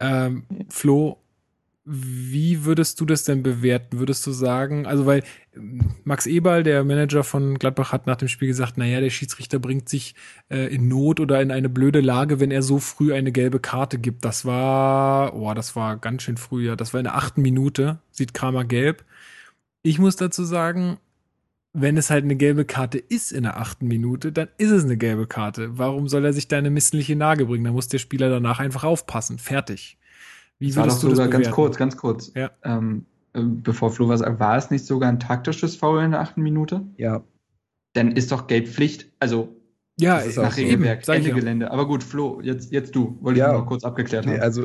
[0.00, 1.23] Ähm, Flo,
[1.86, 3.98] wie würdest du das denn bewerten?
[3.98, 5.22] Würdest du sagen, also weil
[5.54, 9.58] ähm, Max Eberl, der Manager von Gladbach, hat nach dem Spiel gesagt, naja, der Schiedsrichter
[9.58, 10.14] bringt sich
[10.50, 13.98] äh, in Not oder in eine blöde Lage, wenn er so früh eine gelbe Karte
[13.98, 14.24] gibt.
[14.24, 16.76] Das war, oh, das war ganz schön früh, ja.
[16.76, 19.04] Das war in der achten Minute, sieht Kramer gelb.
[19.82, 20.96] Ich muss dazu sagen,
[21.74, 24.96] wenn es halt eine gelbe Karte ist in der achten Minute, dann ist es eine
[24.96, 25.76] gelbe Karte.
[25.76, 27.64] Warum soll er sich da eine missliche Lage bringen?
[27.64, 29.38] Da muss der Spieler danach einfach aufpassen.
[29.38, 29.98] Fertig.
[30.58, 32.32] Wie war doch sogar ganz kurz, ganz kurz.
[32.34, 32.50] Ja.
[32.62, 36.20] Ähm, äh, bevor Flo was sagt, war es nicht sogar ein taktisches Foul in der
[36.20, 36.86] achten Minute?
[36.96, 37.24] Ja.
[37.92, 39.10] Dann ist doch Gelb Pflicht.
[39.18, 39.56] Also
[39.98, 41.34] ja, ist nach Regelwerk, Ende ja.
[41.34, 41.70] Gelände.
[41.70, 43.18] Aber gut, Flo, jetzt, jetzt du.
[43.20, 44.40] Wollte ja, ich mal kurz abgeklärt nee, haben.
[44.40, 44.64] Also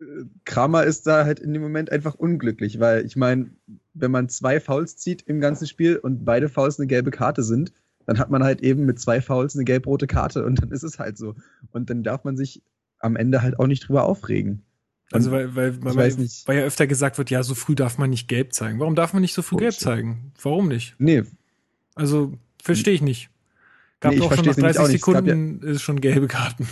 [0.00, 0.04] äh,
[0.44, 3.50] Kramer ist da halt in dem Moment einfach unglücklich, weil ich meine,
[3.94, 7.72] wenn man zwei Fouls zieht im ganzen Spiel und beide Fouls eine gelbe Karte sind,
[8.06, 10.98] dann hat man halt eben mit zwei Fouls eine gelb-rote Karte und dann ist es
[10.98, 11.34] halt so.
[11.70, 12.62] Und dann darf man sich
[13.00, 14.62] am Ende halt auch nicht drüber aufregen.
[15.12, 18.10] Also weil, weil, weil, weil, weil ja öfter gesagt wird, ja, so früh darf man
[18.10, 18.78] nicht gelb zeigen.
[18.78, 20.32] Warum darf man nicht so früh gelb zeigen?
[20.40, 20.94] Warum nicht?
[20.98, 21.24] Nee.
[21.96, 23.30] Also, verstehe ich nicht.
[23.98, 26.66] Gab nee, auch schon nach 30 Sekunden ja, ist schon gelbe Karten.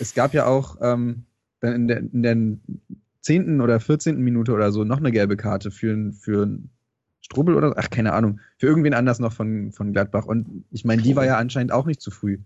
[0.00, 1.24] Es gab ja auch ähm,
[1.60, 2.36] dann in der, in der
[3.20, 3.60] 10.
[3.60, 4.18] oder 14.
[4.18, 6.58] Minute oder so noch eine gelbe Karte für, für
[7.20, 10.24] Strubel oder ach, keine Ahnung, für irgendwen anders noch von, von Gladbach.
[10.24, 12.38] Und ich meine, die war ja anscheinend auch nicht zu früh.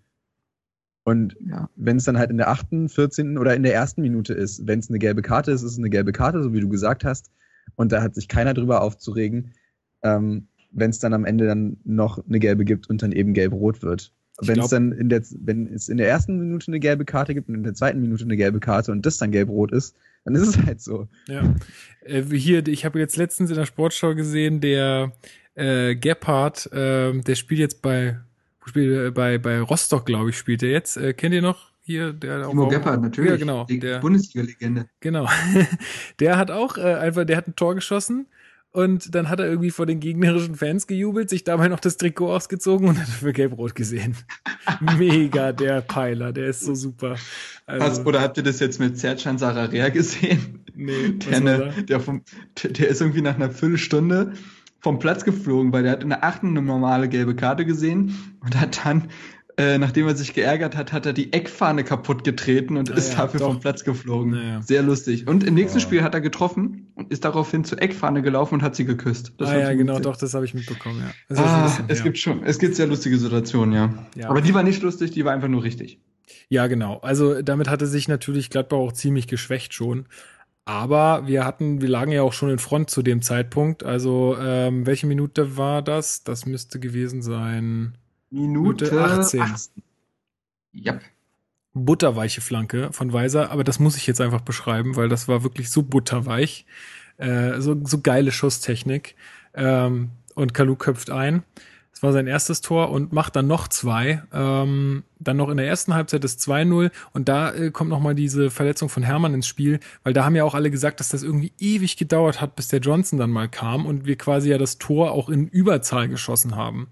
[1.09, 1.71] Und ja.
[1.75, 3.39] wenn es dann halt in der achten, 14.
[3.39, 5.89] oder in der ersten Minute ist, wenn es eine gelbe Karte ist, ist es eine
[5.89, 7.31] gelbe Karte, so wie du gesagt hast.
[7.77, 9.55] Und da hat sich keiner drüber aufzuregen,
[10.03, 13.81] ähm, wenn es dann am Ende dann noch eine gelbe gibt und dann eben gelb-rot
[13.81, 14.13] wird.
[14.43, 17.49] Wenn es dann in der, wenn es in der ersten Minute eine gelbe Karte gibt
[17.49, 19.97] und in der zweiten Minute eine gelbe Karte und das dann gelb-rot ist,
[20.27, 21.09] dann ist es halt so.
[21.27, 21.55] Ja.
[22.03, 25.13] Äh, hier, ich habe jetzt letztens in der Sportschau gesehen, der
[25.55, 28.19] äh, Gebhardt, äh, der spielt jetzt bei
[28.69, 30.97] spielt äh, bei, bei Rostock, glaube ich, spielt er jetzt.
[30.97, 32.13] Äh, kennt ihr noch hier?
[32.13, 33.31] Der Timo auch, Gebhardt, natürlich.
[33.31, 33.65] Ja, genau.
[33.65, 34.89] Die Bundesliga-Legende.
[35.01, 35.27] Genau.
[36.21, 38.27] der hat auch äh, einfach, der hat ein Tor geschossen
[38.71, 42.33] Und dann hat er irgendwie vor den gegnerischen Fans gejubelt, sich dabei noch das Trikot
[42.33, 44.17] ausgezogen und hat für Gelb-Rot gesehen.
[44.99, 47.17] Mega, der Peiler, der ist so super.
[47.67, 50.65] Also, oder habt ihr das jetzt mit Sercan Sararea gesehen?
[50.75, 52.23] Nee, der, ne, der, vom,
[52.63, 54.35] der ist irgendwie nach einer Viertelstunde
[54.81, 58.59] vom Platz geflogen, weil der hat in der achten eine normale gelbe Karte gesehen und
[58.59, 59.09] hat dann
[59.59, 63.15] äh, nachdem er sich geärgert hat, hat er die Eckfahne kaputt getreten und ah, ist
[63.15, 63.49] ja, dafür doch.
[63.49, 64.35] vom Platz geflogen.
[64.35, 64.63] Ja.
[64.63, 65.27] Sehr lustig.
[65.27, 65.81] Und im nächsten oh.
[65.81, 69.33] Spiel hat er getroffen und ist daraufhin zur Eckfahne gelaufen und hat sie geküsst.
[69.39, 70.05] Das ah ja, genau, gesehen.
[70.05, 71.37] doch, das habe ich mitbekommen, ja.
[71.37, 72.05] Ah, bisschen, es ja.
[72.05, 73.93] gibt schon, es gibt sehr lustige Situationen, ja.
[74.15, 74.31] ja.
[74.31, 75.99] Aber die war nicht lustig, die war einfach nur richtig.
[76.49, 76.99] Ja, genau.
[76.99, 80.07] Also damit hatte sich natürlich Gladbach auch ziemlich geschwächt schon.
[80.69, 83.85] Aber wir hatten, wir lagen ja auch schon in Front zu dem Zeitpunkt.
[83.85, 86.25] Also ähm, welche Minute war das?
[86.25, 87.97] Das müsste gewesen sein.
[88.29, 89.41] Minute 18.
[89.41, 89.83] 18.
[90.73, 90.99] Ja.
[91.73, 95.71] Butterweiche Flanke von Weiser, aber das muss ich jetzt einfach beschreiben, weil das war wirklich
[95.71, 96.67] so butterweich.
[97.17, 99.15] Äh, so, so geile Schusstechnik.
[99.55, 101.45] Ähm, und Kalu köpft ein.
[101.99, 104.23] Das war sein erstes Tor und macht dann noch zwei.
[104.33, 108.15] Ähm, dann noch in der ersten Halbzeit das 2-0 und da äh, kommt noch mal
[108.15, 111.25] diese Verletzung von Hermann ins Spiel, weil da haben ja auch alle gesagt, dass das
[111.25, 114.79] irgendwie ewig gedauert hat, bis der Johnson dann mal kam und wir quasi ja das
[114.79, 116.87] Tor auch in Überzahl geschossen haben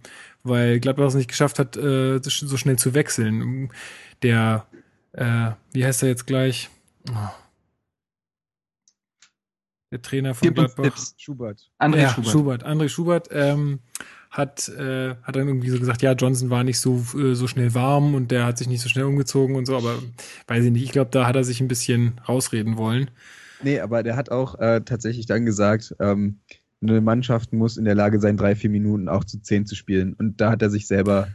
[0.49, 3.71] weil Gladbach es nicht geschafft hat, äh, so schnell zu wechseln.
[4.23, 4.67] Der,
[5.13, 6.71] äh, wie heißt er jetzt gleich?
[7.11, 7.15] Oh.
[9.91, 10.85] Der Trainer von Gib Gladbach.
[10.85, 11.15] Tipps.
[11.17, 11.71] Schubert.
[11.79, 12.31] André ja, Schubert.
[12.31, 12.67] Schubert.
[12.67, 13.81] André Schubert ähm,
[14.37, 17.75] hat, äh, hat dann irgendwie so gesagt, ja, Johnson war nicht so, äh, so schnell
[17.75, 19.95] warm und der hat sich nicht so schnell umgezogen und so, aber
[20.47, 23.11] weiß ich nicht, ich glaube, da hat er sich ein bisschen rausreden wollen.
[23.63, 26.41] Nee, aber der hat auch äh, tatsächlich dann gesagt, ähm,
[26.83, 30.13] eine Mannschaft muss in der Lage sein, drei, vier Minuten auch zu zehn zu spielen.
[30.13, 31.29] Und da hat er sich selber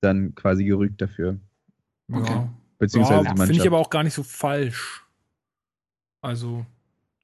[0.00, 1.38] dann quasi gerügt dafür.
[2.12, 2.30] Okay.
[2.30, 2.52] Ja.
[2.78, 5.04] Beziehungsweise ja, Finde ich aber auch gar nicht so falsch.
[6.20, 6.66] Also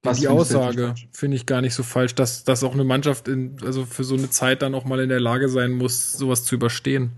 [0.05, 3.57] Was die Aussage finde ich gar nicht so falsch, dass, dass auch eine Mannschaft in,
[3.63, 6.55] also für so eine Zeit dann auch mal in der Lage sein muss, sowas zu
[6.55, 7.11] überstehen.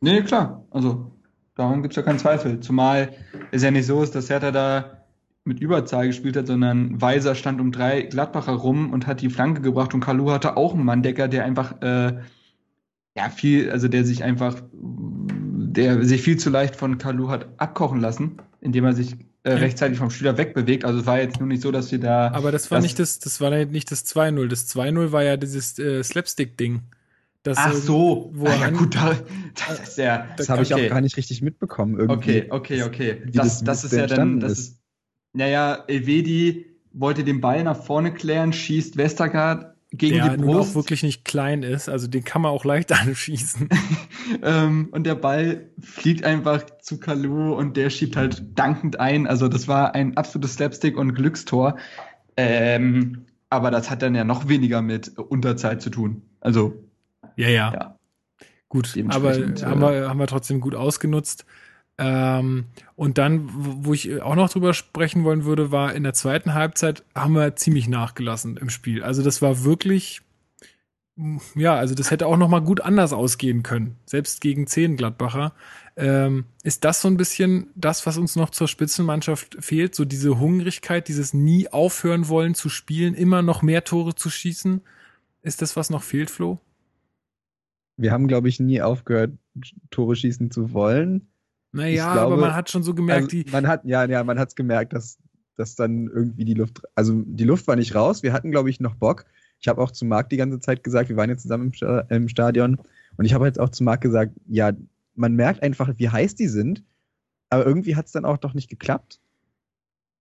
[0.00, 0.64] Nee, klar.
[0.70, 1.10] Also
[1.54, 2.60] darum gibt es ja keinen Zweifel.
[2.60, 3.12] Zumal
[3.50, 5.00] es ja nicht so ist, dass Hertha da
[5.44, 9.62] mit Überzahl gespielt hat, sondern Weiser stand um drei Gladbacher rum und hat die Flanke
[9.62, 12.18] gebracht und Kalu hatte auch einen Manndecker, der einfach äh,
[13.16, 18.00] ja viel, also der sich einfach, der sich viel zu leicht von Kalu hat abkochen
[18.00, 20.84] lassen, indem er sich äh, rechtzeitig vom Spieler wegbewegt.
[20.84, 22.30] Also es war jetzt nur nicht so, dass wir da.
[22.32, 24.48] Aber das war das, nicht das, das war nicht das 2-0.
[24.48, 26.82] Das 2-0 war ja dieses äh, Slapstick-Ding.
[27.46, 29.16] Ach so, wo ah, ja gut, da,
[29.68, 30.28] das ist ja.
[30.36, 30.74] Das habe okay.
[30.74, 31.98] ich auch gar nicht richtig mitbekommen.
[31.98, 32.44] Irgendwie.
[32.50, 33.22] Okay, okay, okay.
[33.32, 34.80] Das, das, das ist ja dann, das ist,
[35.32, 40.70] naja, Elvedi wollte den Ball nach vorne klären, schießt Westergaard gegen der die Brust.
[40.70, 43.68] Auch wirklich nicht klein ist, also den kann man auch leicht anschießen.
[44.42, 49.26] ähm, und der Ball fliegt einfach zu Kalu und der schiebt halt dankend ein.
[49.26, 51.76] Also das war ein absolutes Slapstick und Glückstor.
[52.36, 56.22] Ähm, aber das hat dann ja noch weniger mit Unterzeit zu tun.
[56.40, 56.84] Also
[57.36, 57.72] ja, ja.
[57.72, 57.96] ja.
[58.68, 61.44] Gut, aber haben wir, haben wir trotzdem gut ausgenutzt.
[62.02, 62.64] Ähm,
[62.96, 67.04] und dann, wo ich auch noch drüber sprechen wollen würde, war in der zweiten Halbzeit
[67.14, 69.04] haben wir ziemlich nachgelassen im Spiel.
[69.04, 70.22] Also das war wirklich,
[71.54, 75.52] ja, also das hätte auch noch mal gut anders ausgehen können, selbst gegen zehn Gladbacher.
[75.94, 79.94] Ähm, ist das so ein bisschen das, was uns noch zur Spitzenmannschaft fehlt?
[79.94, 84.80] So diese Hungrigkeit, dieses nie aufhören wollen zu spielen, immer noch mehr Tore zu schießen?
[85.42, 86.58] Ist das, was noch fehlt, Flo?
[87.98, 89.32] Wir haben, glaube ich, nie aufgehört,
[89.90, 91.29] Tore schießen zu wollen.
[91.72, 93.46] Naja, glaube, aber man hat schon so gemerkt, also, die.
[93.50, 95.18] Man hat, ja, ja, man hat es gemerkt, dass,
[95.56, 98.22] dass dann irgendwie die Luft, also die Luft war nicht raus.
[98.22, 99.24] Wir hatten, glaube ich, noch Bock.
[99.60, 101.72] Ich habe auch zu Marc die ganze Zeit gesagt, wir waren jetzt zusammen
[102.08, 102.78] im, Stadion.
[103.16, 104.72] Und ich habe jetzt auch zu Marc gesagt, ja,
[105.14, 106.82] man merkt einfach, wie heiß die sind.
[107.50, 109.20] Aber irgendwie hat es dann auch doch nicht geklappt.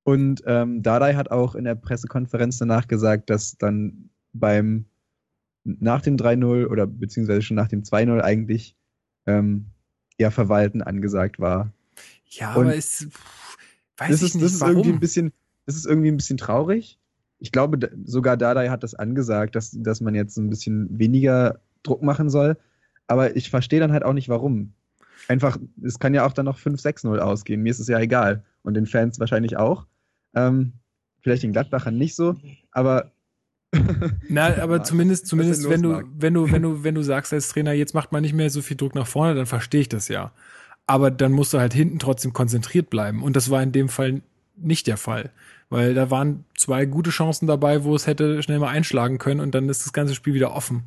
[0.03, 4.85] Und ähm, Dadai hat auch in der Pressekonferenz danach gesagt, dass dann beim
[5.63, 8.75] nach dem 3-0 oder beziehungsweise schon nach dem 2-0 eigentlich
[9.25, 9.67] ähm,
[10.19, 11.71] eher Verwalten angesagt war.
[12.27, 13.07] Ja, Und aber es
[13.97, 14.77] weiß das ich ist, nicht, das ist warum.
[14.77, 15.33] irgendwie ein bisschen,
[15.65, 16.99] das ist irgendwie ein bisschen traurig.
[17.39, 22.03] Ich glaube, sogar Dadai hat das angesagt, dass, dass man jetzt ein bisschen weniger Druck
[22.03, 22.57] machen soll.
[23.07, 24.73] Aber ich verstehe dann halt auch nicht, warum.
[25.27, 27.61] Einfach, es kann ja auch dann noch 5-6-0 ausgehen.
[27.61, 28.43] Mir ist es ja egal.
[28.61, 29.87] Und den Fans wahrscheinlich auch.
[30.35, 30.73] Ähm,
[31.21, 32.35] vielleicht den Gladbachern nicht so,
[32.71, 33.11] aber
[34.29, 37.73] Na, aber zumindest, zumindest, wenn du, wenn du, wenn du, wenn du sagst als Trainer,
[37.73, 40.31] jetzt macht man nicht mehr so viel Druck nach vorne, dann verstehe ich das ja.
[40.87, 43.21] Aber dann musst du halt hinten trotzdem konzentriert bleiben.
[43.21, 44.21] Und das war in dem Fall
[44.57, 45.31] nicht der Fall.
[45.69, 49.53] Weil da waren zwei gute Chancen dabei, wo es hätte schnell mal einschlagen können und
[49.53, 50.83] dann ist das ganze Spiel wieder offen.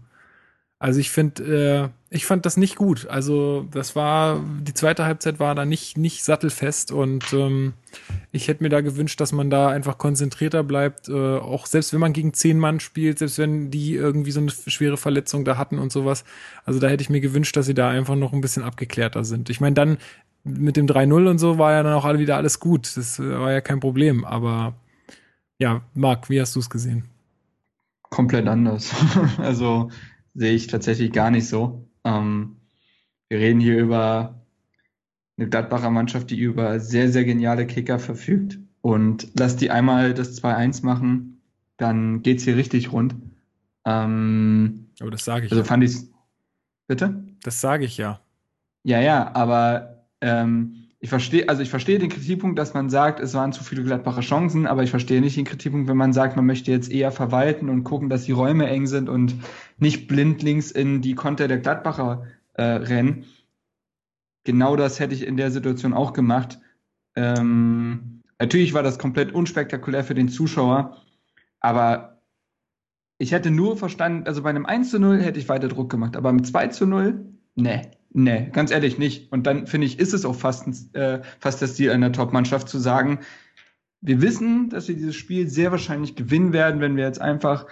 [0.83, 3.07] Also ich finde, äh, ich fand das nicht gut.
[3.07, 7.75] Also das war, die zweite Halbzeit war da nicht, nicht sattelfest und ähm,
[8.33, 11.09] ich hätte mir da gewünscht, dass man da einfach konzentrierter bleibt.
[11.09, 14.51] Äh, auch selbst wenn man gegen zehn Mann spielt, selbst wenn die irgendwie so eine
[14.51, 16.25] schwere Verletzung da hatten und sowas.
[16.65, 19.51] Also da hätte ich mir gewünscht, dass sie da einfach noch ein bisschen abgeklärter sind.
[19.51, 19.99] Ich meine, dann
[20.43, 22.97] mit dem 3-0 und so war ja dann auch alle wieder alles gut.
[22.97, 24.25] Das äh, war ja kein Problem.
[24.25, 24.75] Aber
[25.61, 27.05] ja, Marc, wie hast du es gesehen?
[28.11, 28.93] Komplett anders.
[29.39, 29.89] also
[30.35, 31.89] sehe ich tatsächlich gar nicht so.
[32.05, 32.57] Ähm,
[33.29, 34.43] wir reden hier über
[35.37, 38.59] eine Gladbacher Mannschaft, die über sehr, sehr geniale Kicker verfügt.
[38.81, 41.41] Und lass die einmal das 2-1 machen,
[41.77, 43.15] dann geht's hier richtig rund.
[43.85, 45.53] Ähm, aber das sage ich.
[45.53, 45.69] Also ja.
[45.69, 46.11] fand ich's.
[46.89, 47.25] Bitte?
[47.43, 48.21] Das sage ich ja.
[48.85, 53.35] Ja, ja, aber ähm, ich verstehe, also ich verstehe den Kritikpunkt, dass man sagt, es
[53.35, 56.47] waren zu viele Gladbacher Chancen, aber ich verstehe nicht den Kritikpunkt, wenn man sagt, man
[56.47, 59.35] möchte jetzt eher verwalten und gucken, dass die Räume eng sind und
[59.79, 63.25] nicht blindlings in die Konter der Gladbacher äh, rennen.
[64.45, 66.61] Genau das hätte ich in der Situation auch gemacht.
[67.17, 70.99] Ähm, natürlich war das komplett unspektakulär für den Zuschauer,
[71.59, 72.23] aber
[73.19, 76.17] ich hätte nur verstanden, also bei einem 1 zu 0 hätte ich weiter Druck gemacht,
[76.17, 77.27] aber mit 2 zu 0,
[77.57, 77.91] ne.
[78.15, 79.33] Nee, ganz ehrlich nicht.
[79.33, 82.79] Und dann finde ich, ist es auch fast, äh, fast der Stil einer Top-Mannschaft zu
[82.79, 83.21] sagen,
[84.03, 87.67] wir wissen, dass wir dieses Spiel sehr wahrscheinlich gewinnen werden, wenn wir jetzt einfach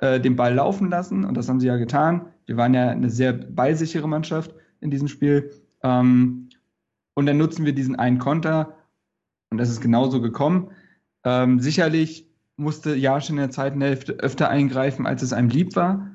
[0.00, 1.24] äh, den Ball laufen lassen.
[1.24, 2.26] Und das haben sie ja getan.
[2.44, 5.50] Wir waren ja eine sehr ballsichere Mannschaft in diesem Spiel.
[5.82, 6.50] Ähm,
[7.14, 8.76] und dann nutzen wir diesen einen Konter.
[9.50, 10.72] Und das ist genauso gekommen.
[11.24, 16.10] Ähm, sicherlich musste Jasch in der zweiten Hälfte öfter eingreifen, als es einem lieb war.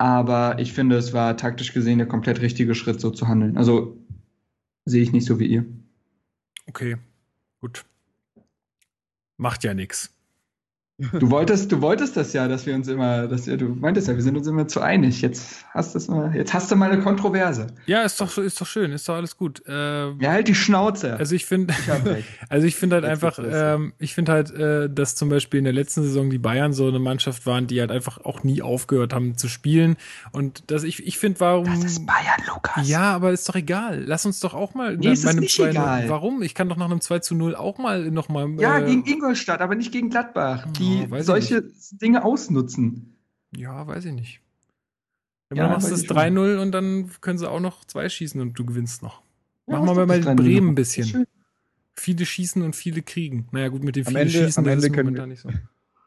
[0.00, 3.56] Aber ich finde, es war taktisch gesehen der komplett richtige Schritt, so zu handeln.
[3.56, 3.96] Also
[4.84, 5.66] sehe ich nicht so wie ihr.
[6.66, 6.98] Okay,
[7.60, 7.84] gut.
[9.36, 10.16] Macht ja nichts.
[11.00, 14.22] Du wolltest, du wolltest das ja, dass wir uns immer, dass, du meintest ja, wir
[14.22, 15.22] sind uns immer zu einig.
[15.22, 17.68] Jetzt hast, das mal, jetzt hast du mal eine Kontroverse.
[17.86, 19.62] Ja, ist doch, ist doch schön, ist doch alles gut.
[19.68, 21.16] Ähm, ja, halt die Schnauze.
[21.16, 21.72] Also ich finde,
[22.48, 25.64] also ich finde halt jetzt einfach, ähm, ich finde halt, äh, dass zum Beispiel in
[25.64, 29.14] der letzten Saison die Bayern so eine Mannschaft waren, die halt einfach auch nie aufgehört
[29.14, 29.96] haben zu spielen.
[30.32, 31.66] Und dass ich, ich finde, warum.
[31.66, 32.88] Das ist Bayern, Lukas.
[32.88, 34.02] Ja, aber ist doch egal.
[34.04, 36.08] Lass uns doch auch mal nee, bei einem nicht 2 egal.
[36.08, 36.42] Warum?
[36.42, 38.50] Ich kann doch nach einem 2 zu 0 auch mal noch mal.
[38.58, 40.66] Ja, äh, gegen Ingolstadt, aber nicht gegen Gladbach.
[40.76, 43.16] Die die solche Dinge ausnutzen.
[43.56, 44.40] Ja, weiß ich nicht.
[45.48, 48.66] Wenn ja, machst das 3-0 und dann können sie auch noch zwei schießen und du
[48.66, 49.22] gewinnst noch.
[49.66, 51.26] Ja, Machen wir mal bei Bremen ein bisschen.
[51.96, 53.48] Viele schießen und viele kriegen.
[53.50, 55.50] Naja, gut, mit den vielen Schießen am Ende können wir, nicht so.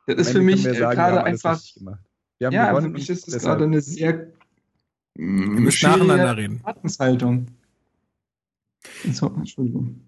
[0.08, 1.62] Das ist für mich gerade einfach.
[2.40, 4.28] ja, für mich ist es gerade eine sehr.
[5.14, 6.64] Wir müssen nacheinander reden.
[7.00, 7.48] Haltung.
[9.12, 10.02] So, Entschuldigung.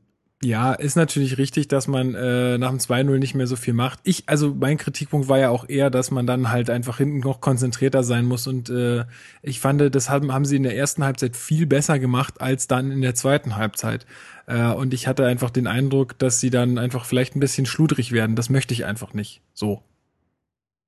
[0.43, 3.99] Ja, ist natürlich richtig, dass man äh, nach dem 2-0 nicht mehr so viel macht.
[4.03, 7.39] Ich, also mein Kritikpunkt war ja auch eher, dass man dann halt einfach hinten noch
[7.39, 8.45] konzentrierter sein muss.
[8.45, 9.05] Und äh,
[9.41, 12.91] ich fand, das haben, haben sie in der ersten Halbzeit viel besser gemacht als dann
[12.91, 14.05] in der zweiten Halbzeit.
[14.45, 18.11] Äh, und ich hatte einfach den Eindruck, dass sie dann einfach vielleicht ein bisschen schludrig
[18.11, 18.35] werden.
[18.35, 19.41] Das möchte ich einfach nicht.
[19.53, 19.81] So.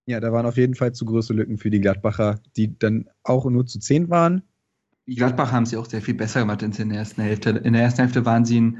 [0.05, 3.45] Ja, da waren auf jeden Fall zu große Lücken für die Gladbacher, die dann auch
[3.45, 4.41] nur zu zehn waren.
[5.07, 7.51] Die Gladbacher haben sie auch sehr viel besser gemacht in der ersten Hälfte.
[7.51, 8.79] In der ersten Hälfte waren sie ein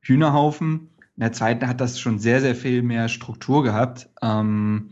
[0.00, 0.90] Hühnerhaufen.
[1.16, 4.08] In der zweiten hat das schon sehr, sehr viel mehr Struktur gehabt.
[4.22, 4.90] Ähm,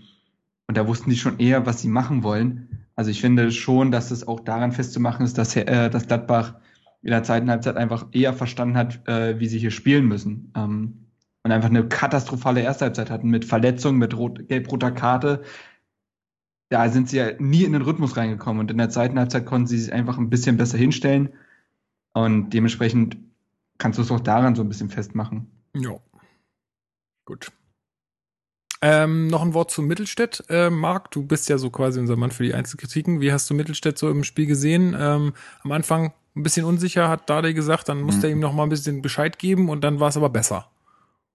[0.66, 2.86] und da wussten die schon eher, was sie machen wollen.
[2.94, 6.54] Also ich finde schon, dass es auch daran festzumachen ist, dass, äh, dass Gladbach
[7.02, 10.52] in der zweiten Halbzeit einfach eher verstanden hat, äh, wie sie hier spielen müssen.
[10.56, 11.06] Ähm,
[11.44, 15.42] und einfach eine katastrophale erste Halbzeit hatten mit Verletzungen, mit rot, gelb-roter Karte.
[16.68, 18.60] Da sind sie ja nie in den Rhythmus reingekommen.
[18.60, 21.30] Und in der zweiten Halbzeit konnten sie sich einfach ein bisschen besser hinstellen.
[22.12, 23.16] Und dementsprechend
[23.78, 25.50] kannst du es auch daran so ein bisschen festmachen.
[25.74, 25.98] Ja.
[27.24, 27.52] Gut.
[28.80, 30.44] Ähm, noch ein Wort zu Mittelstädt.
[30.48, 33.20] Äh, Marc, du bist ja so quasi unser Mann für die Einzelkritiken.
[33.20, 34.96] Wie hast du Mittelstädt so im Spiel gesehen?
[34.98, 35.32] Ähm,
[35.62, 38.24] am Anfang ein bisschen unsicher, hat Dade gesagt, dann musste mhm.
[38.24, 40.70] er ihm noch mal ein bisschen Bescheid geben und dann war es aber besser.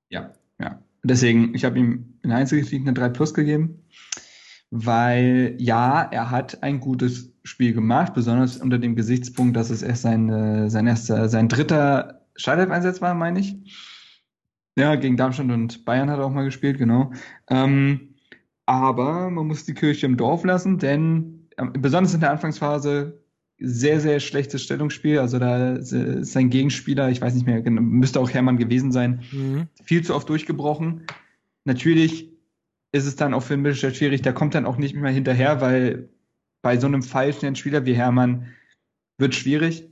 [0.09, 0.79] Ja, ja.
[1.03, 3.83] Deswegen, ich habe ihm in Einzelkritiken eine 3 Plus gegeben,
[4.71, 10.03] weil ja, er hat ein gutes Spiel gemacht, besonders unter dem Gesichtspunkt, dass es erst
[10.03, 13.55] sein, äh, sein erster, sein dritter Startelf-Einsatz war, meine ich.
[14.75, 17.11] Ja, gegen Darmstadt und Bayern hat er auch mal gespielt, genau.
[17.49, 18.15] Ähm,
[18.65, 23.23] aber man muss die Kirche im Dorf lassen, denn äh, besonders in der Anfangsphase
[23.59, 25.19] sehr, sehr schlechtes Stellungsspiel.
[25.19, 25.89] Also da ist
[26.33, 29.67] sein Gegenspieler, ich weiß nicht mehr, müsste auch Hermann gewesen sein, mhm.
[29.83, 31.05] viel zu oft durchgebrochen.
[31.65, 32.33] Natürlich
[32.91, 35.61] ist es dann auch für den Mittelstädt schwierig, der kommt dann auch nicht mehr hinterher,
[35.61, 36.09] weil
[36.61, 38.47] bei so einem falschen Spieler wie Hermann
[39.17, 39.89] wird schwierig.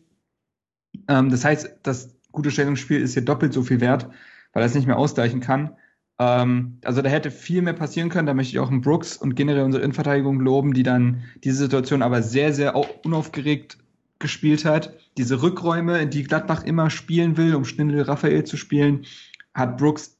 [1.08, 4.08] Ähm, das heißt, das gute Stellungsspiel ist hier doppelt so viel wert,
[4.54, 5.76] weil er es nicht mehr ausgleichen kann.
[6.20, 8.28] Ähm, also da hätte viel mehr passieren können.
[8.28, 12.02] Da möchte ich auch einen Brooks und generell unsere Innenverteidigung loben, die dann diese Situation
[12.02, 13.78] aber sehr, sehr unaufgeregt
[14.20, 14.94] gespielt hat.
[15.18, 19.06] Diese Rückräume, in die Gladbach immer spielen will, um schnell Raphael zu spielen,
[19.54, 20.20] hat Brooks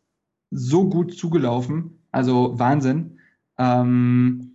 [0.50, 2.00] so gut zugelaufen.
[2.12, 3.20] Also Wahnsinn.
[3.58, 4.51] Ähm,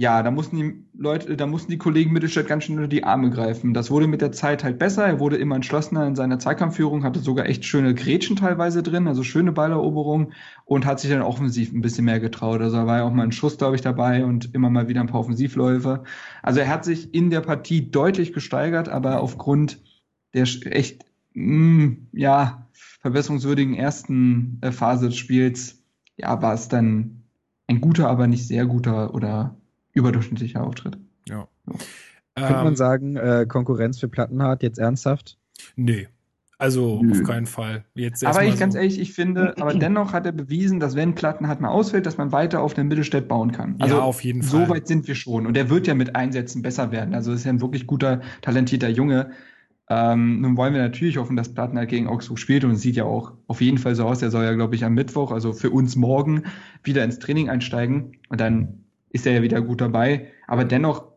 [0.00, 3.28] ja, da mussten die Leute, da mussten die Kollegen Mittelstadt ganz schön unter die Arme
[3.28, 3.74] greifen.
[3.74, 5.04] Das wurde mit der Zeit halt besser.
[5.04, 9.22] Er wurde immer entschlossener in seiner Zweikampfführung, hatte sogar echt schöne Grätschen teilweise drin, also
[9.22, 10.32] schöne Balleroberungen
[10.64, 12.62] und hat sich dann offensiv ein bisschen mehr getraut.
[12.62, 15.02] Also da war ja auch mal ein Schuss, glaube ich, dabei und immer mal wieder
[15.02, 16.02] ein paar Offensivläufe.
[16.42, 19.82] Also er hat sich in der Partie deutlich gesteigert, aber aufgrund
[20.32, 21.04] der echt,
[21.34, 22.68] mh, mm, ja,
[23.02, 25.84] verbesserungswürdigen ersten äh, Phase des Spiels,
[26.16, 27.24] ja, war es dann
[27.66, 29.59] ein guter, aber nicht sehr guter oder
[29.92, 30.98] überdurchschnittlicher Auftritt.
[31.28, 31.48] Ja.
[31.66, 31.72] So.
[32.34, 35.38] Könnte ähm, man sagen, äh, Konkurrenz für Plattenhardt jetzt ernsthaft?
[35.76, 36.08] Nee.
[36.60, 37.12] Also Nö.
[37.12, 37.84] auf keinen Fall.
[37.94, 38.58] Jetzt aber ich so.
[38.60, 42.18] ganz ehrlich, ich finde, aber dennoch hat er bewiesen, dass wenn Plattenhardt mal ausfällt, dass
[42.18, 43.76] man weiter auf den Mittelstädt bauen kann.
[43.78, 44.66] Also ja, auf jeden Fall.
[44.66, 45.46] So weit sind wir schon.
[45.46, 47.14] Und er wird ja mit Einsätzen besser werden.
[47.14, 49.30] Also ist ja ein wirklich guter, talentierter Junge.
[49.88, 53.04] Ähm, nun wollen wir natürlich hoffen, dass Plattenhardt gegen Augsburg spielt und es sieht ja
[53.04, 54.20] auch auf jeden Fall so aus.
[54.20, 56.44] Er soll ja, glaube ich, am Mittwoch, also für uns morgen,
[56.84, 58.18] wieder ins Training einsteigen.
[58.28, 60.28] Und dann ist er ja wieder gut dabei.
[60.46, 61.10] Aber dennoch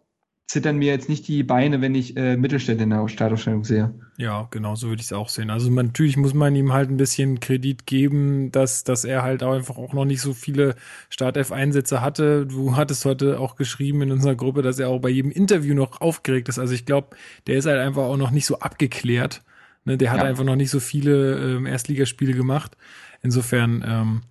[0.48, 3.94] zittern mir jetzt nicht die Beine, wenn ich äh, Mittelstädte in der Startausstellung sehe.
[4.18, 5.49] Ja, genau, so würde ich es auch sehen.
[5.49, 9.41] Also man, natürlich muss man ihm halt ein bisschen Kredit geben, dass, dass er halt
[9.41, 10.76] auch einfach auch noch nicht so viele
[11.10, 12.45] Startelf-Einsätze hatte.
[12.45, 16.02] Du hattest heute auch geschrieben in unserer Gruppe, dass er auch bei jedem Interview noch
[16.02, 16.60] aufgeregt ist.
[16.60, 17.15] Also ich glaube,
[17.48, 19.41] der ist halt einfach auch noch nicht so abgeklärt.
[19.86, 19.98] Ne?
[19.98, 20.26] Der hat ja.
[20.26, 22.78] einfach noch nicht so viele ähm, Erstligaspiele gemacht.
[23.24, 24.22] Insofern, ähm,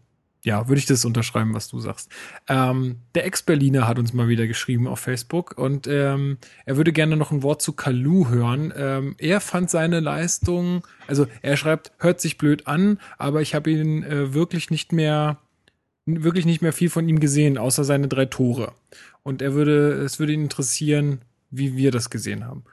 [0.45, 2.11] ja, würde ich das unterschreiben, was du sagst.
[2.49, 7.17] Ähm, der Ex-Berliner hat uns mal wieder geschrieben auf Facebook und ähm, er würde gerne
[7.17, 8.73] noch ein Wort zu Kalu hören.
[8.77, 13.71] Ähm, er fand seine Leistung, also er schreibt, hört sich blöd an, aber ich habe
[13.71, 15.39] ihn äh, wirklich nicht mehr,
[16.07, 18.73] wirklich nicht mehr viel von ihm gesehen, außer seine drei Tore.
[19.23, 21.21] Und er würde, es würde ihn interessieren,
[21.51, 22.65] wie wir das gesehen haben.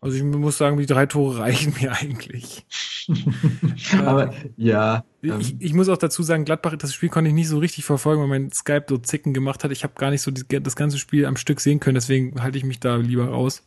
[0.00, 2.64] Also ich muss sagen, die drei Tore reichen mir eigentlich.
[4.04, 5.04] Aber ja.
[5.22, 8.22] Ich, ich, muss auch dazu sagen, Gladbach, das Spiel konnte ich nicht so richtig verfolgen,
[8.22, 9.72] weil mein Skype so Zicken gemacht hat.
[9.72, 12.58] Ich habe gar nicht so die, das ganze Spiel am Stück sehen können, deswegen halte
[12.58, 13.64] ich mich da lieber raus.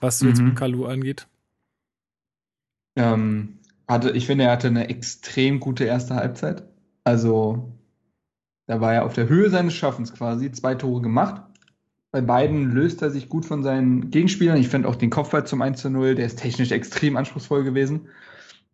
[0.00, 0.28] Was mhm.
[0.28, 1.26] jetzt mit Kalu angeht.
[2.96, 6.64] Ähm, hatte, ich finde, er hatte eine extrem gute erste Halbzeit.
[7.04, 7.72] Also,
[8.66, 11.49] da war er auf der Höhe seines Schaffens quasi, zwei Tore gemacht
[12.12, 14.58] bei beiden löst er sich gut von seinen Gegenspielern.
[14.58, 18.08] Ich finde auch den Kopfball zum 1 zu 0, der ist technisch extrem anspruchsvoll gewesen.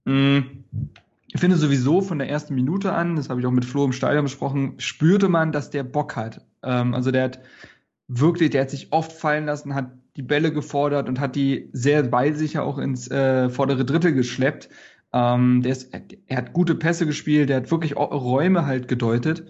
[0.05, 0.39] Mm.
[1.29, 3.93] Ich finde sowieso von der ersten Minute an, das habe ich auch mit Flo im
[3.93, 6.47] Stadion besprochen, spürte man, dass der Bock hat.
[6.63, 7.41] Ähm, also der hat
[8.09, 12.03] wirklich, der hat sich oft fallen lassen, hat die Bälle gefordert und hat die sehr
[12.05, 14.71] beilsicher auch ins äh, vordere Drittel geschleppt.
[15.13, 15.93] Ähm, der ist,
[16.27, 19.45] er hat gute Pässe gespielt, der hat wirklich Räume halt gedeutet.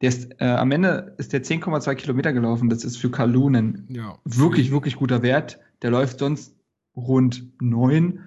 [0.00, 2.70] Der ist, äh, am Ende ist der 10,2 Kilometer gelaufen.
[2.70, 4.18] Das ist für Kalunen ja.
[4.24, 5.58] wirklich, wirklich guter Wert.
[5.82, 6.56] Der läuft sonst
[6.96, 8.20] rund neun.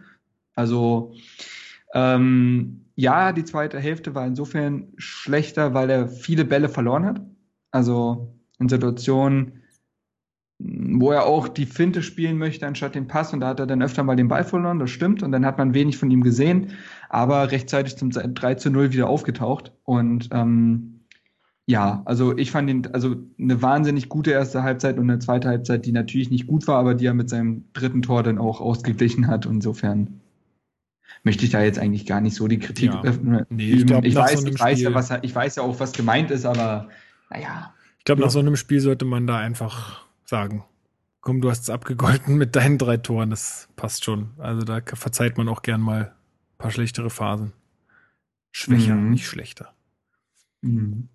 [0.55, 1.13] Also
[1.93, 7.21] ähm, ja, die zweite Hälfte war insofern schlechter, weil er viele Bälle verloren hat.
[7.71, 9.63] Also in Situationen,
[10.59, 13.81] wo er auch die Finte spielen möchte anstatt den Pass und da hat er dann
[13.81, 16.73] öfter mal den Ball verloren, das stimmt und dann hat man wenig von ihm gesehen,
[17.09, 20.92] aber rechtzeitig zum 3 zu 0 wieder aufgetaucht und ähm,
[21.65, 25.85] ja, also ich fand ihn, also eine wahnsinnig gute erste Halbzeit und eine zweite Halbzeit,
[25.85, 29.27] die natürlich nicht gut war, aber die er mit seinem dritten Tor dann auch ausgeglichen
[29.27, 29.45] hat.
[29.45, 30.19] Insofern
[31.23, 33.01] möchte ich da jetzt eigentlich gar nicht so die Kritik ja.
[33.03, 33.45] öffnen.
[33.49, 35.93] Nee, ich, glaub, ich weiß, so ich weiß ja, was ich weiß ja auch, was
[35.93, 36.89] gemeint ist, aber
[37.29, 37.73] naja.
[37.99, 40.65] Ich glaube, nach so einem Spiel sollte man da einfach sagen,
[41.21, 44.31] komm, du hast es abgegolten mit deinen drei Toren, das passt schon.
[44.37, 47.53] Also da verzeiht man auch gern mal ein paar schlechtere Phasen.
[48.51, 49.11] Schwächer, mhm.
[49.11, 49.73] nicht schlechter.
[50.61, 51.07] Mhm.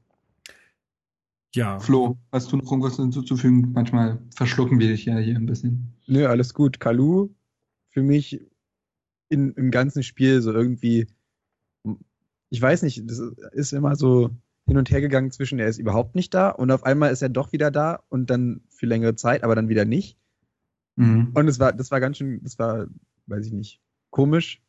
[1.58, 1.80] Ja.
[1.80, 3.72] Flo, hast du noch irgendwas hinzuzufügen?
[3.72, 5.92] Manchmal verschlucken wir dich ja hier ein bisschen.
[6.06, 6.78] Nö, alles gut.
[6.78, 7.30] Kalu,
[7.88, 8.40] für mich
[9.28, 11.08] in, im ganzen Spiel so irgendwie,
[12.50, 13.18] ich weiß nicht, das
[13.50, 14.30] ist immer so
[14.66, 17.28] hin und her gegangen zwischen, er ist überhaupt nicht da und auf einmal ist er
[17.28, 20.16] doch wieder da und dann für längere Zeit, aber dann wieder nicht.
[20.94, 21.32] Mhm.
[21.34, 22.86] Und es war, das war ganz schön, das war,
[23.26, 23.80] weiß ich nicht,
[24.10, 24.62] komisch.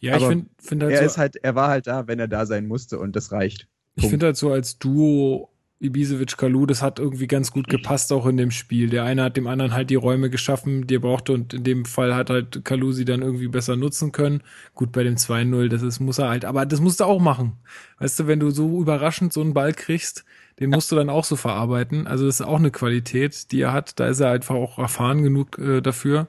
[0.00, 2.18] Ja, aber ich finde find halt er so, ist halt, er war halt da, wenn
[2.18, 3.68] er da sein musste und das reicht.
[3.94, 5.51] Ich finde halt so als Duo
[5.82, 8.88] Ibisevic Kalu, das hat irgendwie ganz gut gepasst auch in dem Spiel.
[8.88, 11.84] Der eine hat dem anderen halt die Räume geschaffen, die er brauchte und in dem
[11.84, 14.42] Fall hat halt Kalu sie dann irgendwie besser nutzen können.
[14.74, 17.54] Gut, bei dem 2-0, das ist, muss er halt, aber das musst du auch machen.
[17.98, 20.24] Weißt du, wenn du so überraschend so einen Ball kriegst,
[20.60, 22.06] den musst du dann auch so verarbeiten.
[22.06, 23.98] Also das ist auch eine Qualität, die er hat.
[23.98, 26.28] Da ist er einfach auch erfahren genug äh, dafür.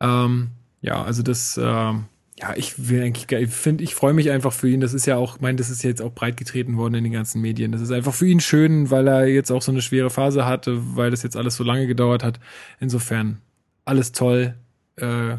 [0.00, 0.50] Ähm,
[0.82, 1.92] ja, also das, äh,
[2.40, 4.80] ja, ich will eigentlich, ich finde, ich freue mich einfach für ihn.
[4.80, 7.40] Das ist ja auch, mein, das ist jetzt auch breit getreten worden in den ganzen
[7.40, 7.72] Medien.
[7.72, 10.96] Das ist einfach für ihn schön, weil er jetzt auch so eine schwere Phase hatte,
[10.96, 12.38] weil das jetzt alles so lange gedauert hat.
[12.78, 13.38] Insofern
[13.84, 14.54] alles toll,
[14.96, 15.36] äh,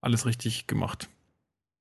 [0.00, 1.08] alles richtig gemacht.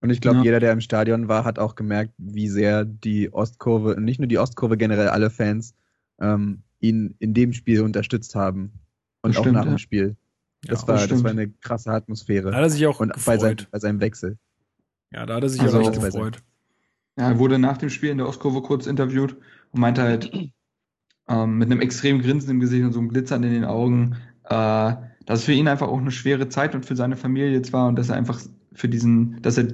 [0.01, 0.43] Und ich glaube, ja.
[0.43, 4.37] jeder, der im Stadion war, hat auch gemerkt, wie sehr die Ostkurve, nicht nur die
[4.37, 5.73] Ostkurve, generell alle Fans,
[6.21, 8.73] ähm, ihn in dem Spiel unterstützt haben.
[9.21, 10.15] Und das auch stimmt, nach dem Spiel.
[10.63, 12.51] Das, ja, war, das, das, war eine krasse Atmosphäre.
[12.51, 13.39] Da hat er sich auch und gefreut.
[13.39, 14.37] Bei, sein, bei seinem Wechsel.
[15.11, 16.43] Ja, da hat er sich also, auch gefreut.
[17.17, 19.35] Ja, er wurde nach dem Spiel in der Ostkurve kurz interviewt
[19.71, 20.31] und meinte halt
[21.27, 24.93] ähm, mit einem extremen Grinsen im Gesicht und so einem Glitzern in den Augen, äh,
[25.25, 27.87] dass es für ihn einfach auch eine schwere Zeit und für seine Familie jetzt war
[27.87, 28.41] und dass er einfach
[28.73, 29.67] für diesen, dass er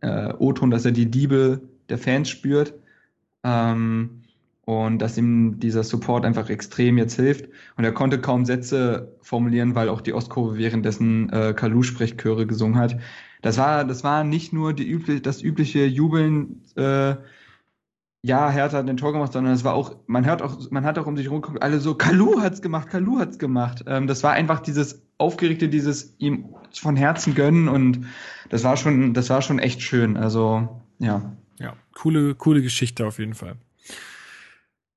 [0.00, 2.74] äh, O-Ton, dass er die Liebe der Fans spürt.
[3.44, 4.19] Ähm,
[4.70, 7.48] und dass ihm dieser Support einfach extrem jetzt hilft.
[7.76, 12.96] Und er konnte kaum Sätze formulieren, weil auch die Ostkurve währenddessen äh, Kalu-Sprechchöre gesungen hat.
[13.42, 17.16] Das war, das war nicht nur die übliche, das übliche Jubeln, äh,
[18.22, 20.98] ja, Hertha hat den Tor gemacht, sondern es war auch, man hört auch, man hat
[20.98, 23.84] auch um sich herum geguckt, alle so, Kalu hat's gemacht, Kalu hat's gemacht.
[23.86, 28.06] Ähm, das war einfach dieses aufgeregte, dieses ihm von Herzen gönnen und
[28.50, 30.16] das war schon, das war schon echt schön.
[30.16, 30.68] Also,
[30.98, 31.32] ja.
[31.58, 33.56] Ja, coole, coole Geschichte auf jeden Fall.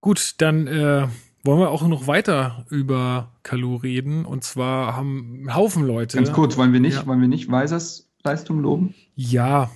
[0.04, 1.08] Gut, dann äh,
[1.46, 4.26] wollen wir auch noch weiter über Kalu reden.
[4.26, 6.18] Und zwar haben ein Haufen Leute.
[6.18, 7.08] Ganz kurz, wollen wir nicht, ja.
[7.08, 8.94] wollen wir nicht Weisers Leistung loben?
[9.16, 9.72] Ja,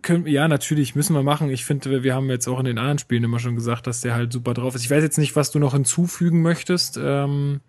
[0.00, 1.50] können, ja, natürlich müssen wir machen.
[1.50, 4.14] Ich finde, wir haben jetzt auch in den anderen Spielen immer schon gesagt, dass der
[4.14, 4.84] halt super drauf ist.
[4.84, 6.98] Ich weiß jetzt nicht, was du noch hinzufügen möchtest.
[6.98, 7.60] Ähm,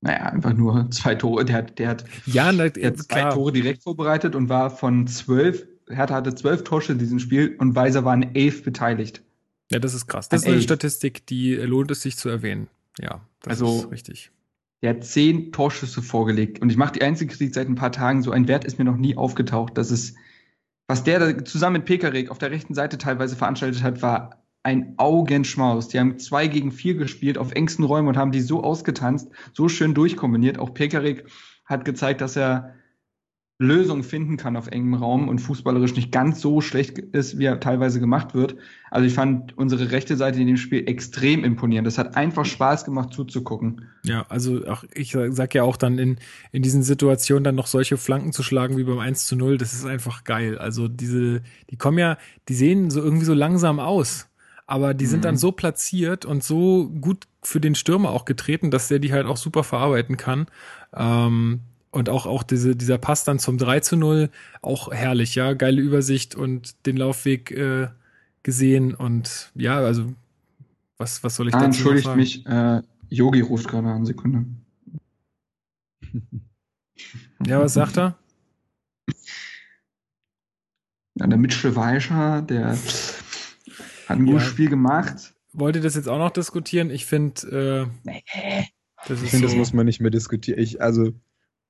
[0.00, 1.44] naja, einfach nur zwei Tore.
[1.44, 5.06] Der hat, der hat, ja, na, der hat zwei Tore direkt vorbereitet und war von
[5.06, 9.22] zwölf, Hertha hatte zwölf Torschüsse in diesem Spiel und Weiser waren elf beteiligt.
[9.74, 10.28] Ja, das ist krass.
[10.28, 12.68] Das ist eine Statistik, die lohnt es sich zu erwähnen.
[13.00, 14.30] Ja, das also, ist richtig.
[14.82, 16.62] Der hat zehn Torschüsse vorgelegt.
[16.62, 18.22] Und ich mache die einzige Kritik seit ein paar Tagen.
[18.22, 19.76] So ein Wert ist mir noch nie aufgetaucht.
[19.76, 20.16] Das ist,
[20.86, 24.94] was der da zusammen mit Pekarik auf der rechten Seite teilweise veranstaltet hat, war ein
[24.96, 25.88] Augenschmaus.
[25.88, 29.68] Die haben zwei gegen vier gespielt auf engsten Räumen und haben die so ausgetanzt, so
[29.68, 30.60] schön durchkombiniert.
[30.60, 31.24] Auch Pekarik
[31.64, 32.76] hat gezeigt, dass er
[33.58, 37.60] Lösung finden kann auf engem Raum und fußballerisch nicht ganz so schlecht ist, wie er
[37.60, 38.56] teilweise gemacht wird.
[38.90, 41.86] Also ich fand unsere rechte Seite in dem Spiel extrem imponierend.
[41.86, 43.82] Das hat einfach Spaß gemacht zuzugucken.
[44.02, 46.16] Ja, also auch, ich sag ja auch dann in,
[46.50, 49.72] in diesen Situationen dann noch solche Flanken zu schlagen wie beim 1 zu 0, das
[49.72, 50.58] ist einfach geil.
[50.58, 52.18] Also diese, die kommen ja,
[52.48, 54.28] die sehen so irgendwie so langsam aus.
[54.66, 55.24] Aber die sind mhm.
[55.24, 59.26] dann so platziert und so gut für den Stürmer auch getreten, dass der die halt
[59.26, 60.46] auch super verarbeiten kann.
[60.94, 61.60] Ähm,
[61.94, 64.28] und auch, auch diese, dieser Pass dann zum 3 zu 0,
[64.62, 65.54] auch herrlich, ja.
[65.54, 67.88] Geile Übersicht und den Laufweg äh,
[68.42, 68.94] gesehen.
[68.94, 70.12] Und ja, also,
[70.98, 72.18] was, was soll ich ah, dazu entschuldigt sagen?
[72.18, 74.44] mich, äh, Yogi ruft gerade an, Sekunde.
[77.46, 78.18] ja, was sagt er?
[81.14, 84.48] Ja, der Mitchell Weischer, der hat ein gutes ja.
[84.48, 85.32] Spiel gemacht.
[85.52, 86.90] Wollt ihr das jetzt auch noch diskutieren?
[86.90, 88.24] Ich finde, äh, nee.
[89.06, 89.46] das, ich find, so.
[89.46, 90.58] das muss man nicht mehr diskutieren.
[90.58, 91.12] Ich, also,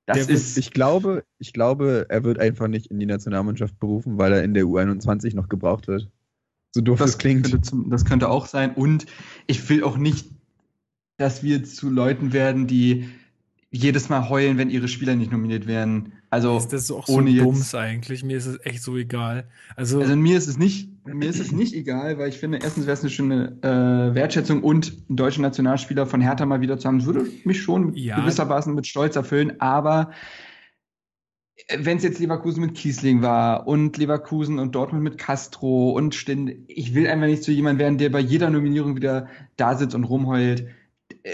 [0.06, 4.18] das der ist, ich glaube, ich glaube, er wird einfach nicht in die Nationalmannschaft berufen,
[4.18, 6.10] weil er in der U21 noch gebraucht wird.
[6.74, 7.44] So doof das, das klingt.
[7.44, 8.74] Könnte zum, das könnte auch sein.
[8.74, 9.06] Und
[9.46, 10.26] ich will auch nicht,
[11.16, 13.08] dass wir zu Leuten werden, die
[13.70, 16.12] jedes Mal heulen, wenn ihre Spieler nicht nominiert werden.
[16.34, 18.24] Also ist das auch ohne so dumms eigentlich?
[18.24, 19.48] Mir ist es echt so egal.
[19.76, 22.86] Also, also mir ist es nicht, mir ist es nicht egal, weil ich finde, erstens
[22.86, 26.88] wäre es eine schöne äh, Wertschätzung und einen deutschen Nationalspieler von Hertha mal wieder zu
[26.88, 28.18] haben, das würde mich schon ja.
[28.18, 29.60] gewissermaßen mit Stolz erfüllen.
[29.60, 30.10] Aber
[31.78, 36.56] wenn es jetzt Leverkusen mit Kiesling war und Leverkusen und Dortmund mit Castro und Stinde,
[36.66, 40.02] ich will einfach nicht zu jemand werden, der bei jeder Nominierung wieder da sitzt und
[40.02, 40.66] rumheult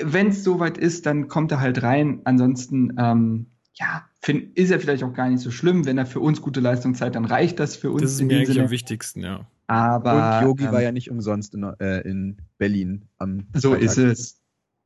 [0.03, 2.21] wenn es soweit ist, dann kommt er halt rein.
[2.25, 5.85] Ansonsten, ähm, ja, find, ist er vielleicht auch gar nicht so schlimm.
[5.85, 8.03] Wenn er für uns gute Leistung zeigt, dann reicht das für uns.
[8.03, 8.65] Das ist mir eigentlich Sinne.
[8.65, 9.47] am wichtigsten, ja.
[9.67, 13.85] Aber und Yogi ähm, war ja nicht umsonst in, äh, in Berlin am So Freitag.
[13.85, 14.41] ist es.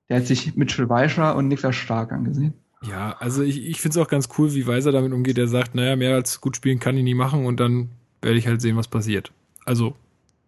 [0.08, 2.52] Der hat sich Mitchell Weischer und Niklas Stark angesehen.
[2.82, 5.38] Ja, also ich, ich finde es auch ganz cool, wie Weiser damit umgeht.
[5.38, 7.88] Er sagt, naja, mehr als gut spielen kann ich nie machen und dann
[8.20, 9.32] werde ich halt sehen, was passiert.
[9.64, 9.94] Also,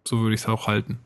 [0.07, 0.99] so würde ich es auch halten.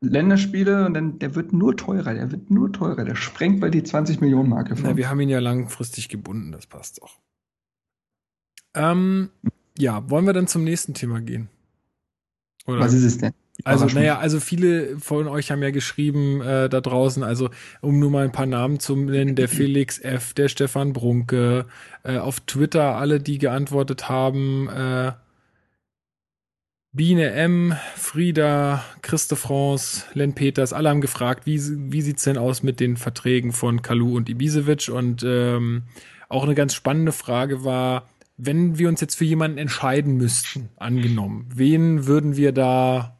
[0.00, 3.82] Länderspiele und dann der wird nur teurer, der wird nur teurer, der sprengt bei die
[3.82, 4.90] 20 Millionen Marke vor.
[4.90, 7.18] Ja, wir haben ihn ja langfristig gebunden, das passt doch.
[8.74, 9.30] Ähm,
[9.78, 11.48] ja, wollen wir dann zum nächsten Thema gehen?
[12.66, 12.80] Oder?
[12.80, 13.32] Was ist es denn?
[13.64, 17.48] Also, naja, also viele von euch haben ja geschrieben äh, da draußen, also
[17.80, 21.64] um nur mal ein paar Namen zu nennen, der Felix F., der Stefan Brunke,
[22.02, 25.12] äh, auf Twitter alle, die geantwortet haben, äh,
[26.96, 31.60] Biene M., Frieda, Christe France, Len Peters, alle haben gefragt, wie,
[31.92, 34.88] wie sieht's denn aus mit den Verträgen von Kalu und Ibisevic?
[34.88, 35.82] Und ähm,
[36.30, 38.08] auch eine ganz spannende Frage war,
[38.38, 43.18] wenn wir uns jetzt für jemanden entscheiden müssten, angenommen, wen würden wir da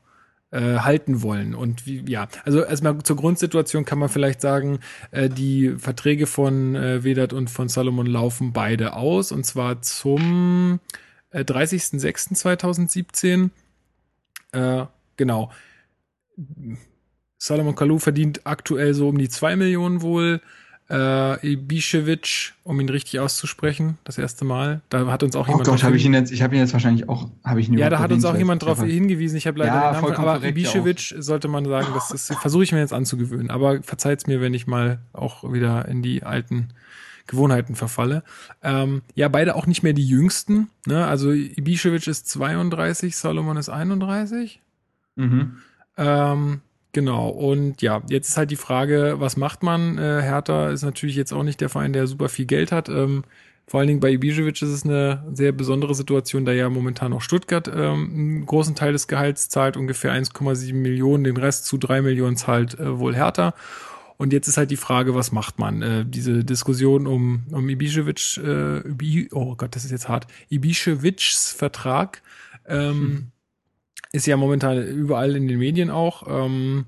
[0.52, 1.54] äh, halten wollen?
[1.54, 4.78] Und wie, ja, also erstmal zur Grundsituation kann man vielleicht sagen,
[5.10, 10.80] äh, die Verträge von äh, Vedat und von Salomon laufen beide aus und zwar zum
[11.30, 13.50] äh, 30.06.2017.
[14.56, 15.50] Äh, genau.
[17.38, 20.40] Salomon Kalou verdient aktuell so um die zwei Millionen wohl
[20.88, 24.82] äh, Ibišević, um ihn richtig auszusprechen, das erste Mal.
[24.88, 25.68] Da hat uns auch oh jemand.
[25.68, 27.76] Oh Gott, habe ich ihn jetzt, ich habe ihn jetzt wahrscheinlich auch, habe ich ihn
[27.76, 29.36] Ja, da hat uns auch jemand darauf hingewiesen.
[29.36, 32.72] Ich habe leider ja, den Namen, aber Ibišević sollte man sagen, das, das versuche ich
[32.72, 33.50] mir jetzt anzugewöhnen.
[33.50, 36.68] Aber verzeiht's mir, wenn ich mal auch wieder in die alten
[37.26, 38.22] Gewohnheiten verfalle.
[38.62, 40.68] Ähm, ja, beide auch nicht mehr die jüngsten.
[40.86, 41.06] Ne?
[41.06, 44.60] Also Ibišević ist 32, Solomon ist 31.
[45.16, 45.58] Mhm.
[45.96, 46.60] Ähm,
[46.96, 49.98] Genau, und ja, jetzt ist halt die Frage, was macht man?
[49.98, 52.88] Äh, Hertha ist natürlich jetzt auch nicht der Verein, der super viel Geld hat.
[52.88, 53.22] Ähm,
[53.66, 57.20] vor allen Dingen bei Ibišević ist es eine sehr besondere Situation, da ja momentan auch
[57.20, 62.00] Stuttgart ähm, einen großen Teil des Gehalts zahlt, ungefähr 1,7 Millionen, den Rest zu 3
[62.00, 63.52] Millionen zahlt äh, wohl Hertha.
[64.16, 65.82] Und jetzt ist halt die Frage, was macht man?
[65.82, 71.54] Äh, diese Diskussion um, um Ibišević, äh, Ibi, oh Gott, das ist jetzt hart, Ibiševićs
[71.54, 72.22] Vertrag,
[72.66, 73.32] ähm, hm
[74.16, 76.26] ist ja momentan überall in den Medien auch.
[76.28, 76.86] Ähm,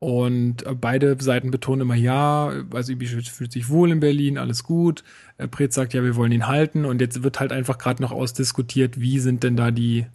[0.00, 5.02] und beide Seiten betonen immer, ja, also Ibišević fühlt sich wohl in Berlin, alles gut.
[5.38, 6.84] Äh, Pretz sagt, ja, wir wollen ihn halten.
[6.84, 10.06] Und jetzt wird halt einfach gerade noch ausdiskutiert, wie sind denn da die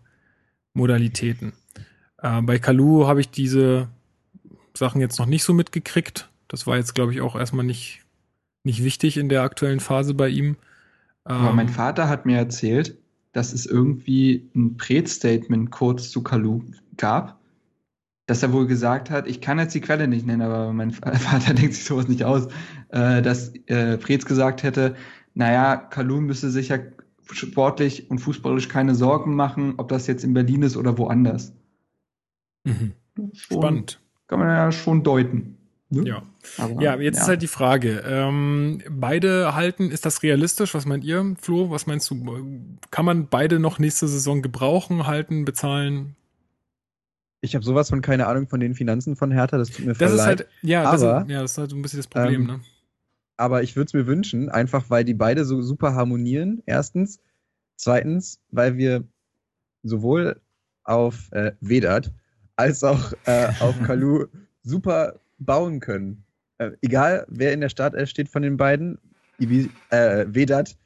[0.74, 1.54] Modalitäten.
[2.22, 3.88] Äh, bei Kalu habe ich diese
[4.76, 6.29] Sachen jetzt noch nicht so mitgekriegt.
[6.50, 8.02] Das war jetzt, glaube ich, auch erstmal nicht,
[8.64, 10.58] nicht wichtig in der aktuellen Phase bei ihm.
[11.24, 12.98] Aber ähm, mein Vater hat mir erzählt,
[13.32, 16.64] dass es irgendwie ein Pret-Statement kurz zu Kalu
[16.98, 17.40] gab,
[18.26, 21.54] dass er wohl gesagt hat, ich kann jetzt die Quelle nicht nennen, aber mein Vater
[21.54, 22.48] denkt sich sowas nicht aus,
[22.90, 24.96] äh, dass äh, Preetz gesagt hätte,
[25.36, 26.80] naja, Kalu müsse sich ja
[27.32, 31.54] sportlich und fußballisch keine Sorgen machen, ob das jetzt in Berlin ist oder woanders.
[32.64, 32.94] Mhm.
[33.34, 34.02] Spannend.
[34.28, 35.59] Kann man ja schon deuten.
[35.92, 36.08] Ne?
[36.08, 36.24] Ja.
[36.58, 37.22] Aber, ja, jetzt ja.
[37.24, 38.04] ist halt die Frage.
[38.06, 40.76] Ähm, beide halten, ist das realistisch?
[40.76, 41.72] Was meint ihr, Flo?
[41.72, 42.46] Was meinst du?
[42.92, 46.16] Kann man beide noch nächste Saison gebrauchen, halten, bezahlen?
[47.42, 50.08] Ich habe sowas von keine Ahnung von den Finanzen von Hertha, das tut mir voll
[50.08, 50.40] das ist leid.
[50.40, 52.60] Halt, ja, aber, das ist, ja, das ist halt ein bisschen das Problem, ähm, ne?
[53.38, 57.22] Aber ich würde es mir wünschen, einfach weil die beide so super harmonieren, erstens.
[57.78, 59.06] Zweitens, weil wir
[59.84, 60.42] sowohl
[60.84, 62.12] auf äh, Vedat
[62.58, 64.26] als auch äh, auf Kalu
[64.64, 66.24] super bauen können.
[66.58, 69.00] Äh, egal, wer in der Startelf steht von den beiden,
[69.40, 70.78] Ibi, äh, Vedat.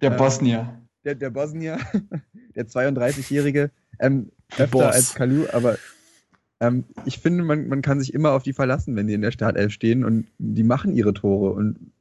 [0.00, 0.80] der Bosnier.
[1.04, 1.78] Der, der Bosnier,
[2.54, 4.94] der 32-Jährige, ähm, öfter Boss.
[4.94, 5.78] als Kalu, aber
[6.60, 9.30] ähm, ich finde, man, man kann sich immer auf die verlassen, wenn die in der
[9.30, 11.52] Startelf stehen und die machen ihre Tore.
[11.52, 11.92] Und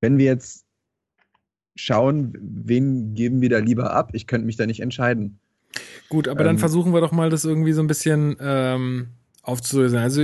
[0.00, 0.64] wenn wir jetzt
[1.76, 5.38] schauen, wen geben wir da lieber ab, ich könnte mich da nicht entscheiden.
[6.08, 9.08] Gut, aber ähm, dann versuchen wir doch mal das irgendwie so ein bisschen ähm,
[9.44, 9.98] aufzulösen.
[9.98, 10.22] Also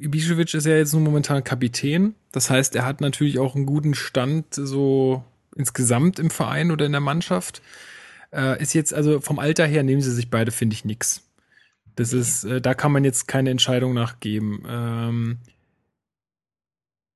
[0.00, 2.14] Ibišević ist ja jetzt nur momentan Kapitän.
[2.32, 5.24] Das heißt, er hat natürlich auch einen guten Stand so
[5.56, 7.62] insgesamt im Verein oder in der Mannschaft.
[8.32, 11.22] Äh, ist jetzt, also vom Alter her nehmen sie sich beide, finde ich, nix.
[11.96, 14.62] Das ist, äh, da kann man jetzt keine Entscheidung nachgeben.
[14.68, 15.38] Ähm,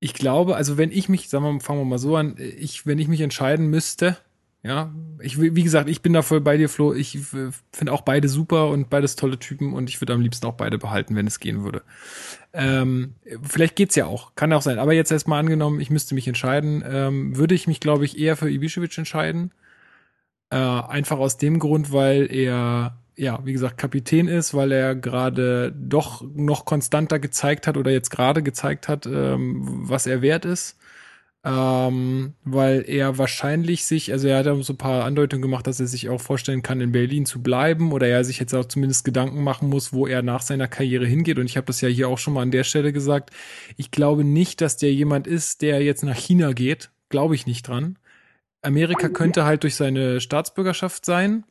[0.01, 2.99] ich glaube, also wenn ich mich, sagen wir, fangen wir mal so an, ich, wenn
[2.99, 4.19] ich mich entscheiden müsste,
[4.65, 6.95] ja, ich wie gesagt, ich bin da voll bei dir, Flo.
[6.95, 10.55] Ich finde auch beide super und beides tolle Typen und ich würde am liebsten auch
[10.55, 11.83] beide behalten, wenn es gehen würde.
[12.55, 14.79] Ähm, vielleicht geht's ja auch, kann auch sein.
[14.79, 18.37] Aber jetzt erstmal angenommen, ich müsste mich entscheiden, ähm, würde ich mich, glaube ich, eher
[18.37, 19.53] für Ibišević entscheiden.
[20.49, 25.73] Äh, einfach aus dem Grund, weil er ja, wie gesagt, Kapitän ist, weil er gerade
[25.77, 30.79] doch noch konstanter gezeigt hat oder jetzt gerade gezeigt hat, ähm, was er wert ist
[31.45, 35.79] ähm, weil er wahrscheinlich sich, also er hat ja so ein paar Andeutungen gemacht, dass
[35.79, 39.05] er sich auch vorstellen kann, in Berlin zu bleiben oder er sich jetzt auch zumindest
[39.05, 41.39] Gedanken machen muss, wo er nach seiner Karriere hingeht.
[41.39, 43.31] Und ich habe das ja hier auch schon mal an der Stelle gesagt.
[43.77, 46.91] Ich glaube nicht, dass der jemand ist, der jetzt nach China geht.
[47.11, 47.99] Glaube ich nicht dran.
[48.63, 51.45] Amerika könnte halt durch seine Staatsbürgerschaft sein.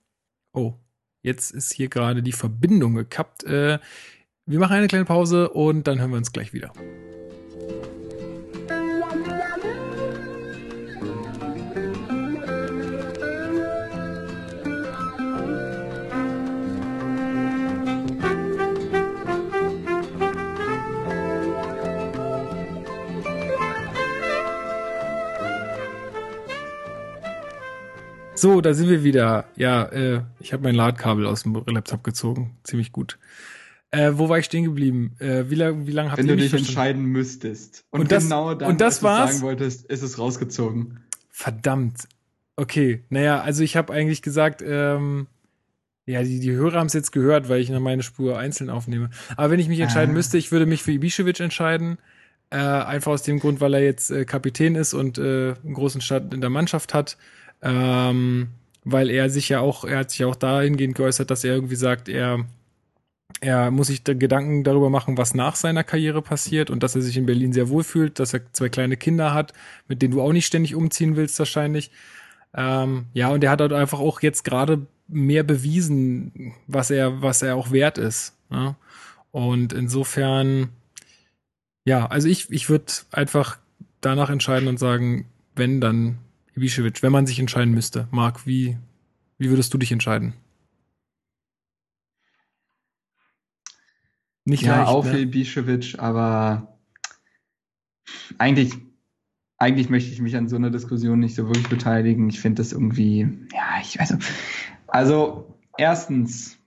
[0.53, 0.73] Oh,
[1.21, 3.43] jetzt ist hier gerade die Verbindung gekappt.
[3.43, 3.77] Äh,
[4.47, 6.73] wir machen eine kleine Pause und dann hören wir uns gleich wieder.
[28.43, 29.45] So, da sind wir wieder.
[29.55, 32.57] Ja, äh, ich habe mein Ladkabel aus dem Laptop gezogen.
[32.65, 33.17] Ziemlich gut.
[33.89, 35.15] Äh, wo war ich stehen geblieben?
[35.19, 36.67] Äh, wie lange wie lang habt Wenn ihr du dich verstanden?
[36.67, 37.85] entscheiden müsstest.
[37.89, 40.99] Und, und das, genau dann, und das was du sagen wolltest, ist es rausgezogen.
[41.29, 42.09] Verdammt.
[42.57, 45.27] Okay, naja, also ich habe eigentlich gesagt, ähm,
[46.05, 49.09] ja, die, die Hörer haben es jetzt gehört, weil ich noch meine Spur einzeln aufnehme.
[49.37, 50.15] Aber wenn ich mich entscheiden ah.
[50.15, 51.97] müsste, ich würde mich für Ibišević entscheiden.
[52.49, 56.01] Äh, einfach aus dem Grund, weil er jetzt äh, Kapitän ist und äh, einen großen
[56.01, 57.15] Start in der Mannschaft hat.
[57.63, 58.49] Ähm,
[58.83, 62.09] weil er sich ja auch, er hat sich auch dahingehend geäußert, dass er irgendwie sagt,
[62.09, 62.45] er,
[63.39, 67.01] er muss sich da Gedanken darüber machen, was nach seiner Karriere passiert und dass er
[67.01, 69.53] sich in Berlin sehr wohl fühlt, dass er zwei kleine Kinder hat,
[69.87, 71.91] mit denen du auch nicht ständig umziehen willst wahrscheinlich.
[72.53, 77.41] Ähm, ja, und er hat halt einfach auch jetzt gerade mehr bewiesen, was er, was
[77.41, 78.35] er auch wert ist.
[78.49, 78.75] Ne?
[79.31, 80.69] Und insofern,
[81.85, 83.57] ja, also ich, ich würde einfach
[84.01, 85.25] danach entscheiden und sagen,
[85.55, 86.17] wenn, dann
[86.55, 88.07] Ibišević, wenn man sich entscheiden müsste.
[88.11, 88.77] Marc, wie,
[89.37, 90.33] wie würdest du dich entscheiden?
[94.45, 95.11] Nicht ja, leicht, auch ne?
[95.11, 96.77] für Ibišević, aber
[98.37, 98.73] eigentlich,
[99.57, 102.29] eigentlich möchte ich mich an so einer Diskussion nicht so wirklich beteiligen.
[102.29, 103.21] Ich finde das irgendwie,
[103.53, 104.29] ja, ich weiß nicht.
[104.87, 106.57] Also, erstens,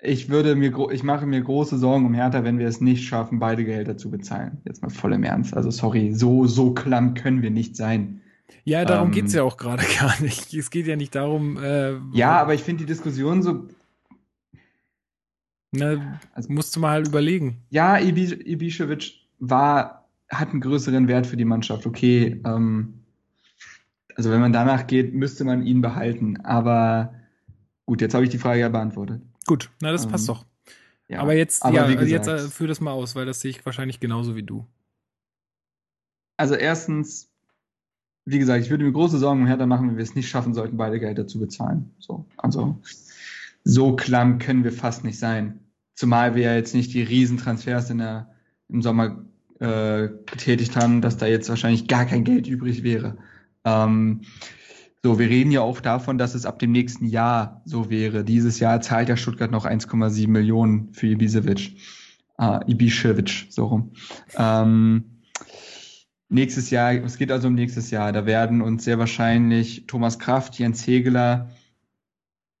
[0.00, 3.38] ich würde mir, ich mache mir große Sorgen um Hertha, wenn wir es nicht schaffen,
[3.38, 4.60] beide Gehälter zu bezahlen.
[4.64, 5.56] Jetzt mal voll im Ernst.
[5.56, 8.20] Also, sorry, so, so klamm können wir nicht sein.
[8.64, 10.52] Ja, darum ähm, geht's ja auch gerade gar nicht.
[10.54, 11.56] Es geht ja nicht darum.
[11.62, 13.68] Äh, ja, aber ich finde die Diskussion so.
[15.70, 17.62] Na, also, musst du mal halt überlegen.
[17.70, 21.86] Ja, Ibišević war, hat einen größeren Wert für die Mannschaft.
[21.86, 23.04] Okay, ähm,
[24.16, 26.38] also wenn man danach geht, müsste man ihn behalten.
[26.44, 27.12] Aber
[27.88, 29.22] Gut, jetzt habe ich die Frage ja beantwortet.
[29.46, 30.44] Gut, na, das ähm, passt doch.
[31.08, 33.50] Ja, aber jetzt, aber ja, gesagt, jetzt äh, führ das mal aus, weil das sehe
[33.50, 34.66] ich wahrscheinlich genauso wie du.
[36.36, 37.30] Also erstens,
[38.30, 40.52] wie gesagt, ich würde mir große Sorgen um Hertha machen, wenn wir es nicht schaffen
[40.52, 41.90] sollten, beide Gelder zu bezahlen.
[41.98, 42.78] So, also
[43.64, 45.60] so klamm können wir fast nicht sein.
[45.94, 48.30] Zumal wir ja jetzt nicht die Riesentransfers in der,
[48.68, 49.24] im Sommer
[49.60, 53.16] äh, getätigt haben, dass da jetzt wahrscheinlich gar kein Geld übrig wäre.
[53.64, 54.20] Ähm,
[55.02, 58.24] so, wir reden ja auch davon, dass es ab dem nächsten Jahr so wäre.
[58.24, 61.76] Dieses Jahr zahlt ja Stuttgart noch 1,7 Millionen für Ibisevic.
[62.38, 63.92] Äh, Ibišević, so rum.
[64.36, 65.17] Ähm,
[66.28, 68.12] nächstes Jahr, es geht also um nächstes Jahr.
[68.12, 71.50] Da werden uns sehr wahrscheinlich Thomas Kraft, Jens Hegeler,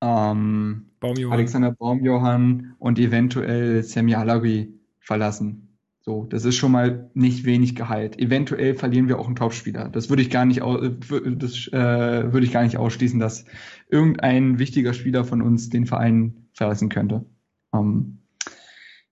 [0.00, 1.32] ähm, Baumjohann.
[1.32, 5.68] Alexander Baumjohann und eventuell Semi Alawi verlassen.
[6.00, 8.18] So, das ist schon mal nicht wenig Gehalt.
[8.18, 9.90] Eventuell verlieren wir auch einen Topspieler.
[9.90, 13.44] Das würde ich gar nicht, das äh, würde ich gar nicht ausschließen, dass
[13.90, 17.26] irgendein wichtiger Spieler von uns den Verein verlassen könnte.
[17.74, 18.22] Ähm,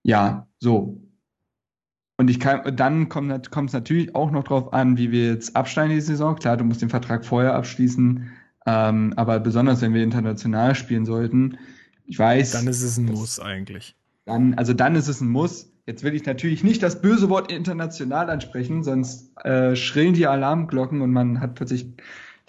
[0.01, 1.06] ja, so.
[2.17, 5.93] Und ich kann, dann kommt, es natürlich auch noch drauf an, wie wir jetzt absteigen
[5.93, 6.35] die Saison.
[6.35, 8.31] Klar, du musst den Vertrag vorher abschließen,
[8.65, 11.57] ähm, aber besonders wenn wir international spielen sollten,
[12.05, 12.51] ich weiß.
[12.51, 13.95] Dann ist es ein Muss eigentlich.
[14.25, 15.71] Dann, also dann ist es ein Muss.
[15.85, 21.01] Jetzt will ich natürlich nicht das böse Wort international ansprechen, sonst äh, schrillen die Alarmglocken
[21.01, 21.87] und man hat plötzlich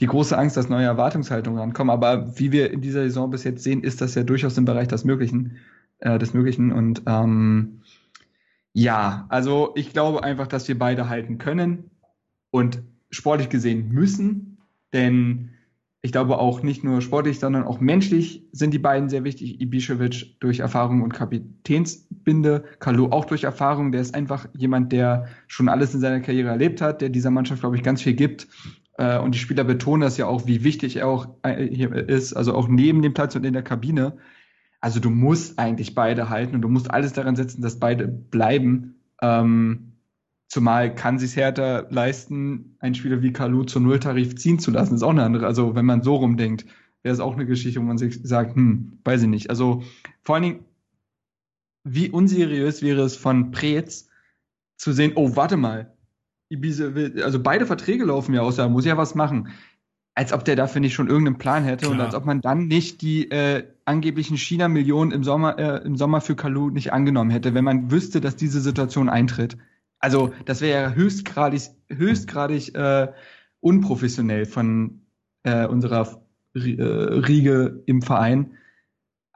[0.01, 1.91] die große Angst, dass neue Erwartungshaltungen rankommen.
[1.91, 4.89] Aber wie wir in dieser Saison bis jetzt sehen, ist das ja durchaus im Bereich
[4.89, 5.57] des Möglichen,
[5.99, 6.73] äh, des Möglichen.
[6.73, 7.83] Und ähm,
[8.79, 11.91] ja, also ich glaube einfach, dass wir beide halten können
[12.51, 12.81] und
[13.11, 14.59] sportlich gesehen müssen,
[14.93, 15.51] denn
[16.01, 19.61] ich glaube auch nicht nur sportlich, sondern auch menschlich sind die beiden sehr wichtig.
[19.61, 23.91] Ibišević durch Erfahrung und Kapitänsbinde, Kalu auch durch Erfahrung.
[23.91, 27.63] Der ist einfach jemand, der schon alles in seiner Karriere erlebt hat, der dieser Mannschaft,
[27.63, 28.47] glaube ich, ganz viel gibt.
[28.97, 32.33] Äh, und die Spieler betonen das ja auch, wie wichtig er auch äh, hier ist,
[32.33, 34.19] also auch neben dem Platz und in der Kabine.
[34.81, 39.01] Also du musst eigentlich beide halten und du musst alles daran setzen, dass beide bleiben.
[39.21, 39.89] Ähm,
[40.49, 44.93] Zumal kann sich Hertha leisten, einen Spieler wie Kalu zur Nulltarif ziehen zu lassen.
[44.93, 45.47] Das ist auch eine andere.
[45.47, 46.65] Also wenn man so rumdenkt,
[47.03, 49.51] wäre es auch eine Geschichte, wo man sich sagt, hm, weiß ich nicht.
[49.51, 49.83] Also
[50.23, 50.65] vor allen Dingen,
[51.85, 54.09] wie unseriös wäre es von Preetz
[54.79, 55.93] zu sehen, oh, warte mal,
[56.49, 59.49] Ibiza will, also beide Verträge laufen ja aus, da muss ja was machen.
[60.19, 61.93] Als ob der dafür nicht schon irgendeinen Plan hätte Klar.
[61.93, 66.21] und als ob man dann nicht die äh, angeblichen China-Millionen im Sommer, äh, im Sommer
[66.21, 69.57] für Kalu nicht angenommen hätte, wenn man wüsste, dass diese Situation eintritt.
[70.01, 73.13] Also das wäre ja höchstgradig, höchstgradig äh,
[73.61, 75.03] unprofessionell von
[75.45, 76.21] äh, unserer
[76.53, 78.55] äh, Riege im Verein.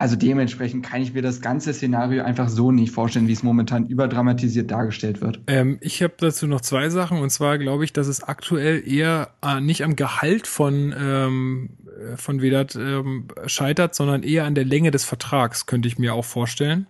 [0.02, 3.86] Also dementsprechend kann ich mir das ganze Szenario einfach so nicht vorstellen, wie es momentan
[3.86, 5.38] überdramatisiert dargestellt wird.
[5.46, 7.20] Ähm, ich habe dazu noch zwei Sachen.
[7.20, 11.70] Und zwar glaube ich, dass es aktuell eher äh, nicht am Gehalt von, ähm,
[12.16, 16.24] von Vedat ähm, scheitert, sondern eher an der Länge des Vertrags, könnte ich mir auch
[16.24, 16.88] vorstellen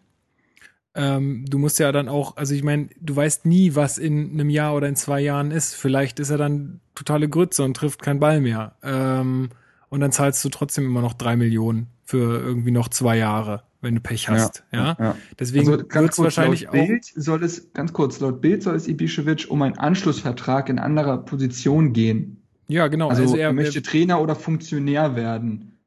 [0.95, 4.51] ähm, du musst ja dann auch, also ich meine, du weißt nie, was in einem
[4.51, 5.75] Jahr oder in zwei Jahren ist.
[5.75, 8.77] Vielleicht ist er dann totale Grütze und trifft keinen Ball mehr.
[8.83, 9.49] Ähm,
[9.89, 13.95] und dann zahlst du trotzdem immer noch drei Millionen für irgendwie noch zwei Jahre, wenn
[13.95, 14.65] du Pech hast.
[14.73, 14.79] Ja.
[14.79, 14.97] ja?
[14.99, 15.17] ja.
[15.39, 18.89] Deswegen also wird es wahrscheinlich laut Bild soll es, ganz kurz, laut Bild soll es
[18.89, 22.43] Ibišević um einen Anschlussvertrag in anderer Position gehen.
[22.69, 23.09] Ja, genau.
[23.09, 25.79] Also, also er, er möchte Trainer oder Funktionär werden.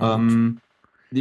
[0.00, 0.58] Ähm,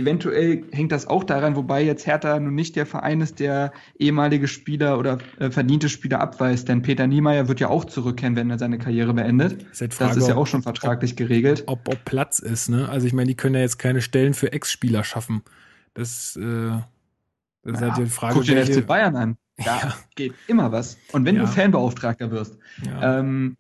[0.01, 4.47] eventuell hängt das auch daran, wobei jetzt Hertha nun nicht der Verein ist, der ehemalige
[4.47, 6.67] Spieler oder äh, verdiente Spieler abweist.
[6.69, 9.63] Denn Peter Niemeyer wird ja auch zurückkehren, wenn er seine Karriere beendet.
[9.71, 11.63] Ist halt Frage, das ist ja auch schon vertraglich ob, geregelt.
[11.67, 12.89] Ob, ob Platz ist, ne?
[12.89, 15.43] Also ich meine, die können ja jetzt keine Stellen für Ex-Spieler schaffen.
[15.93, 16.69] Das, äh,
[17.63, 18.33] das ist halt die Frage.
[18.35, 19.37] Guck dir den FC Bayern an.
[19.55, 19.95] Da ja.
[20.15, 20.97] geht immer was.
[21.11, 21.41] Und wenn ja.
[21.41, 23.19] du Fanbeauftragter wirst, ja.
[23.19, 23.55] ähm,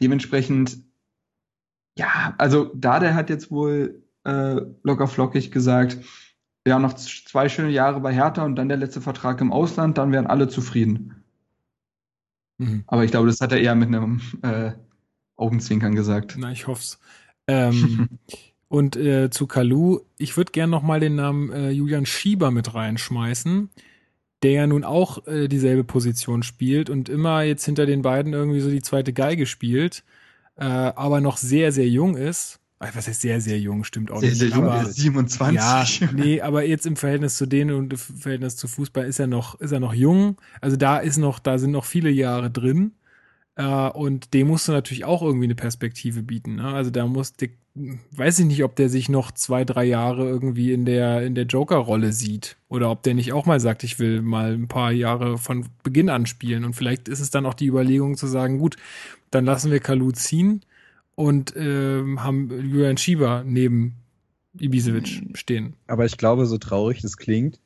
[0.00, 0.78] dementsprechend,
[1.98, 5.98] ja, also Dade hat jetzt wohl äh, locker flockig gesagt,
[6.66, 10.12] ja, noch zwei schöne Jahre bei Hertha und dann der letzte Vertrag im Ausland, dann
[10.12, 11.24] wären alle zufrieden.
[12.58, 12.84] Mhm.
[12.86, 14.72] Aber ich glaube, das hat er eher mit einem äh,
[15.36, 16.36] Augenzwinkern gesagt.
[16.38, 17.00] Na, ich hoff's.
[17.48, 18.08] Ähm,
[18.68, 22.74] und äh, zu Kalu, ich würde gern noch mal den Namen äh, Julian Schieber mit
[22.74, 23.70] reinschmeißen,
[24.44, 28.60] der ja nun auch äh, dieselbe Position spielt und immer jetzt hinter den beiden irgendwie
[28.60, 30.04] so die zweite Geige spielt,
[30.54, 32.61] äh, aber noch sehr, sehr jung ist
[32.94, 34.38] was heißt sehr, sehr jung, stimmt auch sehr, nicht.
[34.38, 35.54] Sehr jung, aber, 27.
[35.54, 35.84] Ja,
[36.14, 39.60] nee, aber jetzt im Verhältnis zu denen und im Verhältnis zu Fußball ist er noch,
[39.60, 40.36] ist er noch jung.
[40.60, 42.92] Also da ist noch, da sind noch viele Jahre drin.
[43.54, 46.56] Äh, und dem musst du natürlich auch irgendwie eine Perspektive bieten.
[46.56, 46.64] Ne?
[46.64, 50.72] Also da muss, der, weiß ich nicht, ob der sich noch zwei, drei Jahre irgendwie
[50.72, 52.56] in der, in der Joker-Rolle sieht.
[52.68, 56.08] Oder ob der nicht auch mal sagt, ich will mal ein paar Jahre von Beginn
[56.08, 56.64] an spielen.
[56.64, 58.76] Und vielleicht ist es dann auch die Überlegung zu sagen, gut,
[59.30, 60.62] dann lassen wir Kalu ziehen
[61.14, 63.96] und äh, haben Julian Schieber neben
[64.58, 65.74] Ibisevic stehen.
[65.86, 67.60] Aber ich glaube, so traurig das klingt,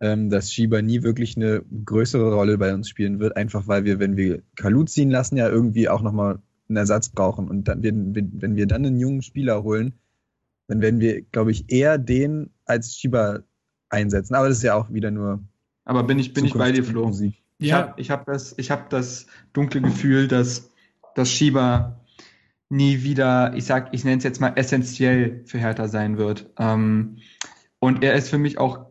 [0.00, 3.98] ähm, dass Schieber nie wirklich eine größere Rolle bei uns spielen wird, einfach weil wir,
[3.98, 7.48] wenn wir Kalu ziehen lassen, ja irgendwie auch nochmal einen Ersatz brauchen.
[7.48, 9.92] Und dann, wenn, wenn wir dann einen jungen Spieler holen,
[10.68, 13.42] dann werden wir, glaube ich, eher den als Schieber
[13.88, 14.34] einsetzen.
[14.34, 15.42] Aber das ist ja auch wieder nur.
[15.84, 17.06] Aber bin ich, bin ich bei dir, Flo?
[17.06, 17.34] Musik.
[17.58, 17.78] Ich ja.
[17.78, 20.70] habe ich hab das, hab das dunkle Gefühl, dass,
[21.14, 22.00] dass Schieber
[22.70, 26.50] nie wieder, ich sag, ich nenne es jetzt mal essentiell für Hertha sein wird.
[26.58, 27.18] Ähm,
[27.80, 28.86] und er ist für mich auch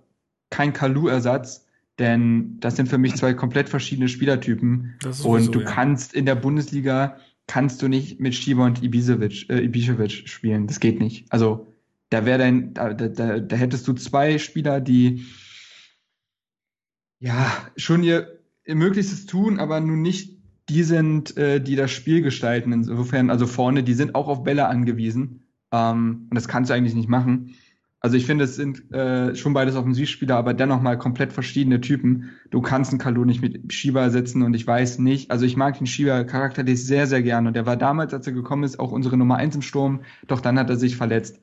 [0.50, 1.66] kein Kalu-Ersatz,
[1.98, 4.96] denn das sind für mich zwei komplett verschiedene Spielertypen.
[5.04, 5.66] und so, du ja.
[5.66, 10.68] kannst in der Bundesliga kannst du nicht mit Schieber und Ibisevic, äh, Ibisevic spielen.
[10.68, 11.26] Das geht nicht.
[11.32, 11.74] Also
[12.10, 15.26] da wäre dein, da, da, da hättest du zwei Spieler, die
[17.20, 20.39] ja schon ihr, ihr Möglichstes tun, aber nun nicht
[20.70, 22.72] die sind, äh, die das Spiel gestalten.
[22.72, 25.42] Insofern, also vorne, die sind auch auf Bälle angewiesen.
[25.72, 27.56] Ähm, und das kannst du eigentlich nicht machen.
[28.02, 32.30] Also ich finde, es sind äh, schon beides Offensivspieler, aber dennoch mal komplett verschiedene Typen.
[32.50, 35.78] Du kannst einen Kalu nicht mit Schieber ersetzen und ich weiß nicht, also ich mag
[35.78, 37.50] den Schieber charakterlich sehr, sehr gerne.
[37.50, 40.40] Und der war damals, als er gekommen ist, auch unsere Nummer eins im Sturm, doch
[40.40, 41.42] dann hat er sich verletzt.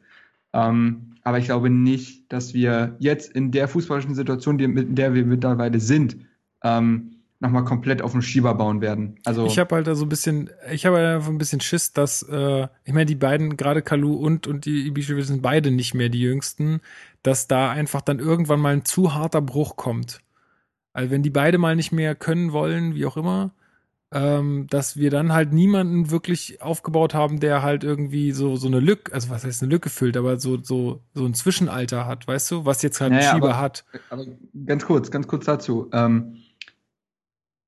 [0.55, 5.27] Ähm, aber ich glaube nicht, dass wir jetzt in der fußballischen Situation, in der wir
[5.27, 6.17] mittlerweile sind,
[6.63, 9.19] ähm, nochmal komplett auf den Schieber bauen werden.
[9.25, 12.23] Also ich habe halt da so ein bisschen, ich habe halt ein bisschen Schiss, dass
[12.23, 16.09] äh, ich meine die beiden, gerade Kalu und und die Ibišević sind beide nicht mehr
[16.09, 16.81] die Jüngsten,
[17.23, 20.21] dass da einfach dann irgendwann mal ein zu harter Bruch kommt.
[20.93, 23.53] Also wenn die beide mal nicht mehr können wollen, wie auch immer,
[24.13, 28.81] ähm, dass wir dann halt niemanden wirklich aufgebaut haben, der halt irgendwie so so eine
[28.81, 32.51] Lücke, also was heißt eine Lücke füllt, aber so so so ein Zwischenalter hat, weißt
[32.51, 33.85] du, was jetzt halt naja, Schieber aber, hat.
[34.09, 34.25] Aber
[34.65, 35.91] ganz kurz, ganz kurz dazu.
[35.93, 36.37] Ähm,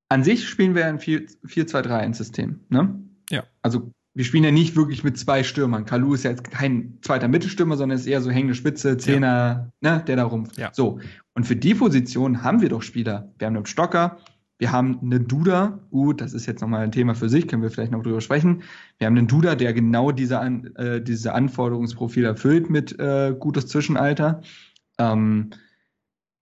[0.09, 2.99] an sich spielen wir ein 4-2-3-1-System, ne?
[3.29, 3.43] Ja.
[3.61, 5.85] Also wir spielen ja nicht wirklich mit zwei Stürmern.
[5.85, 9.97] Kalu ist ja jetzt kein zweiter Mittelstürmer, sondern ist eher so hängende Spitze, Zehner, ja.
[9.97, 10.47] ne, der da rum.
[10.57, 10.71] Ja.
[10.73, 10.99] So.
[11.35, 13.31] Und für die Position haben wir doch Spieler.
[13.37, 14.17] Wir haben einen Stocker,
[14.57, 15.79] wir haben einen Duda.
[15.91, 18.63] Gut, das ist jetzt nochmal ein Thema für sich, können wir vielleicht noch drüber sprechen.
[18.97, 23.67] Wir haben einen Duda, der genau diese, An äh, diese Anforderungsprofil erfüllt mit äh, gutes
[23.67, 24.41] Zwischenalter.
[24.97, 25.51] Ähm,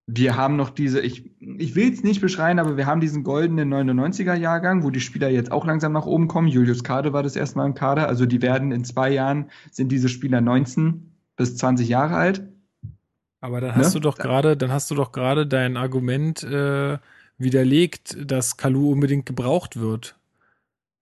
[0.09, 3.73] wir haben noch diese, ich, ich will es nicht beschreien, aber wir haben diesen goldenen
[3.73, 6.47] 99er-Jahrgang, wo die Spieler jetzt auch langsam nach oben kommen.
[6.47, 8.07] Julius Kade war das erste Mal im Kader.
[8.07, 12.47] Also die werden in zwei Jahren, sind diese Spieler 19 bis 20 Jahre alt.
[13.41, 13.99] Aber dann hast ne?
[13.99, 16.97] du doch gerade, dann hast du doch gerade dein Argument äh,
[17.37, 20.15] widerlegt, dass Kalu unbedingt gebraucht wird.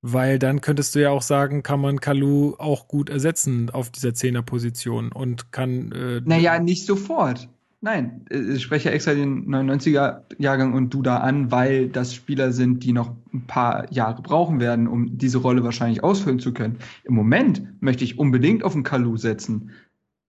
[0.02, 4.16] Weil dann könntest du ja auch sagen, kann man Kalu auch gut ersetzen auf dieser
[4.16, 5.92] Zehnerposition und kann.
[5.92, 7.50] Äh, naja, nicht sofort.
[7.86, 12.84] Nein, äh, ich spreche extra den 99er-Jahrgang und du da an, weil das Spieler sind,
[12.84, 16.80] die noch ein paar Jahre brauchen werden, um diese Rolle wahrscheinlich ausfüllen zu können.
[17.04, 19.70] Im Moment möchte ich unbedingt auf den Kalu setzen.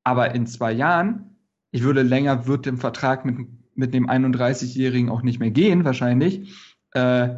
[0.05, 1.35] Aber in zwei Jahren,
[1.71, 6.55] ich würde länger, wird dem Vertrag mit, mit dem 31-Jährigen auch nicht mehr gehen, wahrscheinlich.
[6.93, 7.37] Äh,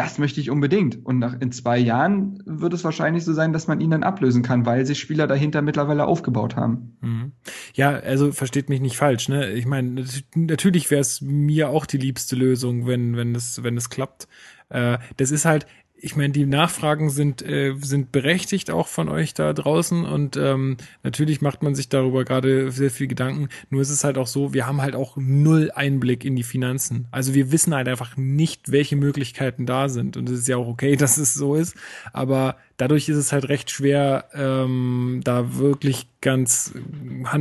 [0.00, 1.04] das möchte ich unbedingt.
[1.04, 4.42] Und nach, in zwei Jahren wird es wahrscheinlich so sein, dass man ihn dann ablösen
[4.42, 6.96] kann, weil sich Spieler dahinter mittlerweile aufgebaut haben.
[7.02, 7.32] Mhm.
[7.74, 9.28] Ja, also versteht mich nicht falsch.
[9.28, 9.50] Ne?
[9.50, 13.90] Ich meine, natürlich wäre es mir auch die liebste Lösung, wenn wenn es wenn es
[13.90, 14.26] klappt.
[14.70, 15.66] Äh, das ist halt
[16.02, 20.78] ich meine, die Nachfragen sind, äh, sind berechtigt auch von euch da draußen und ähm,
[21.02, 23.48] natürlich macht man sich darüber gerade sehr viel Gedanken.
[23.68, 27.06] Nur ist es halt auch so, wir haben halt auch null Einblick in die Finanzen.
[27.10, 30.16] Also wir wissen halt einfach nicht, welche Möglichkeiten da sind.
[30.16, 31.76] Und es ist ja auch okay, dass es so ist.
[32.12, 36.72] Aber dadurch ist es halt recht schwer, ähm, da wirklich ganz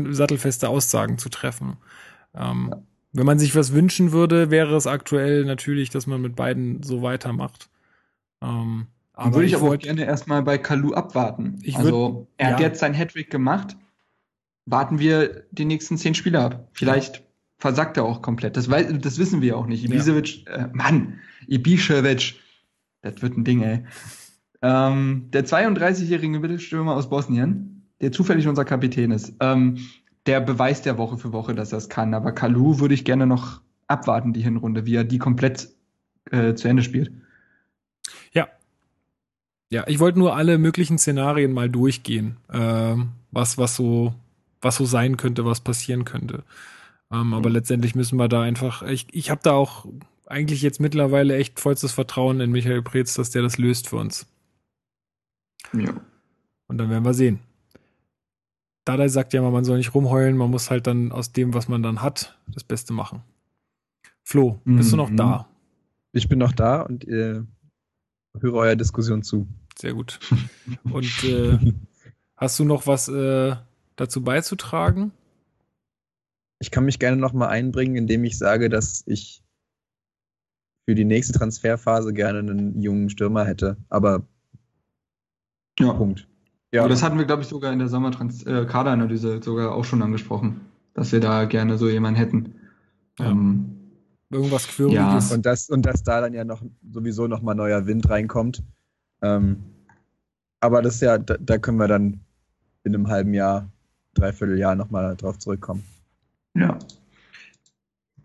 [0.09, 1.77] sattelfeste Aussagen zu treffen.
[2.35, 2.73] Ähm.
[3.11, 7.01] Wenn man sich was wünschen würde, wäre es aktuell natürlich, dass man mit beiden so
[7.01, 7.67] weitermacht.
[8.41, 11.59] Ähm, aber würde ich, ich aber gerne erstmal bei Kalu abwarten.
[11.63, 12.53] Ich also, würd, er ja.
[12.53, 13.75] hat jetzt sein Hattrick gemacht.
[14.65, 16.69] Warten wir die nächsten zehn Spiele ab.
[16.73, 17.23] Vielleicht
[17.57, 18.55] versagt er auch komplett.
[18.55, 19.83] Das, weiß, das wissen wir auch nicht.
[19.83, 20.53] Ibisevic, ja.
[20.53, 22.35] äh, Mann, Ibišević,
[23.01, 23.83] das wird ein Ding, ey.
[24.61, 29.77] Ähm, der 32-jährige Mittelstürmer aus Bosnien, der zufällig unser Kapitän ist, ähm,
[30.25, 32.13] der beweist ja Woche für Woche, dass er es kann.
[32.13, 35.69] Aber Kalu würde ich gerne noch abwarten, die Hinrunde, wie er die komplett
[36.31, 37.11] äh, zu Ende spielt.
[39.71, 39.85] Ja.
[39.87, 42.95] Ich wollte nur alle möglichen Szenarien mal durchgehen, äh,
[43.31, 44.13] was, was so,
[44.61, 46.43] was so sein könnte, was passieren könnte.
[47.11, 47.55] Ähm, aber mhm.
[47.55, 49.85] letztendlich müssen wir da einfach, ich, ich habe da auch
[50.25, 54.27] eigentlich jetzt mittlerweile echt vollstes Vertrauen in Michael Preetz, dass der das löst für uns.
[55.73, 55.93] Ja.
[56.67, 57.39] Und dann werden wir sehen.
[58.85, 61.67] Dada sagt ja immer, man soll nicht rumheulen, man muss halt dann aus dem, was
[61.67, 63.21] man dann hat, das Beste machen.
[64.23, 64.91] Flo, bist mhm.
[64.91, 65.17] du noch mhm.
[65.17, 65.47] da?
[66.11, 67.41] Ich bin noch da und äh,
[68.41, 69.47] höre eurer Diskussion zu.
[69.77, 70.19] Sehr gut.
[70.83, 71.57] Und äh,
[72.35, 73.55] hast du noch was äh,
[73.95, 75.11] dazu beizutragen?
[76.59, 79.43] Ich kann mich gerne noch mal einbringen, indem ich sage, dass ich
[80.85, 83.77] für die nächste Transferphase gerne einen jungen Stürmer hätte.
[83.89, 84.23] Aber
[85.79, 85.93] ja.
[85.93, 86.27] Punkt.
[86.71, 90.01] Ja, Aber das hatten wir, glaube ich, sogar in der Sommertrans-Kaderanalyse äh, sogar auch schon
[90.01, 90.61] angesprochen,
[90.93, 92.55] dass wir da gerne so jemanden hätten.
[93.17, 93.31] Ja.
[93.31, 93.78] Ähm,
[94.31, 95.29] Irgendwas Quirliges.
[95.29, 95.35] Ja.
[95.35, 96.61] Und, das, und dass da dann ja noch
[96.91, 98.63] sowieso nochmal neuer Wind reinkommt.
[99.21, 99.63] Ähm,
[100.59, 102.19] aber das ist ja, da, da, können wir dann
[102.83, 103.69] in einem halben Jahr,
[104.13, 105.83] dreiviertel Jahr nochmal drauf zurückkommen.
[106.53, 106.77] Ja.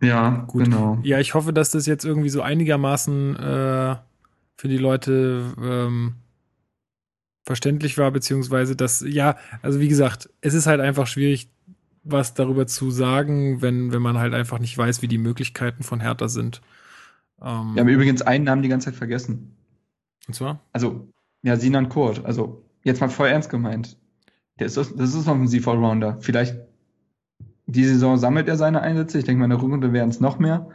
[0.02, 0.64] Ja, Gut.
[0.64, 0.98] genau.
[1.02, 3.96] Ja, ich hoffe, dass das jetzt irgendwie so einigermaßen äh,
[4.56, 6.14] für die Leute ähm,
[7.44, 11.48] verständlich war, beziehungsweise dass, ja, also wie gesagt, es ist halt einfach schwierig,
[12.04, 16.00] was darüber zu sagen, wenn, wenn man halt einfach nicht weiß, wie die Möglichkeiten von
[16.00, 16.60] Hertha sind.
[17.40, 19.56] Ähm, Wir haben übrigens einen Namen die ganze Zeit vergessen.
[20.28, 20.60] Und zwar?
[20.72, 21.08] Also,
[21.42, 22.24] ja, Sinan Kurt.
[22.24, 23.98] Also, jetzt mal voll ernst gemeint.
[24.58, 26.18] Der ist, das ist noch ein CV-Rounder.
[26.20, 26.56] Vielleicht
[27.66, 29.18] die Saison sammelt er seine Einsätze.
[29.18, 30.68] Ich denke mal, in der Rückrunde wären es noch mehr.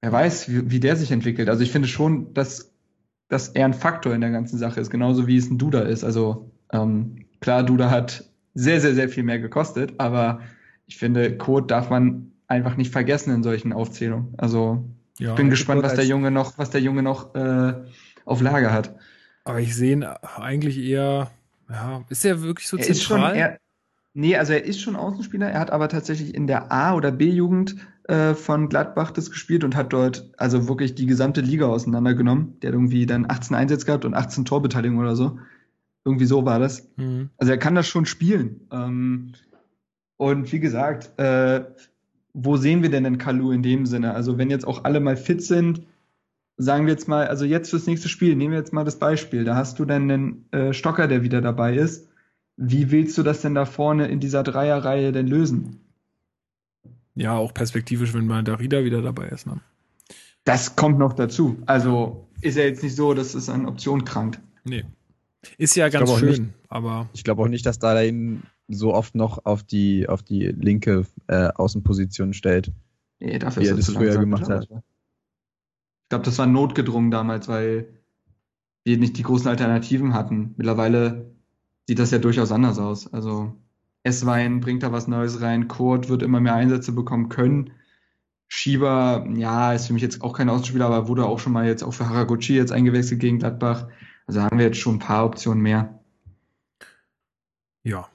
[0.00, 1.48] Wer weiß, wie, wie der sich entwickelt.
[1.48, 2.72] Also ich finde schon, dass,
[3.28, 6.04] dass er ein Faktor in der ganzen Sache ist, genauso wie es ein Duda ist.
[6.04, 9.94] Also ähm, klar, Duda hat sehr, sehr, sehr viel mehr gekostet.
[9.98, 10.40] Aber
[10.86, 14.34] ich finde, Code darf man einfach nicht vergessen in solchen Aufzählungen.
[14.36, 14.84] Also
[15.18, 17.74] ja, ich bin gespannt, was der Junge noch, was der Junge noch äh,
[18.24, 18.96] auf Lager hat.
[19.44, 21.30] Aber ich sehe ihn eigentlich eher,
[21.68, 23.30] ja, ist er wirklich so er zentral?
[23.30, 23.58] Schon, er,
[24.14, 25.50] nee, also er ist schon Außenspieler.
[25.50, 27.76] Er hat aber tatsächlich in der A- oder B-Jugend
[28.08, 32.58] äh, von Gladbach das gespielt und hat dort also wirklich die gesamte Liga auseinandergenommen.
[32.60, 35.38] Der hat irgendwie dann 18 Einsätze gehabt und 18 Torbeteiligungen oder so.
[36.04, 36.88] Irgendwie so war das.
[36.96, 37.30] Mhm.
[37.36, 38.66] Also er kann das schon spielen.
[38.72, 39.32] Ähm,
[40.16, 41.64] und wie gesagt, äh,
[42.32, 44.14] wo sehen wir denn den Kalu in dem Sinne?
[44.14, 45.82] Also wenn jetzt auch alle mal fit sind,
[46.56, 49.44] sagen wir jetzt mal, also jetzt fürs nächste Spiel, nehmen wir jetzt mal das Beispiel,
[49.44, 52.08] da hast du dann einen äh, Stocker, der wieder dabei ist.
[52.56, 55.80] Wie willst du das denn da vorne in dieser Dreierreihe denn lösen?
[57.14, 59.46] Ja, auch perspektivisch, wenn mal Darida wieder dabei ist.
[59.46, 59.60] Ne?
[60.44, 61.56] Das kommt noch dazu.
[61.66, 64.40] Also ist ja jetzt nicht so, dass es an Option krankt.
[64.64, 64.84] Nee,
[65.58, 67.08] ist ja ganz schön, nicht, aber.
[67.12, 71.06] Ich glaube auch nicht, dass da ihn so oft noch auf die, auf die linke
[71.26, 72.72] äh, Außenposition stellt.
[73.18, 74.64] Nee, dafür wie er das früher gemacht hat.
[74.64, 77.88] Ich glaube, das war notgedrungen damals, weil
[78.84, 80.54] wir nicht die großen Alternativen hatten.
[80.56, 81.30] Mittlerweile
[81.86, 83.12] sieht das ja durchaus anders aus.
[83.12, 83.56] Also
[84.02, 87.72] Esswein bringt da was Neues rein, Kurt wird immer mehr Einsätze bekommen können.
[88.48, 91.84] Schieber, ja, ist für mich jetzt auch kein Außenspieler, aber wurde auch schon mal jetzt
[91.84, 93.88] auch für Haraguchi jetzt eingewechselt gegen Gladbach.
[94.30, 95.98] Also haben wir jetzt schon ein paar Optionen mehr.
[97.82, 98.08] Ja,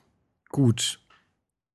[0.48, 1.02] gut.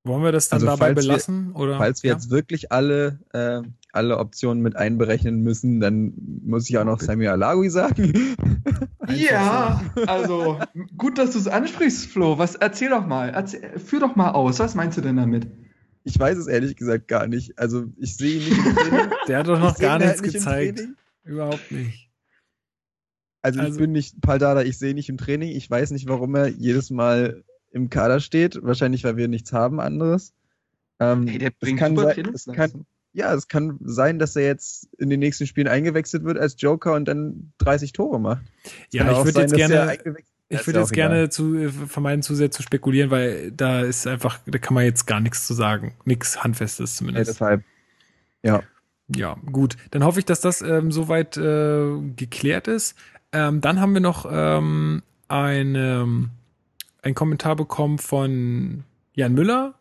[0.02, 1.48] Wollen wir das dann also dabei belassen?
[1.48, 1.76] Wir, oder?
[1.76, 2.16] Falls wir ja?
[2.16, 3.60] jetzt wirklich alle, äh,
[3.92, 8.34] alle Optionen mit einberechnen müssen, dann muss ich auch noch Samuel Alagui sagen.
[9.14, 10.58] ja, also
[10.96, 12.38] gut, dass du es ansprichst, Flo.
[12.38, 14.58] Was, erzähl doch mal, erzähl, führ doch mal aus.
[14.58, 15.48] Was meinst du denn damit?
[16.04, 17.58] Ich weiß es ehrlich gesagt gar nicht.
[17.58, 19.10] Also ich sehe ihn nicht im Training.
[19.28, 20.88] Der hat doch noch gar nichts halt gezeigt.
[21.24, 22.09] Überhaupt nicht.
[23.42, 25.50] Also, also ich bin nicht Paldada, ich sehe nicht im Training.
[25.50, 27.42] Ich weiß nicht, warum er jedes Mal
[27.72, 28.58] im Kader steht.
[28.62, 30.34] Wahrscheinlich, weil wir nichts haben anderes.
[30.98, 34.44] Ähm, hey, der bringt es kann, sein, es, kann, ja, es kann sein, dass er
[34.44, 38.42] jetzt in den nächsten Spielen eingewechselt wird als Joker und dann 30 Tore macht.
[38.92, 39.96] Ja, ich würde jetzt gerne,
[40.50, 44.40] ich würde jetzt gerne zu, äh, vermeiden, zu sehr zu spekulieren, weil da ist einfach,
[44.46, 45.94] da kann man jetzt gar nichts zu sagen.
[46.04, 47.28] Nichts Handfestes zumindest.
[47.28, 47.64] Ja, deshalb.
[48.42, 48.62] Ja.
[49.16, 49.76] Ja, gut.
[49.90, 52.94] Dann hoffe ich, dass das ähm, soweit äh, geklärt ist.
[53.32, 56.28] Ähm, dann haben wir noch ähm, eine,
[57.02, 58.84] einen Kommentar bekommen von
[59.14, 59.74] Jan Müller,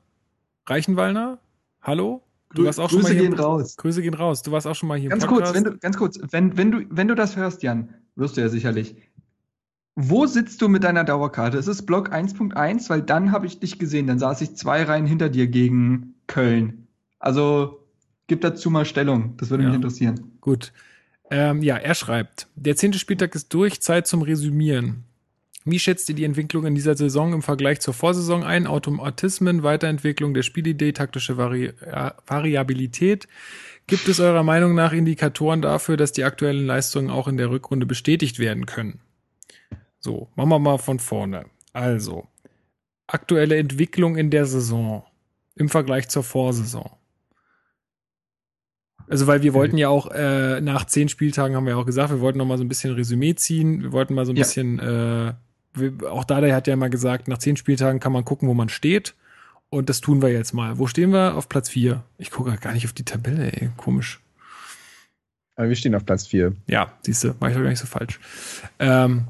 [0.68, 1.40] Reichenwallner.
[1.82, 2.22] Hallo?
[2.54, 3.30] Du warst auch Grüße schon mal hier.
[3.30, 3.78] gehen raus.
[3.78, 4.42] Grüße gehen raus.
[4.42, 5.10] Du warst auch schon mal hier.
[5.10, 8.38] Ganz kurz, wenn du, ganz kurz, wenn, wenn du, wenn du das hörst, Jan, wirst
[8.38, 8.96] du ja sicherlich.
[9.96, 11.58] Wo sitzt du mit deiner Dauerkarte?
[11.58, 12.90] Ist es Block 1.1?
[12.90, 14.08] Weil dann habe ich dich gesehen.
[14.08, 16.88] Dann saß ich zwei Reihen hinter dir gegen Köln.
[17.20, 17.86] Also
[18.28, 19.36] gib dazu mal Stellung.
[19.38, 19.70] Das würde ja.
[19.70, 20.38] mich interessieren.
[20.42, 20.72] Gut.
[21.31, 25.03] Ähm, ja, er schreibt, der zehnte Spieltag ist durch, Zeit zum Resümieren.
[25.65, 28.65] Wie schätzt ihr die Entwicklung in dieser Saison im Vergleich zur Vorsaison ein?
[28.65, 31.73] Automatismen, Weiterentwicklung der Spielidee, taktische Vari
[32.26, 33.27] Variabilität.
[33.85, 37.85] Gibt es eurer Meinung nach Indikatoren dafür, dass die aktuellen Leistungen auch in der Rückrunde
[37.85, 38.99] bestätigt werden können?
[39.99, 41.45] So, machen wir mal von vorne.
[41.73, 42.27] Also,
[43.07, 45.06] aktuelle Entwicklung in der Saison
[45.56, 46.99] im Vergleich zur Vorsaison.
[49.08, 52.20] Also, weil wir wollten ja auch äh, nach zehn Spieltagen haben wir auch gesagt, wir
[52.20, 53.82] wollten noch mal so ein bisschen Resümee ziehen.
[53.82, 54.44] Wir wollten mal so ein ja.
[54.44, 55.34] bisschen, äh,
[55.74, 58.70] wir, auch Dada hat ja mal gesagt, nach zehn Spieltagen kann man gucken, wo man
[58.70, 59.16] steht.
[59.70, 60.80] Und das tun wir jetzt mal.
[60.80, 61.36] Wo stehen wir?
[61.36, 62.04] Auf Platz vier.
[62.18, 63.70] Ich gucke gar nicht auf die Tabelle, ey.
[63.78, 64.20] Komisch.
[65.56, 66.54] Aber wir stehen auf Platz vier.
[66.68, 68.20] Ja, siehst du, war ich doch gar nicht so falsch.
[68.80, 69.26] Ähm,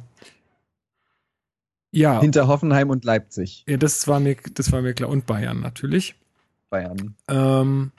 [1.92, 2.22] ja.
[2.22, 3.64] Hinter Hoffenheim und Leipzig.
[3.68, 5.10] Ja, das war mir, das war mir klar.
[5.10, 6.16] Und Bayern natürlich.
[6.70, 7.16] Bayern.
[7.28, 7.92] Ähm,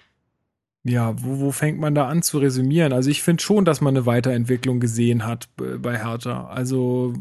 [0.84, 2.92] ja, wo, wo fängt man da an zu resümieren?
[2.92, 6.46] Also ich finde schon, dass man eine Weiterentwicklung gesehen hat bei Hertha.
[6.48, 7.14] Also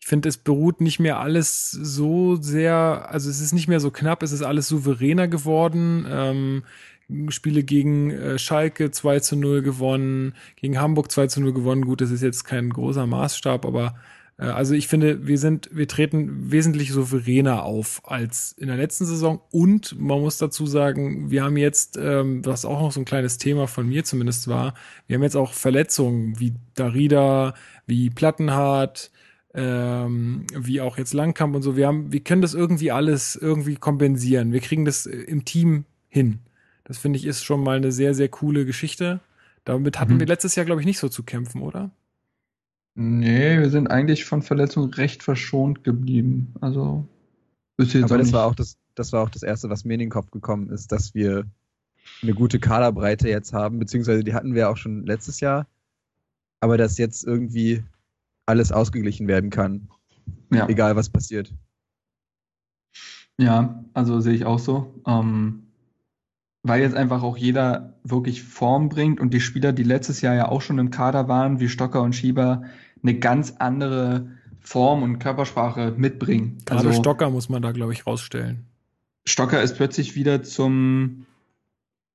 [0.00, 3.92] ich finde, es beruht nicht mehr alles so sehr, also es ist nicht mehr so
[3.92, 6.06] knapp, es ist alles souveräner geworden.
[6.10, 6.64] Ähm,
[7.28, 11.84] Spiele gegen äh, Schalke 2 zu 0 gewonnen, gegen Hamburg 2 zu 0 gewonnen.
[11.84, 13.94] Gut, das ist jetzt kein großer Maßstab, aber
[14.38, 19.40] also ich finde, wir sind, wir treten wesentlich souveräner auf als in der letzten Saison
[19.50, 23.38] und man muss dazu sagen, wir haben jetzt, ähm, was auch noch so ein kleines
[23.38, 24.74] Thema von mir zumindest war,
[25.06, 27.54] wir haben jetzt auch Verletzungen wie Darida,
[27.86, 29.10] wie Plattenhardt,
[29.54, 31.76] ähm, wie auch jetzt Langkamp und so.
[31.76, 34.52] Wir haben, wir können das irgendwie alles irgendwie kompensieren.
[34.52, 36.40] Wir kriegen das äh, im Team hin.
[36.84, 39.20] Das finde ich ist schon mal eine sehr, sehr coole Geschichte.
[39.64, 40.20] Damit hatten mhm.
[40.20, 41.90] wir letztes Jahr, glaube ich, nicht so zu kämpfen, oder?
[42.94, 46.54] Nee, wir sind eigentlich von Verletzungen recht verschont geblieben.
[46.60, 47.08] Also
[47.78, 50.00] ist jetzt Aber das war auch das, das war auch das erste, was mir in
[50.00, 51.46] den Kopf gekommen ist, dass wir
[52.22, 55.66] eine gute Kaderbreite jetzt haben, beziehungsweise die hatten wir auch schon letztes Jahr.
[56.60, 57.82] Aber dass jetzt irgendwie
[58.46, 59.88] alles ausgeglichen werden kann.
[60.52, 60.68] Ja.
[60.68, 61.52] Egal was passiert.
[63.38, 65.02] Ja, also sehe ich auch so.
[65.06, 65.71] Ähm,
[66.62, 70.48] weil jetzt einfach auch jeder wirklich Form bringt und die Spieler, die letztes Jahr ja
[70.48, 72.62] auch schon im Kader waren, wie Stocker und Schieber,
[73.02, 74.28] eine ganz andere
[74.60, 76.58] Form und Körpersprache mitbringen.
[76.64, 78.66] Gerade also, Stocker muss man da, glaube ich, rausstellen.
[79.24, 81.26] Stocker ist plötzlich wieder zum,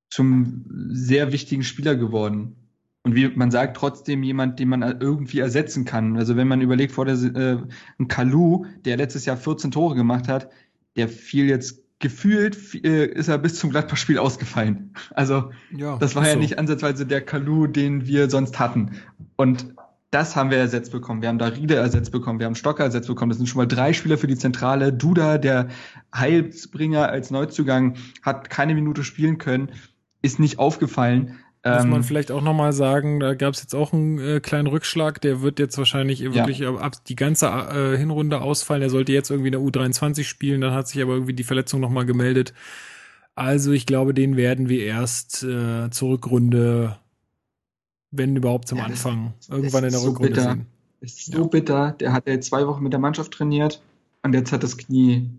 [0.10, 2.56] zum sehr wichtigen Spieler geworden.
[3.03, 6.18] Und wie man sagt, trotzdem jemand, den man irgendwie ersetzen kann.
[6.18, 7.57] Also wenn man überlegt, vor der äh,
[7.99, 10.49] ein Kalu, der letztes Jahr 14 Tore gemacht hat,
[10.98, 14.94] der fiel jetzt gefühlt äh, ist er bis zum Gladbach-Spiel ausgefallen.
[15.11, 16.40] Also ja, das war ja so.
[16.40, 18.98] nicht ansatzweise der Kalu, den wir sonst hatten.
[19.36, 19.74] Und
[20.11, 21.22] das haben wir ersetzt bekommen.
[21.22, 23.30] Wir haben da Riede ersetzt bekommen, wir haben Stocker ersetzt bekommen.
[23.30, 24.94] Das sind schon mal drei Spieler für die Zentrale.
[24.94, 25.68] Duda, der
[26.15, 29.72] Heilsbringer als Neuzugang, hat keine Minute spielen können,
[30.22, 31.40] ist nicht aufgefallen.
[31.76, 34.68] Muss man ähm, vielleicht auch nochmal sagen, da gab es jetzt auch einen äh, kleinen
[34.68, 36.76] Rückschlag, der wird jetzt wahrscheinlich wirklich ja.
[36.76, 38.81] ab die ganze äh, Hinrunde ausfallen.
[38.81, 41.80] Er sollte jetzt irgendwie in der U23 spielen, dann hat sich aber irgendwie die Verletzung
[41.80, 42.53] nochmal gemeldet.
[43.35, 46.98] Also ich glaube, den werden wir erst äh, zur Rückrunde,
[48.11, 50.52] wenn überhaupt zum ja, Anfang, irgendwann in der so Rückrunde bitter.
[50.52, 50.65] sehen.
[51.02, 51.48] Ist so ja.
[51.48, 51.91] bitter.
[51.99, 53.81] Der hat ja zwei Wochen mit der Mannschaft trainiert
[54.23, 55.30] und jetzt hat das Knie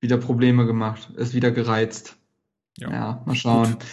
[0.00, 2.16] wieder Probleme gemacht, ist wieder gereizt.
[2.78, 3.72] Ja, ja mal schauen.
[3.72, 3.84] Gut.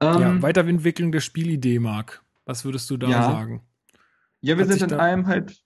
[0.00, 2.22] Ähm, ja, Weiterentwicklung der Spielidee, Marc.
[2.44, 3.22] Was würdest du da ja.
[3.22, 3.62] sagen?
[4.40, 5.62] Ja, wir Hat sind in einem halt,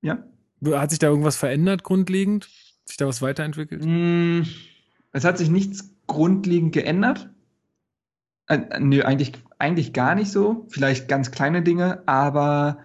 [0.00, 0.24] ja.
[0.72, 2.44] Hat sich da irgendwas verändert grundlegend?
[2.44, 3.84] Hat sich da was weiterentwickelt?
[3.84, 4.42] Mm,
[5.12, 7.30] es hat sich nichts grundlegend geändert.
[8.46, 10.66] Äh, nö, eigentlich, eigentlich gar nicht so.
[10.68, 12.78] Vielleicht ganz kleine Dinge, aber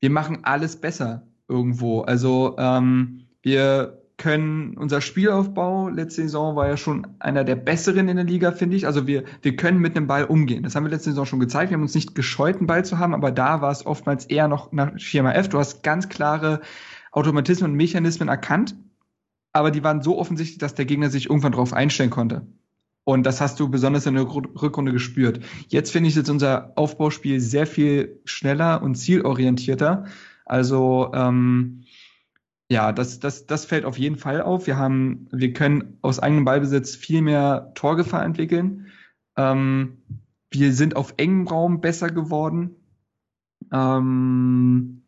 [0.00, 2.02] wir machen alles besser irgendwo.
[2.02, 8.16] Also ähm, wir können, unser Spielaufbau letzte Saison war ja schon einer der besseren in
[8.16, 8.86] der Liga, finde ich.
[8.86, 10.64] Also wir, wir können mit einem Ball umgehen.
[10.64, 11.70] Das haben wir letzte Saison schon gezeigt.
[11.70, 14.48] Wir haben uns nicht gescheut, einen Ball zu haben, aber da war es oftmals eher
[14.48, 15.48] noch nach Schema F.
[15.48, 16.60] Du hast ganz klare
[17.12, 18.76] Automatismen und Mechanismen erkannt,
[19.52, 22.46] aber die waren so offensichtlich, dass der Gegner sich irgendwann drauf einstellen konnte.
[23.04, 25.40] Und das hast du besonders in der Rückrunde gespürt.
[25.68, 30.04] Jetzt finde ich jetzt unser Aufbauspiel sehr viel schneller und zielorientierter.
[30.44, 31.84] Also ähm,
[32.70, 34.66] ja, das, das, das fällt auf jeden Fall auf.
[34.66, 38.88] Wir haben, wir können aus eigenem Ballbesitz viel mehr Torgefahr entwickeln.
[39.36, 39.98] Ähm,
[40.50, 42.76] wir sind auf engem Raum besser geworden.
[43.72, 44.98] Ähm,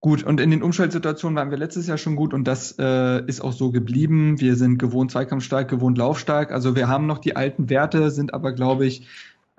[0.00, 3.40] Gut, und in den Umschaltsituationen waren wir letztes Jahr schon gut und das äh, ist
[3.40, 4.38] auch so geblieben.
[4.38, 6.52] Wir sind gewohnt zweikampfstark, gewohnt laufstark.
[6.52, 9.08] Also wir haben noch die alten Werte, sind aber, glaube ich,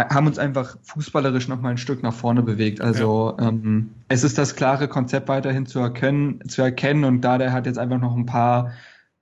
[0.07, 2.79] haben uns einfach fußballerisch noch mal ein Stück nach vorne bewegt.
[2.79, 3.49] Also ja.
[3.49, 7.65] ähm, es ist das klare Konzept weiterhin zu erkennen, zu erkennen und da der hat
[7.65, 8.71] jetzt einfach noch ein paar,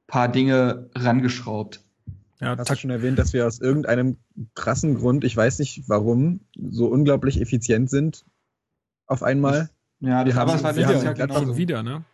[0.05, 1.83] paar Dinge rangeschraubt.
[2.39, 4.17] Ja, hast du schon erwähnt, dass wir aus irgendeinem
[4.53, 8.25] krassen Grund, ich weiß nicht warum, so unglaublich effizient sind
[9.07, 9.71] auf einmal.
[9.99, 11.57] Ja, das aber es war letztes Jahr genauso.
[11.57, 12.05] wieder, ne?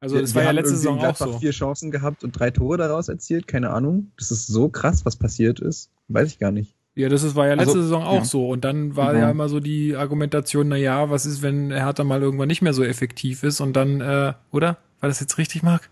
[0.00, 1.38] Also es war ja letzte Saison auch so.
[1.38, 4.12] vier Chancen gehabt und drei Tore daraus erzielt, keine Ahnung.
[4.16, 5.90] Das ist so krass, was passiert ist.
[6.08, 6.77] Weiß ich gar nicht.
[6.98, 8.24] Ja, das ist, war ja letzte also, Saison auch ja.
[8.24, 8.48] so.
[8.48, 9.20] Und dann war mhm.
[9.20, 12.72] ja immer so die Argumentation, na ja, was ist, wenn Hertha mal irgendwann nicht mehr
[12.72, 14.78] so effektiv ist und dann, äh, oder?
[15.00, 15.88] War das jetzt richtig, Marc?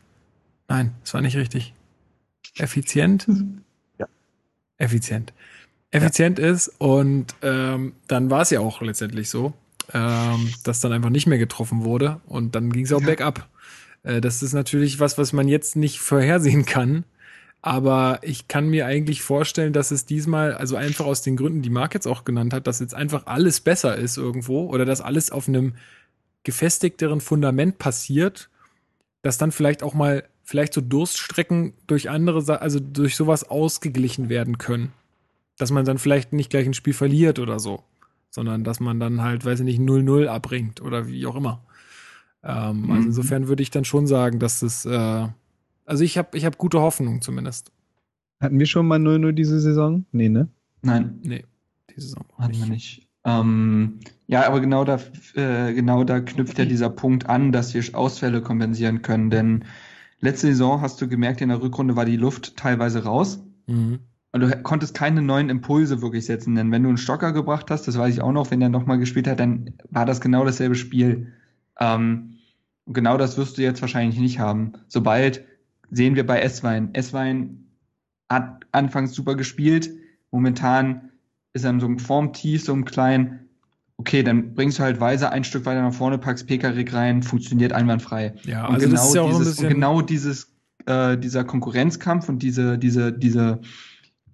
[0.68, 1.74] Nein, das war nicht richtig.
[2.58, 3.28] Effizient?
[3.98, 4.06] Ja.
[4.78, 5.32] Effizient.
[5.92, 6.50] Effizient ja.
[6.50, 9.54] ist und ähm, dann war es ja auch letztendlich so
[9.92, 13.06] ähm, das dann einfach nicht mehr getroffen wurde und dann ging es auch ja.
[13.06, 13.48] bergab.
[14.02, 17.04] Äh, das ist natürlich was, was man jetzt nicht vorhersehen kann.
[17.66, 21.70] Aber ich kann mir eigentlich vorstellen, dass es diesmal, also einfach aus den Gründen, die
[21.70, 25.32] Mark jetzt auch genannt hat, dass jetzt einfach alles besser ist irgendwo oder dass alles
[25.32, 25.74] auf einem
[26.44, 28.50] gefestigteren Fundament passiert,
[29.22, 34.58] dass dann vielleicht auch mal vielleicht so Durststrecken durch andere, also durch sowas ausgeglichen werden
[34.58, 34.92] können.
[35.58, 37.82] Dass man dann vielleicht nicht gleich ein Spiel verliert oder so
[38.36, 41.64] sondern dass man dann halt, weiß ich nicht, 0-0 abbringt oder wie auch immer.
[42.44, 42.90] Ähm, mhm.
[42.92, 45.26] Also insofern würde ich dann schon sagen, dass das, äh,
[45.86, 47.72] also ich habe ich hab gute Hoffnung zumindest.
[48.40, 50.04] Hatten wir schon mal 0-0 diese Saison?
[50.12, 50.48] Nee, ne?
[50.82, 51.18] Nein.
[51.22, 51.44] Nee,
[51.90, 52.62] diese Saison hatten nicht.
[52.62, 53.08] wir nicht.
[53.24, 55.00] Ähm, ja, aber genau da,
[55.34, 59.64] äh, genau da knüpft ja dieser Punkt an, dass wir Ausfälle kompensieren können, denn
[60.20, 63.42] letzte Saison hast du gemerkt, in der Rückrunde war die Luft teilweise raus.
[63.66, 64.00] Mhm.
[64.32, 66.56] Und du konntest keine neuen Impulse wirklich setzen.
[66.56, 68.98] Denn wenn du einen Stocker gebracht hast, das weiß ich auch noch, wenn der nochmal
[68.98, 71.32] gespielt hat, dann war das genau dasselbe Spiel.
[71.80, 72.34] Ähm,
[72.84, 74.74] und genau das wirst du jetzt wahrscheinlich nicht haben.
[74.88, 75.44] Sobald
[75.90, 76.90] sehen wir bei S-Wein.
[76.92, 77.66] S-Wein
[78.30, 79.90] hat anfangs super gespielt.
[80.30, 81.10] Momentan
[81.52, 83.48] ist er in so einem Formtief, so einem kleinen.
[83.98, 87.72] Okay, dann bringst du halt Weise ein Stück weiter nach vorne, packst Pekarik rein, funktioniert
[87.72, 88.34] einwandfrei.
[88.44, 89.68] Ja, und also genau das ist ja auch dieses, ein bisschen...
[89.68, 90.52] genau dieses,
[90.84, 93.60] äh, dieser Konkurrenzkampf und diese, diese, diese,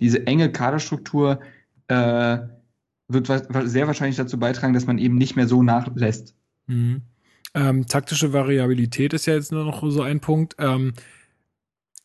[0.00, 1.40] diese enge Kaderstruktur
[1.86, 2.38] äh,
[3.08, 3.26] wird
[3.64, 6.34] sehr wahrscheinlich dazu beitragen, dass man eben nicht mehr so nachlässt.
[6.66, 7.02] Mhm.
[7.54, 10.56] Ähm, taktische Variabilität ist ja jetzt nur noch so ein Punkt.
[10.58, 10.94] Ähm,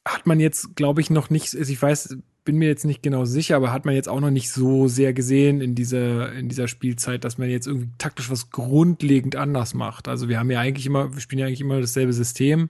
[0.07, 3.25] hat man jetzt, glaube ich, noch nicht, also ich weiß, bin mir jetzt nicht genau
[3.25, 6.67] sicher, aber hat man jetzt auch noch nicht so sehr gesehen in dieser, in dieser
[6.67, 10.07] Spielzeit, dass man jetzt irgendwie taktisch was grundlegend anders macht.
[10.07, 12.69] Also wir haben ja eigentlich immer, wir spielen ja eigentlich immer dasselbe System.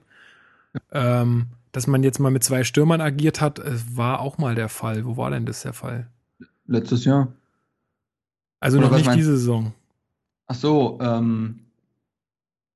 [0.92, 3.62] Ähm, dass man jetzt mal mit zwei Stürmern agiert hat,
[3.96, 5.06] war auch mal der Fall.
[5.06, 6.08] Wo war denn das der Fall?
[6.66, 7.34] Letztes Jahr.
[8.60, 9.74] Also Oder noch nicht diese Saison.
[10.48, 11.60] Ach so, ähm,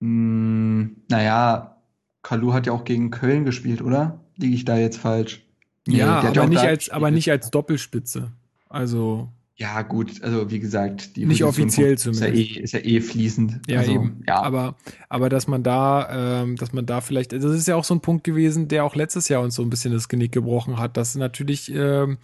[0.01, 1.77] mh, hm, naja,
[2.21, 4.19] Kalu hat ja auch gegen Köln gespielt, oder?
[4.41, 5.41] Liege ich da jetzt falsch?
[5.87, 8.31] Nee, ja, aber, nicht als, aber nicht als Doppelspitze.
[8.69, 9.29] Also.
[9.55, 12.33] Ja, gut, also wie gesagt, die nicht offiziell zumindest.
[12.33, 13.59] Ist ja, eh, ist ja eh fließend.
[13.67, 14.23] Ja, also, eben.
[14.27, 14.41] Ja.
[14.41, 14.75] Aber,
[15.07, 18.01] aber dass man da, ähm, dass man da vielleicht, das ist ja auch so ein
[18.01, 21.15] Punkt gewesen, der auch letztes Jahr uns so ein bisschen das Genick gebrochen hat, dass
[21.15, 22.17] natürlich ähm,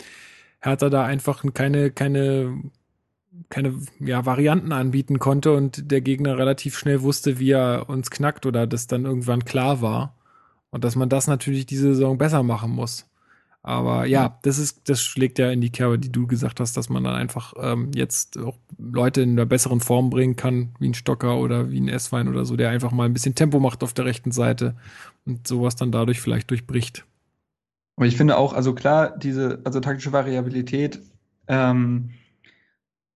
[0.61, 2.59] Hertha da einfach keine, keine,
[3.49, 8.47] keine ja, Varianten anbieten konnte und der Gegner relativ schnell wusste, wie er uns knackt
[8.47, 10.16] oder das dann irgendwann klar war.
[10.69, 13.05] Und dass man das natürlich diese Saison besser machen muss.
[13.67, 16.87] Aber ja, das ist, das schlägt ja in die Kerbe, die du gesagt hast, dass
[16.87, 20.93] man dann einfach ähm, jetzt auch Leute in einer besseren Form bringen kann, wie ein
[20.93, 23.93] Stocker oder wie ein S-Wein oder so, der einfach mal ein bisschen Tempo macht auf
[23.93, 24.77] der rechten Seite
[25.25, 27.05] und sowas dann dadurch vielleicht durchbricht.
[27.97, 31.01] Aber ich finde auch, also klar, diese, also taktische Variabilität
[31.49, 32.11] ähm,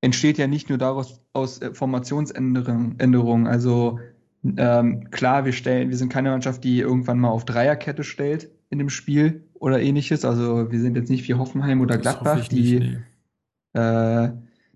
[0.01, 3.47] entsteht ja nicht nur daraus aus Formationsänderungen.
[3.47, 3.99] Also
[4.43, 8.79] ähm, klar, wir stellen, wir sind keine Mannschaft, die irgendwann mal auf Dreierkette stellt in
[8.79, 10.25] dem Spiel oder ähnliches.
[10.25, 12.99] Also wir sind jetzt nicht wie Hoffenheim oder Gladbach, die, nicht,
[13.73, 13.79] nee.
[13.79, 14.31] äh,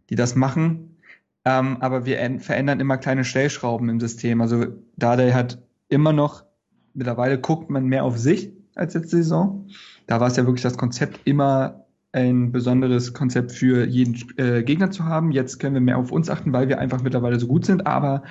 [0.09, 0.97] die das machen.
[1.45, 4.41] Ähm, aber wir verändern immer kleine Stellschrauben im System.
[4.41, 4.65] Also
[4.97, 5.59] Dardai hat
[5.89, 6.43] immer noch,
[6.93, 9.67] mittlerweile guckt man mehr auf sich als letzte Saison.
[10.07, 14.89] Da war es ja wirklich das Konzept immer ein besonderes Konzept für jeden äh, Gegner
[14.89, 15.31] zu haben.
[15.31, 18.23] Jetzt können wir mehr auf uns achten, weil wir einfach mittlerweile so gut sind, aber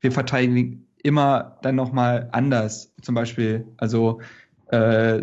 [0.00, 2.94] wir verteidigen immer dann nochmal anders.
[3.02, 4.20] Zum Beispiel, also
[4.70, 5.22] äh,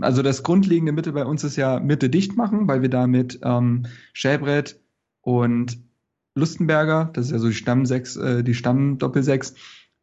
[0.00, 3.40] also das grundlegende Mittel bei uns ist ja Mitte dicht machen, weil wir da mit
[3.42, 4.80] ähm, Schäbrett
[5.22, 5.78] und
[6.34, 9.54] Lustenberger, das ist ja so die Stammsechs, äh, die Stammdoppelsechs,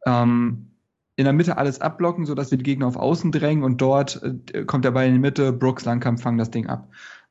[0.06, 0.72] ähm,
[1.16, 4.64] in der Mitte alles abblocken, sodass wir die Gegner auf Außen drängen und dort äh,
[4.64, 6.88] kommt der Ball in die Mitte, Brooks Langkamp fangen das Ding ab.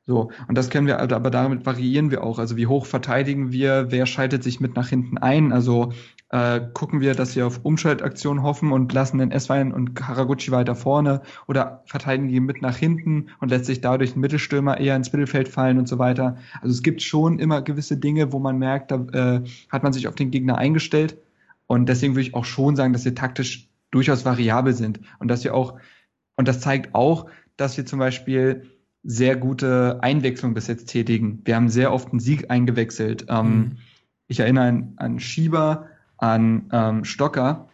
[0.08, 2.38] So, und das können wir, aber damit variieren wir auch.
[2.38, 5.52] Also wie hoch verteidigen wir, wer schaltet sich mit nach hinten ein?
[5.52, 5.92] Also
[6.30, 10.74] äh, gucken wir, dass wir auf Umschaltaktionen hoffen und lassen den Eswein und Haraguchi weiter
[10.74, 15.12] vorne oder verteidigen die mit nach hinten und lässt sich dadurch ein Mittelstürmer eher ins
[15.12, 16.38] Mittelfeld fallen und so weiter.
[16.62, 20.08] Also es gibt schon immer gewisse Dinge, wo man merkt, da äh, hat man sich
[20.08, 21.18] auf den Gegner eingestellt.
[21.66, 25.44] Und deswegen würde ich auch schon sagen, dass wir taktisch durchaus variabel sind und dass
[25.44, 25.78] wir auch,
[26.36, 27.26] und das zeigt auch,
[27.58, 28.62] dass wir zum Beispiel
[29.02, 31.40] sehr gute Einwechslung bis jetzt tätigen.
[31.44, 33.26] Wir haben sehr oft einen Sieg eingewechselt.
[33.28, 33.76] Ähm, mhm.
[34.26, 35.86] Ich erinnere an, an Schieber,
[36.18, 37.68] an ähm, Stocker,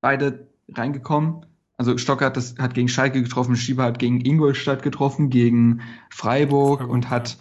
[0.00, 1.46] beide reingekommen.
[1.76, 5.80] Also Stocker hat, das, hat gegen Schalke getroffen, Schieber hat gegen Ingolstadt getroffen, gegen
[6.10, 7.38] Freiburg, Freiburg und hat,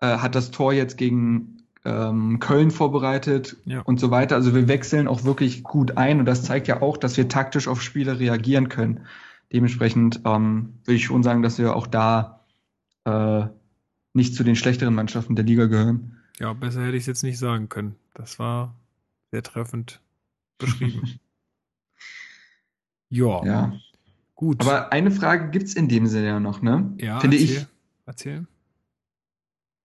[0.00, 3.80] äh, hat das Tor jetzt gegen ähm, Köln vorbereitet ja.
[3.82, 4.34] und so weiter.
[4.34, 7.68] Also wir wechseln auch wirklich gut ein und das zeigt ja auch, dass wir taktisch
[7.68, 9.06] auf Spiele reagieren können.
[9.52, 12.37] Dementsprechend ähm, würde ich schon sagen, dass wir auch da
[13.08, 13.48] äh,
[14.12, 16.18] nicht zu den schlechteren Mannschaften der Liga gehören.
[16.38, 17.96] Ja, besser hätte ich es jetzt nicht sagen können.
[18.14, 18.74] Das war
[19.30, 20.00] sehr treffend
[20.58, 21.18] beschrieben.
[23.08, 23.44] ja.
[23.44, 23.72] ja.
[24.34, 24.60] Gut.
[24.60, 26.92] Aber eine Frage gibt es in dem Sinne ja noch, ne?
[26.98, 27.66] Ja, Finde erzähl, ich.
[28.06, 28.46] Erzähl.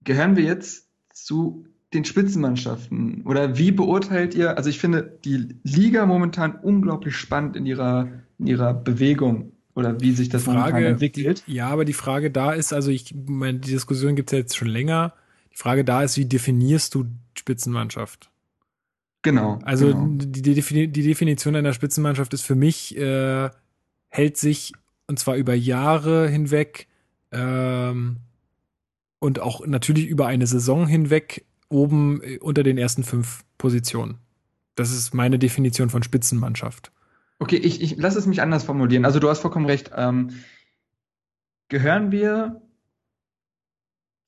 [0.04, 3.24] Gehören wir jetzt zu den Spitzenmannschaften?
[3.24, 8.48] Oder wie beurteilt ihr, also ich finde die Liga momentan unglaublich spannend in ihrer, in
[8.48, 11.44] ihrer Bewegung oder wie sich das Frage, entwickelt.
[11.48, 14.56] Ja, aber die Frage da ist, also ich meine, die Diskussion gibt es ja jetzt
[14.56, 15.14] schon länger.
[15.52, 17.06] Die Frage da ist, wie definierst du
[17.36, 18.30] Spitzenmannschaft?
[19.24, 19.60] Genau.
[19.64, 20.08] Also genau.
[20.18, 23.50] Die, die, Definition einer Spitzenmannschaft ist für mich, äh,
[24.10, 24.74] hält sich
[25.08, 26.88] und zwar über Jahre hinweg
[27.32, 28.18] ähm,
[29.20, 34.18] und auch natürlich über eine Saison hinweg oben äh, unter den ersten fünf Positionen.
[34.76, 36.92] Das ist meine Definition von Spitzenmannschaft.
[37.40, 39.06] Okay, ich, ich lass es mich anders formulieren.
[39.06, 39.92] Also du hast vollkommen recht.
[39.96, 40.30] Ähm,
[41.68, 42.62] gehören wir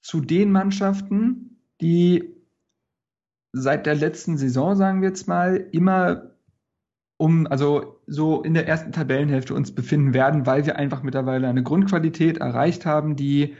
[0.01, 2.35] zu den Mannschaften, die
[3.53, 6.35] seit der letzten Saison, sagen wir jetzt mal, immer
[7.17, 11.63] um, also so in der ersten Tabellenhälfte uns befinden werden, weil wir einfach mittlerweile eine
[11.63, 13.55] Grundqualität erreicht haben, die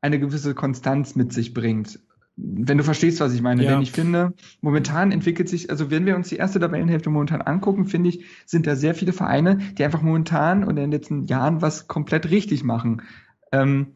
[0.00, 1.98] eine gewisse Konstanz mit sich bringt.
[2.40, 3.64] Wenn du verstehst, was ich meine.
[3.64, 3.72] Ja.
[3.72, 7.86] Denn ich finde, momentan entwickelt sich, also wenn wir uns die erste Tabellenhälfte momentan angucken,
[7.86, 11.62] finde ich, sind da sehr viele Vereine, die einfach momentan und in den letzten Jahren
[11.62, 13.02] was komplett richtig machen.
[13.50, 13.94] Ähm,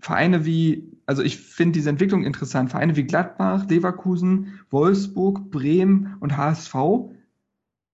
[0.00, 6.36] Vereine wie, also ich finde diese Entwicklung interessant, Vereine wie Gladbach, Leverkusen, Wolfsburg, Bremen und
[6.36, 6.76] HSV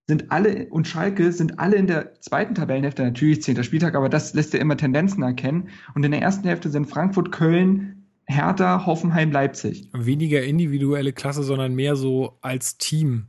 [0.06, 4.34] sind alle und Schalke sind alle in der zweiten Tabellenhälfte, natürlich zehnter Spieltag, aber das
[4.34, 5.70] lässt ja immer Tendenzen erkennen.
[5.94, 9.88] Und in der ersten Hälfte sind Frankfurt, Köln, Hertha, Hoffenheim, Leipzig.
[9.92, 13.26] Weniger individuelle Klasse, sondern mehr so als Team.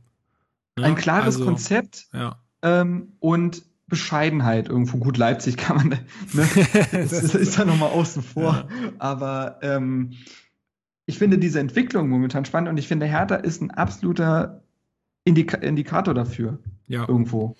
[0.78, 0.86] Ne?
[0.86, 2.40] Ein klares also, Konzept ja.
[2.62, 4.98] ähm, und Bescheidenheit irgendwo.
[4.98, 5.98] Gut, Leipzig kann man, ne?
[6.92, 8.68] das, das ist da nochmal außen vor.
[8.68, 8.92] Ja.
[8.98, 10.12] Aber ähm,
[11.06, 14.62] ich finde diese Entwicklung momentan spannend und ich finde, Hertha ist ein absoluter
[15.24, 16.58] Indika Indikator dafür.
[16.88, 17.08] Ja.
[17.08, 17.56] Irgendwo.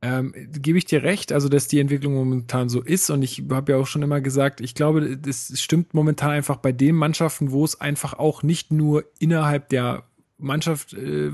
[0.00, 3.72] Ähm, gebe ich dir recht, also dass die Entwicklung momentan so ist und ich habe
[3.72, 7.64] ja auch schon immer gesagt, ich glaube, das stimmt momentan einfach bei den Mannschaften, wo
[7.64, 10.04] es einfach auch nicht nur innerhalb der
[10.38, 11.32] Mannschaft äh,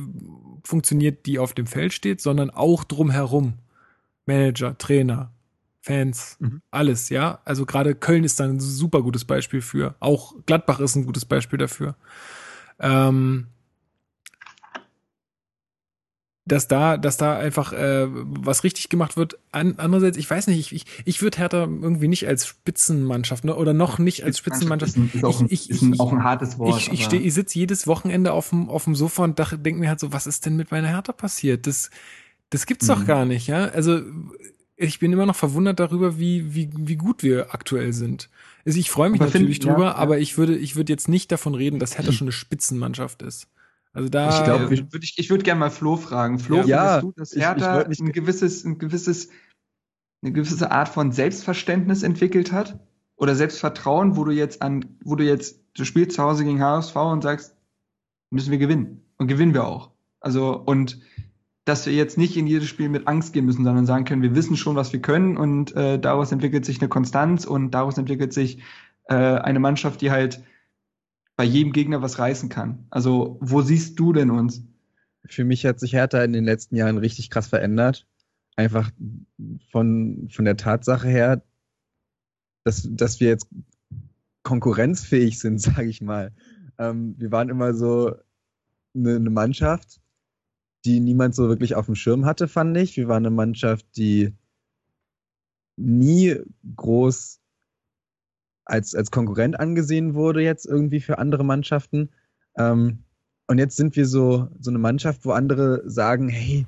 [0.65, 3.55] funktioniert, die auf dem Feld steht, sondern auch drumherum.
[4.27, 5.31] Manager, Trainer,
[5.83, 6.63] Fans, mhm.
[6.71, 7.41] alles, ja.
[7.45, 9.95] Also gerade Köln ist da ein super gutes Beispiel für.
[10.01, 11.97] Auch Gladbach ist ein gutes Beispiel dafür.
[12.81, 13.49] Ähm,
[16.47, 19.39] dass da, dass da einfach äh, was richtig gemacht wird.
[19.51, 23.55] An, andererseits, ich weiß nicht, ich, ich, ich würde Hertha irgendwie nicht als Spitzenmannschaft ne,
[23.57, 24.97] oder noch nicht als Spitzenmannschaft.
[24.97, 26.79] Ist, ist, auch, ein, ich, ich, ist auch ein hartes Wort.
[26.79, 29.89] Ich, ich, steh, ich sitze jedes Wochenende auf dem, auf dem Sofa und denke mir
[29.89, 31.67] halt so, was ist denn mit meiner Hertha passiert?
[31.67, 31.91] Das,
[32.51, 32.93] das gibt's mhm.
[32.93, 33.67] doch gar nicht, ja.
[33.69, 34.03] Also
[34.77, 38.29] ich bin immer noch verwundert darüber, wie, wie, wie gut wir aktuell sind.
[38.67, 41.09] Also ich freue mich aber natürlich find, drüber, ja, aber ich würde, ich würde jetzt
[41.09, 43.49] nicht davon reden, dass Hertha schon eine Spitzenmannschaft ist.
[43.95, 44.29] Also da.
[44.29, 46.39] Ich glaube, ich würde ich würd gerne mal Flo fragen.
[46.39, 49.31] Flo, ja, du, dass Hertha ich, ich ein gewisses, ein gewisses,
[50.23, 52.79] eine gewisse Art von Selbstverständnis entwickelt hat?
[53.17, 56.97] Oder Selbstvertrauen, wo du jetzt an, wo du jetzt, du spielst zu Hause gegen HSV
[56.97, 57.57] und sagst,
[58.31, 59.03] müssen wir gewinnen.
[59.19, 59.93] Und gewinnen wir auch.
[60.19, 61.01] Also, und
[61.65, 64.35] dass wir jetzt nicht in jedes Spiel mit Angst gehen müssen, sondern sagen können, wir
[64.35, 68.33] wissen schon, was wir können und äh, daraus entwickelt sich eine Konstanz und daraus entwickelt
[68.33, 68.59] sich
[69.05, 70.43] äh, eine Mannschaft, die halt
[71.37, 72.87] bei jedem Gegner was reißen kann.
[72.91, 74.63] Also wo siehst du denn uns?
[75.27, 78.07] Für mich hat sich Hertha in den letzten Jahren richtig krass verändert.
[78.57, 78.91] einfach
[79.73, 81.43] von, von der Tatsache her,
[82.65, 83.49] dass, dass wir jetzt
[84.43, 86.33] konkurrenzfähig sind, sage ich mal.
[86.79, 88.15] Ähm, wir waren immer so
[88.95, 90.01] eine, eine Mannschaft,
[90.85, 92.97] die niemand so wirklich auf dem Schirm hatte, fand ich.
[92.97, 94.35] Wir waren eine Mannschaft, die
[95.77, 96.37] nie
[96.77, 97.41] groß
[98.65, 102.11] als, als Konkurrent angesehen wurde, jetzt irgendwie für andere Mannschaften.
[102.57, 103.05] Ähm,
[103.47, 106.67] und jetzt sind wir so, so eine Mannschaft, wo andere sagen, hey,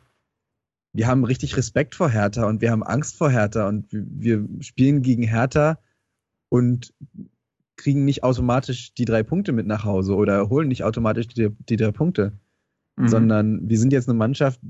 [0.92, 5.02] wir haben richtig Respekt vor Hertha und wir haben Angst vor Hertha und wir spielen
[5.02, 5.78] gegen Hertha
[6.48, 6.94] und
[7.76, 11.76] kriegen nicht automatisch die drei Punkte mit nach Hause oder holen nicht automatisch die, die
[11.76, 12.32] drei Punkte,
[12.96, 13.08] mhm.
[13.08, 14.60] sondern wir sind jetzt eine Mannschaft,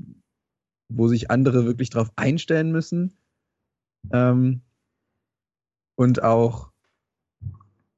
[0.89, 3.13] wo sich andere wirklich darauf einstellen müssen
[4.13, 4.63] ähm,
[5.95, 6.71] und auch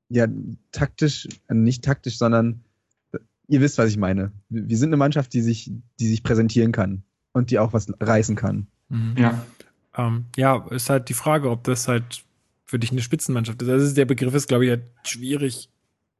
[0.09, 0.27] ja
[0.73, 2.65] taktisch, äh, nicht taktisch, sondern
[3.49, 4.33] ihr wisst, was ich meine.
[4.49, 7.03] Wir sind eine Mannschaft, die sich, die sich präsentieren kann
[7.33, 8.67] und die auch was reißen kann.
[8.89, 9.15] Mhm.
[9.17, 9.45] Ja.
[9.97, 12.25] Ähm, ja, ist halt die Frage, ob das halt
[12.65, 13.69] für dich eine Spitzenmannschaft ist.
[13.69, 15.71] Also der Begriff ist, glaube ich, halt schwierig.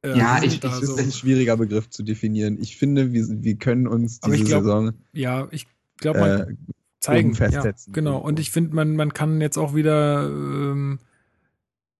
[0.01, 0.95] Äh, ja, ich, ich so.
[0.95, 2.57] ist ein schwieriger Begriff zu definieren.
[2.59, 5.67] Ich finde, wir, wir können uns diese glaub, Saison ja, ich
[5.97, 6.55] glaube, man äh,
[6.99, 7.91] zeigen festsetzen.
[7.91, 8.17] Ja, genau.
[8.17, 10.99] Und ich finde, man man kann jetzt auch wieder ähm,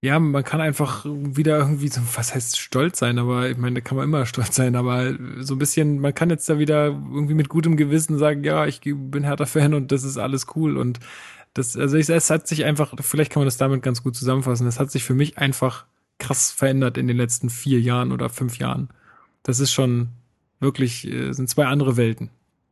[0.01, 3.81] ja, man kann einfach wieder irgendwie so, was heißt stolz sein, aber ich meine, da
[3.81, 7.33] kann man immer stolz sein, aber so ein bisschen, man kann jetzt da wieder irgendwie
[7.33, 10.99] mit gutem Gewissen sagen, ja, ich bin härter Fan und das ist alles cool und
[11.53, 14.67] das, also ich, es hat sich einfach, vielleicht kann man das damit ganz gut zusammenfassen,
[14.67, 15.85] es hat sich für mich einfach
[16.19, 18.89] krass verändert in den letzten vier Jahren oder fünf Jahren.
[19.43, 20.09] Das ist schon
[20.59, 22.29] wirklich, äh, sind zwei andere Welten.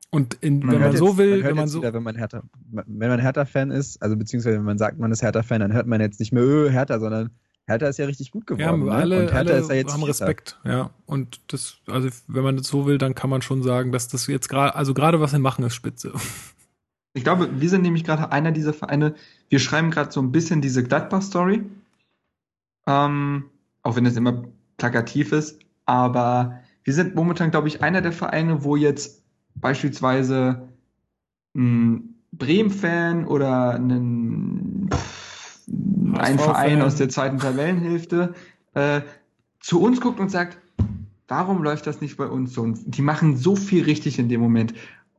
[0.10, 1.80] Und in, man wenn man so will, man wenn man so.
[1.80, 5.22] Wieder, wenn man Hertha, wenn man Hertha-Fan ist, also beziehungsweise wenn man sagt, man ist
[5.22, 7.32] Hertha-Fan, dann hört man jetzt nicht mehr öh, Hertha, sondern
[7.68, 8.88] Hertha ist ja richtig gut geworden.
[8.88, 9.22] Ja, alle, ne?
[9.24, 10.92] und Hertha alle ist ja jetzt haben Respekt, ja.
[11.06, 14.28] Und das, also wenn man das so will, dann kann man schon sagen, dass das
[14.28, 16.14] jetzt gerade, also gerade was wir machen, ist spitze.
[17.14, 19.16] Ich glaube, wir sind nämlich gerade einer dieser Vereine,
[19.50, 21.64] wir schreiben gerade so ein bisschen diese Gladbach-Story.
[22.86, 23.46] Ähm,
[23.82, 24.44] auch wenn es immer
[24.78, 25.58] plakativ ist,
[25.88, 29.17] aber wir sind momentan, glaube ich, einer der Vereine, wo jetzt
[29.62, 30.70] beispielsweise
[31.56, 34.90] ein Bremen-Fan oder einen,
[36.14, 38.34] ein Verein aus der zweiten Tabellenhälfte
[38.74, 39.02] äh,
[39.60, 40.58] zu uns guckt und sagt,
[41.28, 42.62] warum läuft das nicht bei uns so?
[42.62, 44.74] Und die machen so viel richtig in dem Moment.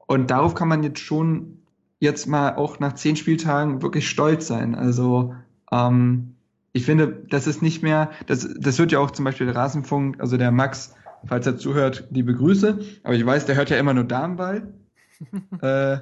[0.06, 1.58] Und darauf kann man jetzt schon
[2.00, 4.74] jetzt mal auch nach zehn Spieltagen wirklich stolz sein.
[4.74, 5.34] Also
[5.72, 6.34] ähm,
[6.72, 10.20] ich finde, das ist nicht mehr, das, das wird ja auch zum Beispiel der Rasenfunk,
[10.20, 10.94] also der Max,
[11.28, 12.78] falls er zuhört, liebe Grüße.
[13.02, 14.74] Aber ich weiß, der hört ja immer nur Damenball.
[15.62, 15.98] äh,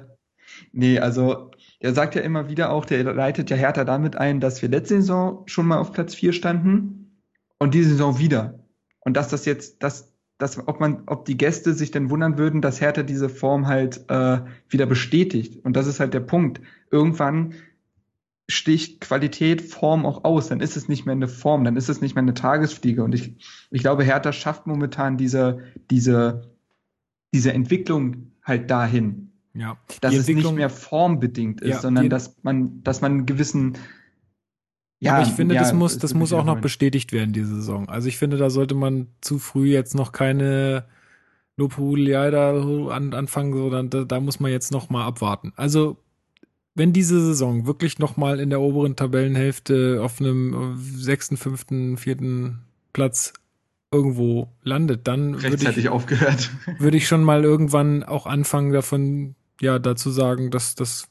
[0.71, 1.51] nee, also
[1.81, 4.95] der sagt ja immer wieder auch, der leitet ja Hertha damit ein, dass wir letzte
[4.95, 7.21] Saison schon mal auf Platz 4 standen
[7.59, 8.59] und diese Saison wieder.
[9.01, 12.61] Und dass das jetzt, dass, dass, ob man, ob die Gäste sich denn wundern würden,
[12.61, 14.39] dass Hertha diese Form halt äh,
[14.69, 15.63] wieder bestätigt.
[15.63, 16.61] Und das ist halt der Punkt.
[16.89, 17.53] Irgendwann
[18.49, 20.47] sticht Qualität, Form auch aus.
[20.47, 23.03] Dann ist es nicht mehr eine Form, dann ist es nicht mehr eine Tagesfliege.
[23.03, 23.35] Und ich,
[23.71, 25.59] ich glaube, Hertha schafft momentan diese,
[25.91, 26.51] diese,
[27.33, 29.31] diese Entwicklung halt dahin.
[29.53, 29.77] Ja.
[30.01, 33.77] Dass es nicht mehr formbedingt ist, ja, sondern dass man, dass man einen gewissen
[34.99, 37.87] ja, aber ich finde, ja, das muss, das muss auch noch bestätigt werden, diese Saison.
[37.87, 40.85] Also ich finde, da sollte man zu früh jetzt noch keine
[41.55, 42.59] Lobhuliai da
[42.89, 45.53] an, anfangen, so, dann, da, da muss man jetzt noch mal abwarten.
[45.55, 45.97] Also
[46.77, 52.59] wenn diese Saison wirklich nochmal in der oberen Tabellenhälfte auf einem sechsten, fünften, vierten
[52.93, 53.33] Platz
[53.91, 56.51] irgendwo landet, dann würde ich, aufgehört.
[56.77, 61.07] würde ich schon mal irgendwann auch anfangen davon, ja, dazu sagen, dass das,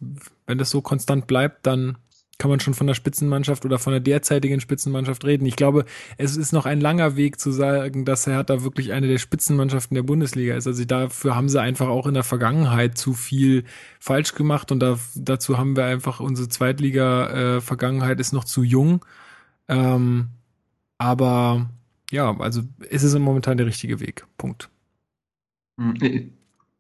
[0.47, 1.99] wenn das so konstant bleibt, dann
[2.39, 5.47] kann man schon von der Spitzenmannschaft oder von der derzeitigen Spitzenmannschaft reden.
[5.47, 5.87] Ich glaube,
[6.19, 10.03] es ist noch ein langer Weg zu sagen, dass Hertha wirklich eine der Spitzenmannschaften der
[10.03, 10.67] Bundesliga ist.
[10.67, 13.65] Also dafür haben sie einfach auch in der Vergangenheit zu viel
[14.01, 19.05] falsch gemacht und da, dazu haben wir einfach unsere Zweitliga-Vergangenheit äh, ist noch zu jung.
[19.69, 20.29] Ähm,
[20.99, 21.71] aber
[22.11, 24.27] ja, also ist es momentan der richtige Weg.
[24.37, 24.71] Punkt.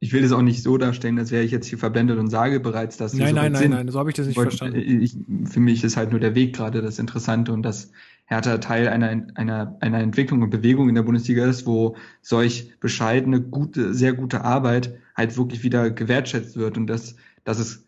[0.06, 2.60] Ich will das auch nicht so darstellen, als wäre ich jetzt hier verblendet und sage
[2.60, 3.70] bereits, dass nein, so nein, nein, sind.
[3.72, 4.76] nein, so habe ich das nicht und verstanden.
[4.78, 5.16] Ich,
[5.50, 7.90] für mich ist halt nur der Weg gerade das Interessante und dass
[8.26, 13.40] Hertha Teil einer, einer, einer Entwicklung und Bewegung in der Bundesliga ist, wo solch bescheidene,
[13.40, 17.84] gute, sehr gute Arbeit halt wirklich wieder gewertschätzt wird und dass, dass es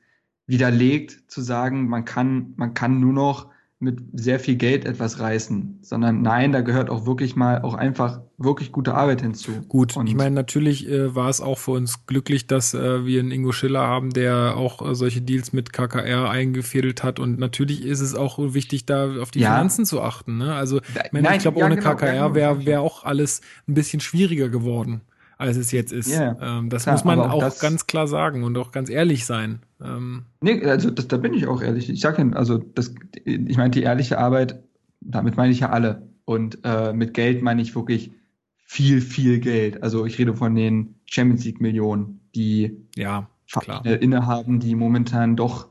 [0.49, 5.78] widerlegt zu sagen, man kann, man kann nur noch mit sehr viel Geld etwas reißen,
[5.82, 9.52] sondern nein, da gehört auch wirklich mal auch einfach wirklich gute Arbeit hinzu.
[9.68, 13.20] Gut, und ich meine, natürlich äh, war es auch für uns glücklich, dass äh, wir
[13.20, 17.84] einen Ingo Schiller haben, der auch äh, solche Deals mit KKR eingefädelt hat und natürlich
[17.84, 19.55] ist es auch wichtig, da auf die ja.
[19.55, 20.38] Finanzen zu achten.
[20.38, 20.55] Ne?
[20.55, 24.48] Also ich, ich glaube, ja, ohne genau, KKR wäre wär auch alles ein bisschen schwieriger
[24.48, 25.02] geworden.
[25.39, 26.10] Als es jetzt ist.
[26.10, 29.24] Yeah, ähm, das klar, muss man auch, auch ganz klar sagen und auch ganz ehrlich
[29.24, 29.60] sein.
[29.81, 31.89] Ähm, nee, also das, da bin ich auch ehrlich.
[31.89, 32.93] Ich sage also das,
[33.24, 34.60] ich meine die ehrliche Arbeit,
[35.01, 36.09] damit meine ich ja alle.
[36.24, 38.10] Und äh, mit Geld meine ich wirklich
[38.56, 39.82] viel, viel Geld.
[39.82, 43.86] Also ich rede von den Champions League Millionen, die ja, klar.
[43.86, 45.69] innehaben, die momentan doch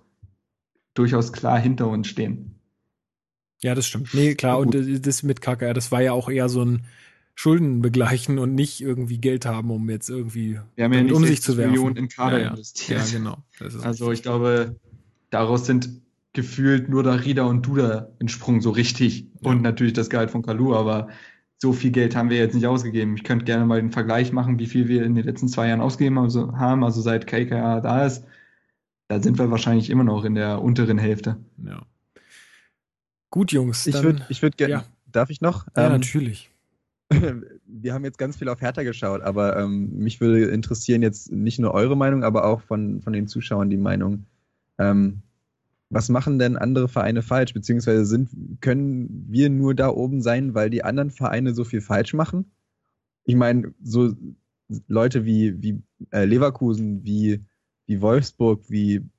[0.93, 2.55] durchaus klar hinter uns stehen.
[3.61, 4.13] Ja, das stimmt.
[4.13, 4.59] Nee, klar.
[4.59, 4.75] Und
[5.05, 6.85] das mit KKR, das war ja auch eher so ein
[7.39, 11.23] Schulden begleichen und nicht irgendwie Geld haben, um jetzt irgendwie Wir haben ja nicht um
[11.23, 11.71] sich zu werfen.
[11.71, 12.99] Millionen in Kader ja, investiert.
[12.99, 13.43] Ja, genau.
[13.83, 14.75] also ich glaube,
[15.29, 16.01] daraus sind
[16.33, 19.27] gefühlt nur der Rieder und Duda entsprungen so richtig.
[19.41, 19.51] Ja.
[19.51, 21.09] Und natürlich das Gehalt von Kalu, aber
[21.59, 23.15] so viel Geld haben wir jetzt nicht ausgegeben.
[23.15, 25.81] Ich könnte gerne mal den Vergleich machen, wie viel wir in den letzten zwei Jahren
[25.81, 28.25] ausgegeben haben, also seit KKR da ist.
[29.09, 31.37] Da sind wir wahrscheinlich immer noch in der unteren Hälfte.
[31.63, 31.83] Ja.
[33.29, 33.85] Gut, Jungs.
[33.85, 34.73] Ich würde ich würd gerne.
[34.73, 34.85] Ja.
[35.05, 35.67] Darf ich noch?
[35.75, 36.49] Ja, ähm, natürlich.
[37.65, 41.59] Wir haben jetzt ganz viel auf Hertha geschaut, aber ähm, mich würde interessieren jetzt nicht
[41.59, 44.25] nur eure Meinung, aber auch von, von den Zuschauern die Meinung.
[44.77, 45.21] Ähm,
[45.89, 47.53] was machen denn andere Vereine falsch?
[47.53, 52.13] Beziehungsweise sind, können wir nur da oben sein, weil die anderen Vereine so viel falsch
[52.13, 52.51] machen?
[53.23, 54.13] Ich meine, so
[54.87, 55.81] Leute wie, wie
[56.11, 57.45] äh, Leverkusen, wie,
[57.85, 59.09] wie Wolfsburg, wie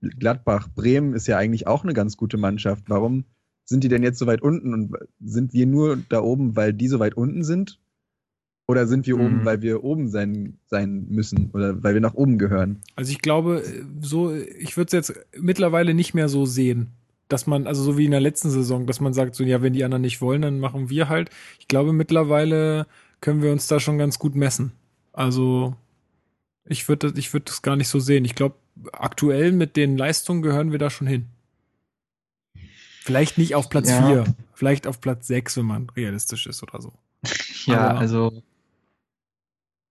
[0.00, 2.84] Gladbach, Bremen ist ja eigentlich auch eine ganz gute Mannschaft.
[2.88, 3.24] Warum
[3.64, 6.88] sind die denn jetzt so weit unten und sind wir nur da oben, weil die
[6.88, 7.78] so weit unten sind?
[8.68, 9.24] Oder sind wir mhm.
[9.24, 12.80] oben, weil wir oben sein, sein müssen oder weil wir nach oben gehören?
[12.96, 13.62] Also ich glaube,
[14.00, 16.88] so, ich würde es jetzt mittlerweile nicht mehr so sehen,
[17.28, 19.72] dass man, also so wie in der letzten Saison, dass man sagt, so, ja, wenn
[19.72, 21.30] die anderen nicht wollen, dann machen wir halt.
[21.58, 22.86] Ich glaube, mittlerweile
[23.20, 24.72] können wir uns da schon ganz gut messen.
[25.12, 25.74] Also
[26.64, 28.24] ich würde ich würde das gar nicht so sehen.
[28.24, 28.56] Ich glaube,
[28.92, 31.26] aktuell mit den Leistungen gehören wir da schon hin.
[33.02, 34.06] Vielleicht nicht auf Platz ja.
[34.06, 34.24] 4,
[34.54, 36.92] vielleicht auf Platz 6, wenn man realistisch ist oder so.
[37.66, 38.42] Ja, Aber also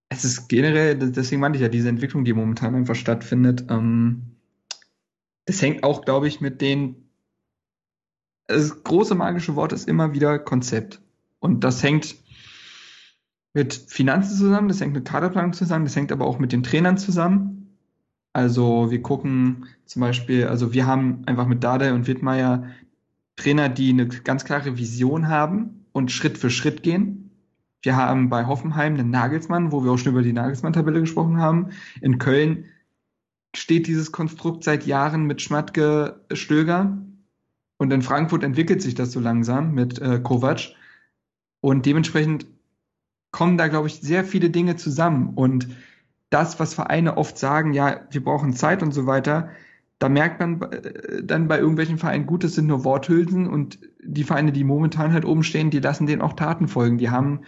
[0.10, 4.36] es ist generell, deswegen meinte ich ja, diese Entwicklung, die momentan einfach stattfindet, ähm,
[5.46, 7.10] das hängt auch, glaube ich, mit den.
[8.48, 11.02] Das große magische Wort ist immer wieder Konzept.
[11.40, 12.16] Und das hängt
[13.54, 16.98] mit Finanzen zusammen, das hängt mit Kaderplanung zusammen, das hängt aber auch mit den Trainern
[16.98, 17.78] zusammen.
[18.34, 22.70] Also wir gucken zum Beispiel, also wir haben einfach mit Dade und Wittmeier
[23.42, 27.32] Trainer, die eine ganz klare Vision haben und Schritt für Schritt gehen.
[27.82, 31.70] Wir haben bei Hoffenheim einen Nagelsmann, wo wir auch schon über die Nagelsmann-Tabelle gesprochen haben.
[32.02, 32.66] In Köln
[33.56, 36.98] steht dieses Konstrukt seit Jahren mit Schmatke Stöger.
[37.78, 40.76] Und in Frankfurt entwickelt sich das so langsam mit äh, Kovac.
[41.62, 42.46] Und dementsprechend
[43.32, 45.34] kommen da, glaube ich, sehr viele Dinge zusammen.
[45.34, 45.70] Und
[46.30, 49.50] das, was Vereine oft sagen, ja, wir brauchen Zeit und so weiter,
[50.02, 54.24] da merkt man äh, dann bei irgendwelchen Vereinen, gut, das sind nur Worthülsen und die
[54.24, 56.98] Vereine, die momentan halt oben stehen, die lassen denen auch Taten folgen.
[56.98, 57.42] Die haben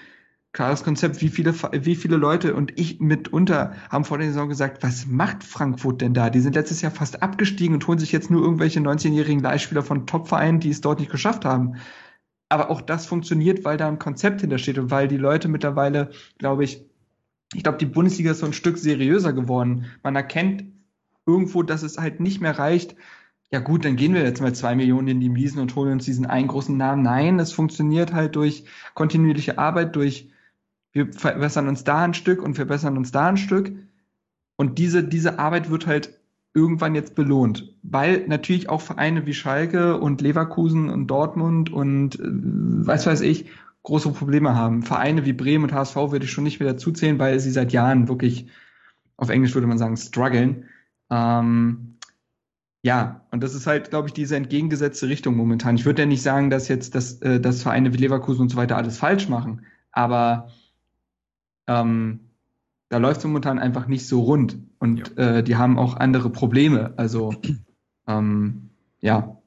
[0.52, 4.84] klares Konzept, wie viele, wie viele Leute und ich mitunter haben vor der Saison gesagt,
[4.84, 6.30] was macht Frankfurt denn da?
[6.30, 10.06] Die sind letztes Jahr fast abgestiegen und holen sich jetzt nur irgendwelche 19-jährigen Leihspieler von
[10.06, 11.78] Top-Vereinen, die es dort nicht geschafft haben.
[12.50, 16.66] Aber auch das funktioniert, weil da ein Konzept hintersteht und weil die Leute mittlerweile, glaube
[16.66, 16.86] ich,
[17.56, 19.86] ich glaube, die Bundesliga ist so ein Stück seriöser geworden.
[20.04, 20.66] Man erkennt
[21.26, 22.96] irgendwo, dass es halt nicht mehr reicht,
[23.52, 26.06] ja gut, dann gehen wir jetzt mal zwei Millionen in die Miesen und holen uns
[26.06, 27.04] diesen einen großen Namen.
[27.04, 30.32] Nein, es funktioniert halt durch kontinuierliche Arbeit, durch
[30.92, 33.72] wir verbessern uns da ein Stück und verbessern uns da ein Stück.
[34.56, 36.20] Und diese, diese Arbeit wird halt
[36.56, 42.24] irgendwann jetzt belohnt, weil natürlich auch Vereine wie Schalke und Leverkusen und Dortmund und äh,
[42.24, 43.50] weiß weiß ich
[43.84, 44.82] große Probleme haben.
[44.82, 48.08] Vereine wie Bremen und HSV würde ich schon nicht wieder zuzählen, weil sie seit Jahren
[48.08, 48.48] wirklich,
[49.18, 50.66] auf Englisch würde man sagen, strugglen.
[51.10, 51.98] Ähm,
[52.84, 55.76] ja, und das ist halt, glaube ich, diese entgegengesetzte Richtung momentan.
[55.76, 58.58] Ich würde ja nicht sagen, dass jetzt das, äh, dass Vereine wie Leverkusen und so
[58.58, 60.50] weiter alles falsch machen, aber
[61.68, 62.20] ähm,
[62.90, 65.38] da läuft es momentan einfach nicht so rund und ja.
[65.38, 66.94] äh, die haben auch andere Probleme.
[66.98, 67.34] Also
[68.08, 68.70] ähm,
[69.00, 69.38] ja.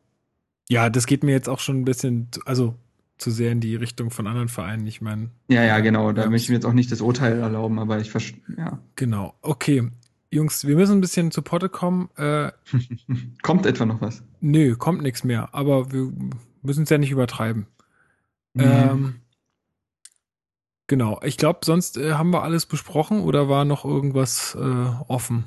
[0.69, 2.75] Ja, das geht mir jetzt auch schon ein bisschen, also
[3.19, 4.87] zu sehr in die Richtung von anderen Vereinen.
[4.87, 5.31] Ich meine.
[5.49, 6.13] Ja, ja, genau.
[6.13, 6.31] Da ja.
[6.31, 8.79] möchte ich mir jetzt auch nicht das Urteil erlauben, aber ich verstehe, ja.
[8.97, 9.35] Genau.
[9.43, 9.91] Okay.
[10.31, 12.11] Jungs, wir müssen ein bisschen zu Potte kommen.
[12.17, 12.53] Äh,
[13.43, 14.23] kommt etwa noch was?
[14.41, 15.55] Nö, kommt nichts mehr.
[15.55, 16.13] Aber wir
[16.63, 17.67] müssen es ja nicht übertreiben.
[18.55, 18.63] Mhm.
[18.63, 19.15] Ähm,
[20.87, 21.21] Genau.
[21.25, 25.45] Ich glaube, sonst äh, haben wir alles besprochen oder war noch irgendwas äh, offen?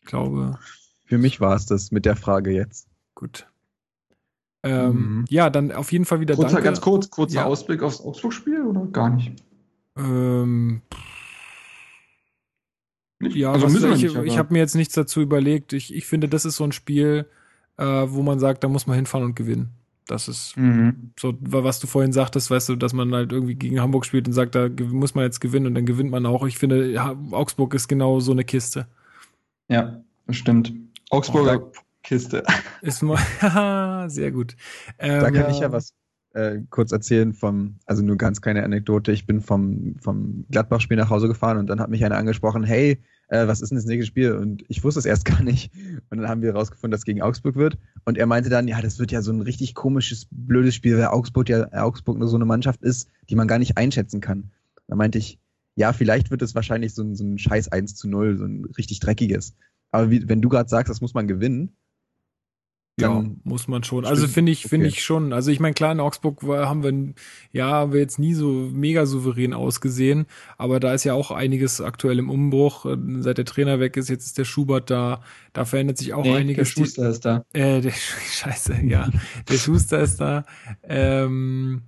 [0.00, 0.58] Ich glaube.
[1.04, 2.88] Für mich war es das mit der Frage jetzt.
[3.14, 3.46] Gut.
[4.62, 5.24] Ähm, mhm.
[5.28, 6.64] Ja, dann auf jeden Fall wieder kurzer, danke.
[6.64, 7.44] Ganz kurz, kurzer ja.
[7.44, 9.42] Ausblick aufs Augsburg-Spiel oder gar nicht?
[9.96, 10.82] Ähm,
[13.22, 13.36] nicht?
[13.36, 15.72] Ja, also müssen ich, ich habe mir jetzt nichts dazu überlegt.
[15.72, 17.26] Ich, ich finde, das ist so ein Spiel,
[17.78, 19.70] äh, wo man sagt, da muss man hinfahren und gewinnen.
[20.06, 21.12] Das ist mhm.
[21.18, 24.32] so, was du vorhin sagtest, weißt du, dass man halt irgendwie gegen Hamburg spielt und
[24.32, 26.44] sagt, da muss man jetzt gewinnen und dann gewinnt man auch.
[26.44, 27.00] Ich finde,
[27.30, 28.86] Augsburg ist genau so eine Kiste.
[29.68, 30.72] Ja, das stimmt.
[31.10, 31.72] Augsburger oh,
[32.02, 32.42] Kiste.
[32.82, 34.56] Ist mal, sehr gut.
[34.98, 35.94] Ähm, da kann ich ja was
[36.34, 39.12] äh, kurz erzählen vom, also nur ganz kleine Anekdote.
[39.12, 42.98] Ich bin vom, vom Gladbach-Spiel nach Hause gefahren und dann hat mich einer angesprochen, hey,
[43.28, 44.32] äh, was ist denn das nächste Spiel?
[44.32, 45.72] Und ich wusste es erst gar nicht.
[46.10, 47.78] Und dann haben wir herausgefunden, dass es gegen Augsburg wird.
[48.04, 51.06] Und er meinte dann, ja, das wird ja so ein richtig komisches, blödes Spiel, weil
[51.06, 54.50] Augsburg ja Augsburg nur so eine Mannschaft ist, die man gar nicht einschätzen kann.
[54.86, 55.38] Da meinte ich,
[55.74, 58.66] ja, vielleicht wird es wahrscheinlich so ein, so ein scheiß 1 zu 0, so ein
[58.76, 59.54] richtig dreckiges.
[59.90, 61.76] Aber wie, wenn du gerade sagst, das muss man gewinnen,
[63.00, 64.04] ja, muss man schon.
[64.04, 64.96] Also finde ich, finde okay.
[64.96, 65.32] ich schon.
[65.32, 67.14] Also ich meine, klar, in Augsburg war, haben wir,
[67.50, 70.26] ja, haben wir jetzt nie so mega souverän ausgesehen,
[70.58, 72.84] aber da ist ja auch einiges aktuell im Umbruch.
[73.20, 75.22] Seit der Trainer weg ist, jetzt ist der Schubert da,
[75.54, 76.74] da verändert sich auch nee, einiges.
[76.74, 77.44] Der Schuster ist da.
[77.54, 77.92] Äh, der
[78.30, 79.08] Scheiße, ja.
[79.48, 80.44] der Schuster ist da.
[80.82, 81.82] Ähm,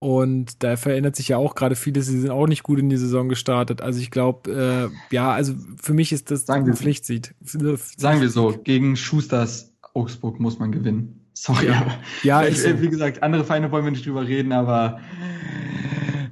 [0.00, 2.06] und da verändert sich ja auch gerade vieles.
[2.06, 3.80] Sie sind auch nicht gut in die Saison gestartet.
[3.80, 7.34] Also ich glaube, äh, ja, also für mich ist das sagen Pflichtsieg.
[7.42, 11.20] Sagen wir so, gegen Schusters Augsburg muss man gewinnen.
[11.32, 11.80] Sorry, ja.
[11.80, 15.00] aber ja, ich, wie gesagt, andere Feinde wollen wir nicht drüber reden, aber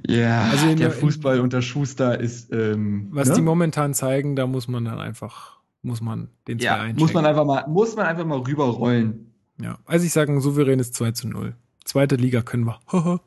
[0.07, 2.51] ja, yeah, also der, der Fußball unter Schuster ist.
[2.53, 3.35] Ähm, was ne?
[3.35, 6.99] die momentan zeigen, da muss man dann einfach, muss man den ja, einchecken.
[6.99, 9.33] Muss man einfach mal, muss man einfach mal rüberrollen.
[9.61, 11.55] Ja, also ich sage ein souveränes 2 zu 0.
[11.85, 12.79] Zweite Liga können wir.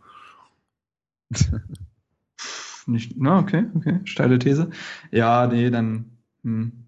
[2.87, 4.71] nicht, na, okay, okay, steile These.
[5.11, 6.11] Ja, nee, dann,
[6.43, 6.86] hm.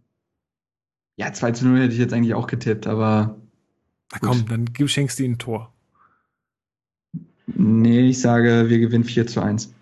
[1.19, 3.37] Ja, 2 zu 0 hätte ich jetzt eigentlich auch getippt, aber.
[4.13, 5.73] Na komm, dann schenkst du ihm ein Tor.
[7.47, 9.75] Nee, ich sage, wir gewinnen 4 zu 1.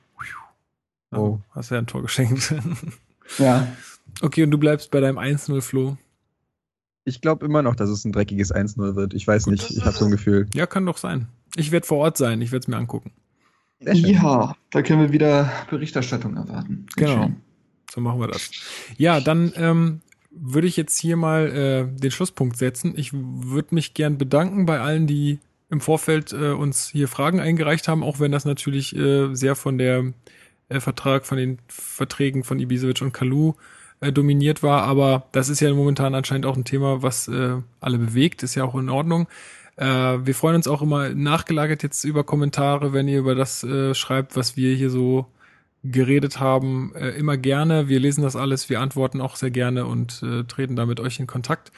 [1.12, 1.38] Oh.
[1.50, 2.54] Hast du ja ein Tor geschenkt.
[3.38, 3.68] ja.
[4.22, 5.98] Okay, und du bleibst bei deinem 1-0, Flo.
[7.04, 9.14] Ich glaube immer noch, dass es ein dreckiges 1-0 wird.
[9.14, 9.52] Ich weiß Gut.
[9.52, 10.48] nicht, ich habe so ein Gefühl.
[10.54, 11.28] Ja, kann doch sein.
[11.54, 13.12] Ich werde vor Ort sein, ich werde es mir angucken.
[13.80, 16.86] Ja, da können wir wieder Berichterstattung erwarten.
[16.96, 17.22] Sehr genau.
[17.24, 17.36] Schön.
[17.92, 18.50] So machen wir das.
[18.96, 20.00] Ja, dann ähm,
[20.38, 22.94] würde ich jetzt hier mal äh, den Schlusspunkt setzen.
[22.96, 25.38] Ich würde mich gern bedanken bei allen, die
[25.70, 29.78] im Vorfeld äh, uns hier Fragen eingereicht haben, auch wenn das natürlich äh, sehr von
[29.78, 30.12] der
[30.68, 33.54] äh, Vertrag, von den Verträgen von Ibisevic und Kalu
[34.00, 34.82] äh, dominiert war.
[34.82, 38.42] Aber das ist ja momentan anscheinend auch ein Thema, was äh, alle bewegt.
[38.42, 39.26] Ist ja auch in Ordnung.
[39.76, 43.94] Äh, wir freuen uns auch immer nachgelagert jetzt über Kommentare, wenn ihr über das äh,
[43.94, 45.26] schreibt, was wir hier so
[45.90, 47.88] geredet haben, äh, immer gerne.
[47.88, 51.18] Wir lesen das alles, wir antworten auch sehr gerne und äh, treten da mit euch
[51.20, 51.72] in Kontakt.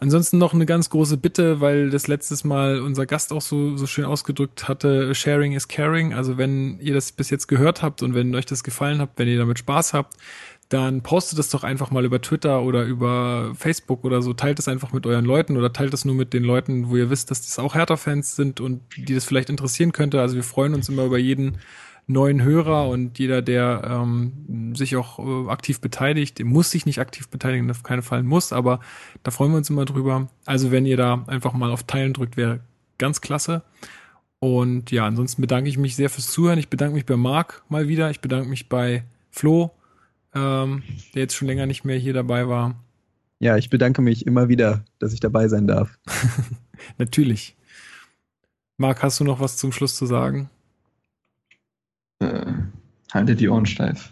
[0.00, 3.86] Ansonsten noch eine ganz große Bitte, weil das letztes Mal unser Gast auch so, so
[3.86, 6.12] schön ausgedrückt hatte, Sharing is Caring.
[6.14, 9.28] Also wenn ihr das bis jetzt gehört habt und wenn euch das gefallen hat, wenn
[9.28, 10.16] ihr damit Spaß habt,
[10.68, 14.34] dann postet es doch einfach mal über Twitter oder über Facebook oder so.
[14.34, 17.08] Teilt es einfach mit euren Leuten oder teilt es nur mit den Leuten, wo ihr
[17.08, 20.20] wisst, dass das auch Hertha-Fans sind und die das vielleicht interessieren könnte.
[20.20, 21.58] Also wir freuen uns immer über jeden,
[22.08, 27.28] neuen Hörer und jeder, der ähm, sich auch äh, aktiv beteiligt, muss sich nicht aktiv
[27.28, 28.80] beteiligen, auf keinen Fall muss, aber
[29.22, 30.28] da freuen wir uns immer drüber.
[30.46, 32.60] Also wenn ihr da einfach mal auf Teilen drückt, wäre
[32.96, 33.62] ganz klasse.
[34.40, 36.58] Und ja, ansonsten bedanke ich mich sehr fürs Zuhören.
[36.58, 38.10] Ich bedanke mich bei Marc mal wieder.
[38.10, 39.72] Ich bedanke mich bei Flo,
[40.34, 40.82] ähm,
[41.14, 42.76] der jetzt schon länger nicht mehr hier dabei war.
[43.40, 45.98] Ja, ich bedanke mich immer wieder, dass ich dabei sein darf.
[46.98, 47.56] Natürlich.
[48.76, 50.50] Marc, hast du noch was zum Schluss zu sagen?
[53.12, 54.10] Haltet die Ohren steif.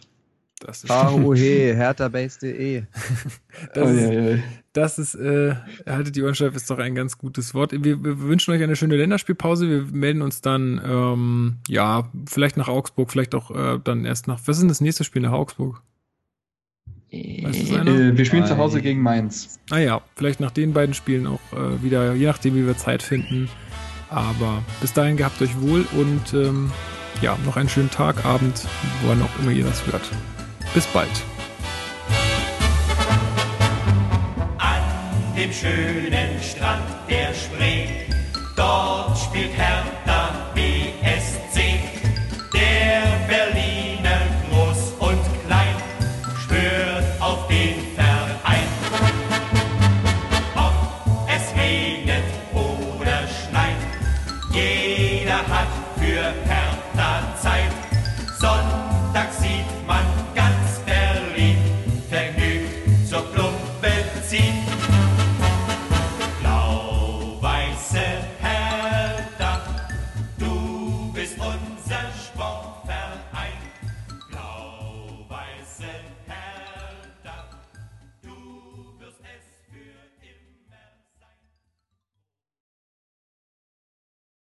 [0.61, 2.85] Das ist AOE, herterbase.de.
[3.75, 4.43] das, ist,
[4.73, 5.55] das ist, äh,
[5.87, 7.73] haltet die Ohren steif ist doch ein ganz gutes Wort.
[7.73, 9.69] Wir, wir, wünschen euch eine schöne Länderspielpause.
[9.69, 14.41] Wir melden uns dann, ähm, ja, vielleicht nach Augsburg, vielleicht auch äh, dann erst nach,
[14.47, 15.83] was ist denn das nächste Spiel nach Augsburg?
[17.13, 18.51] Weißt äh, wir spielen Nein.
[18.51, 19.61] zu Hause gegen Mainz.
[19.71, 23.03] Ah ja, vielleicht nach den beiden Spielen auch äh, wieder, je nachdem, wie wir Zeit
[23.03, 23.49] finden.
[24.09, 26.71] Aber bis dahin gehabt euch wohl und ähm,
[27.21, 28.63] ja, noch einen schönen Tag, Abend,
[29.07, 30.03] wann auch immer ihr das hört.
[30.75, 31.09] Bis bald.
[34.59, 34.83] An
[35.37, 37.87] dem schönen Strand der Spree,
[38.57, 40.76] dort spielt Hertha BSC,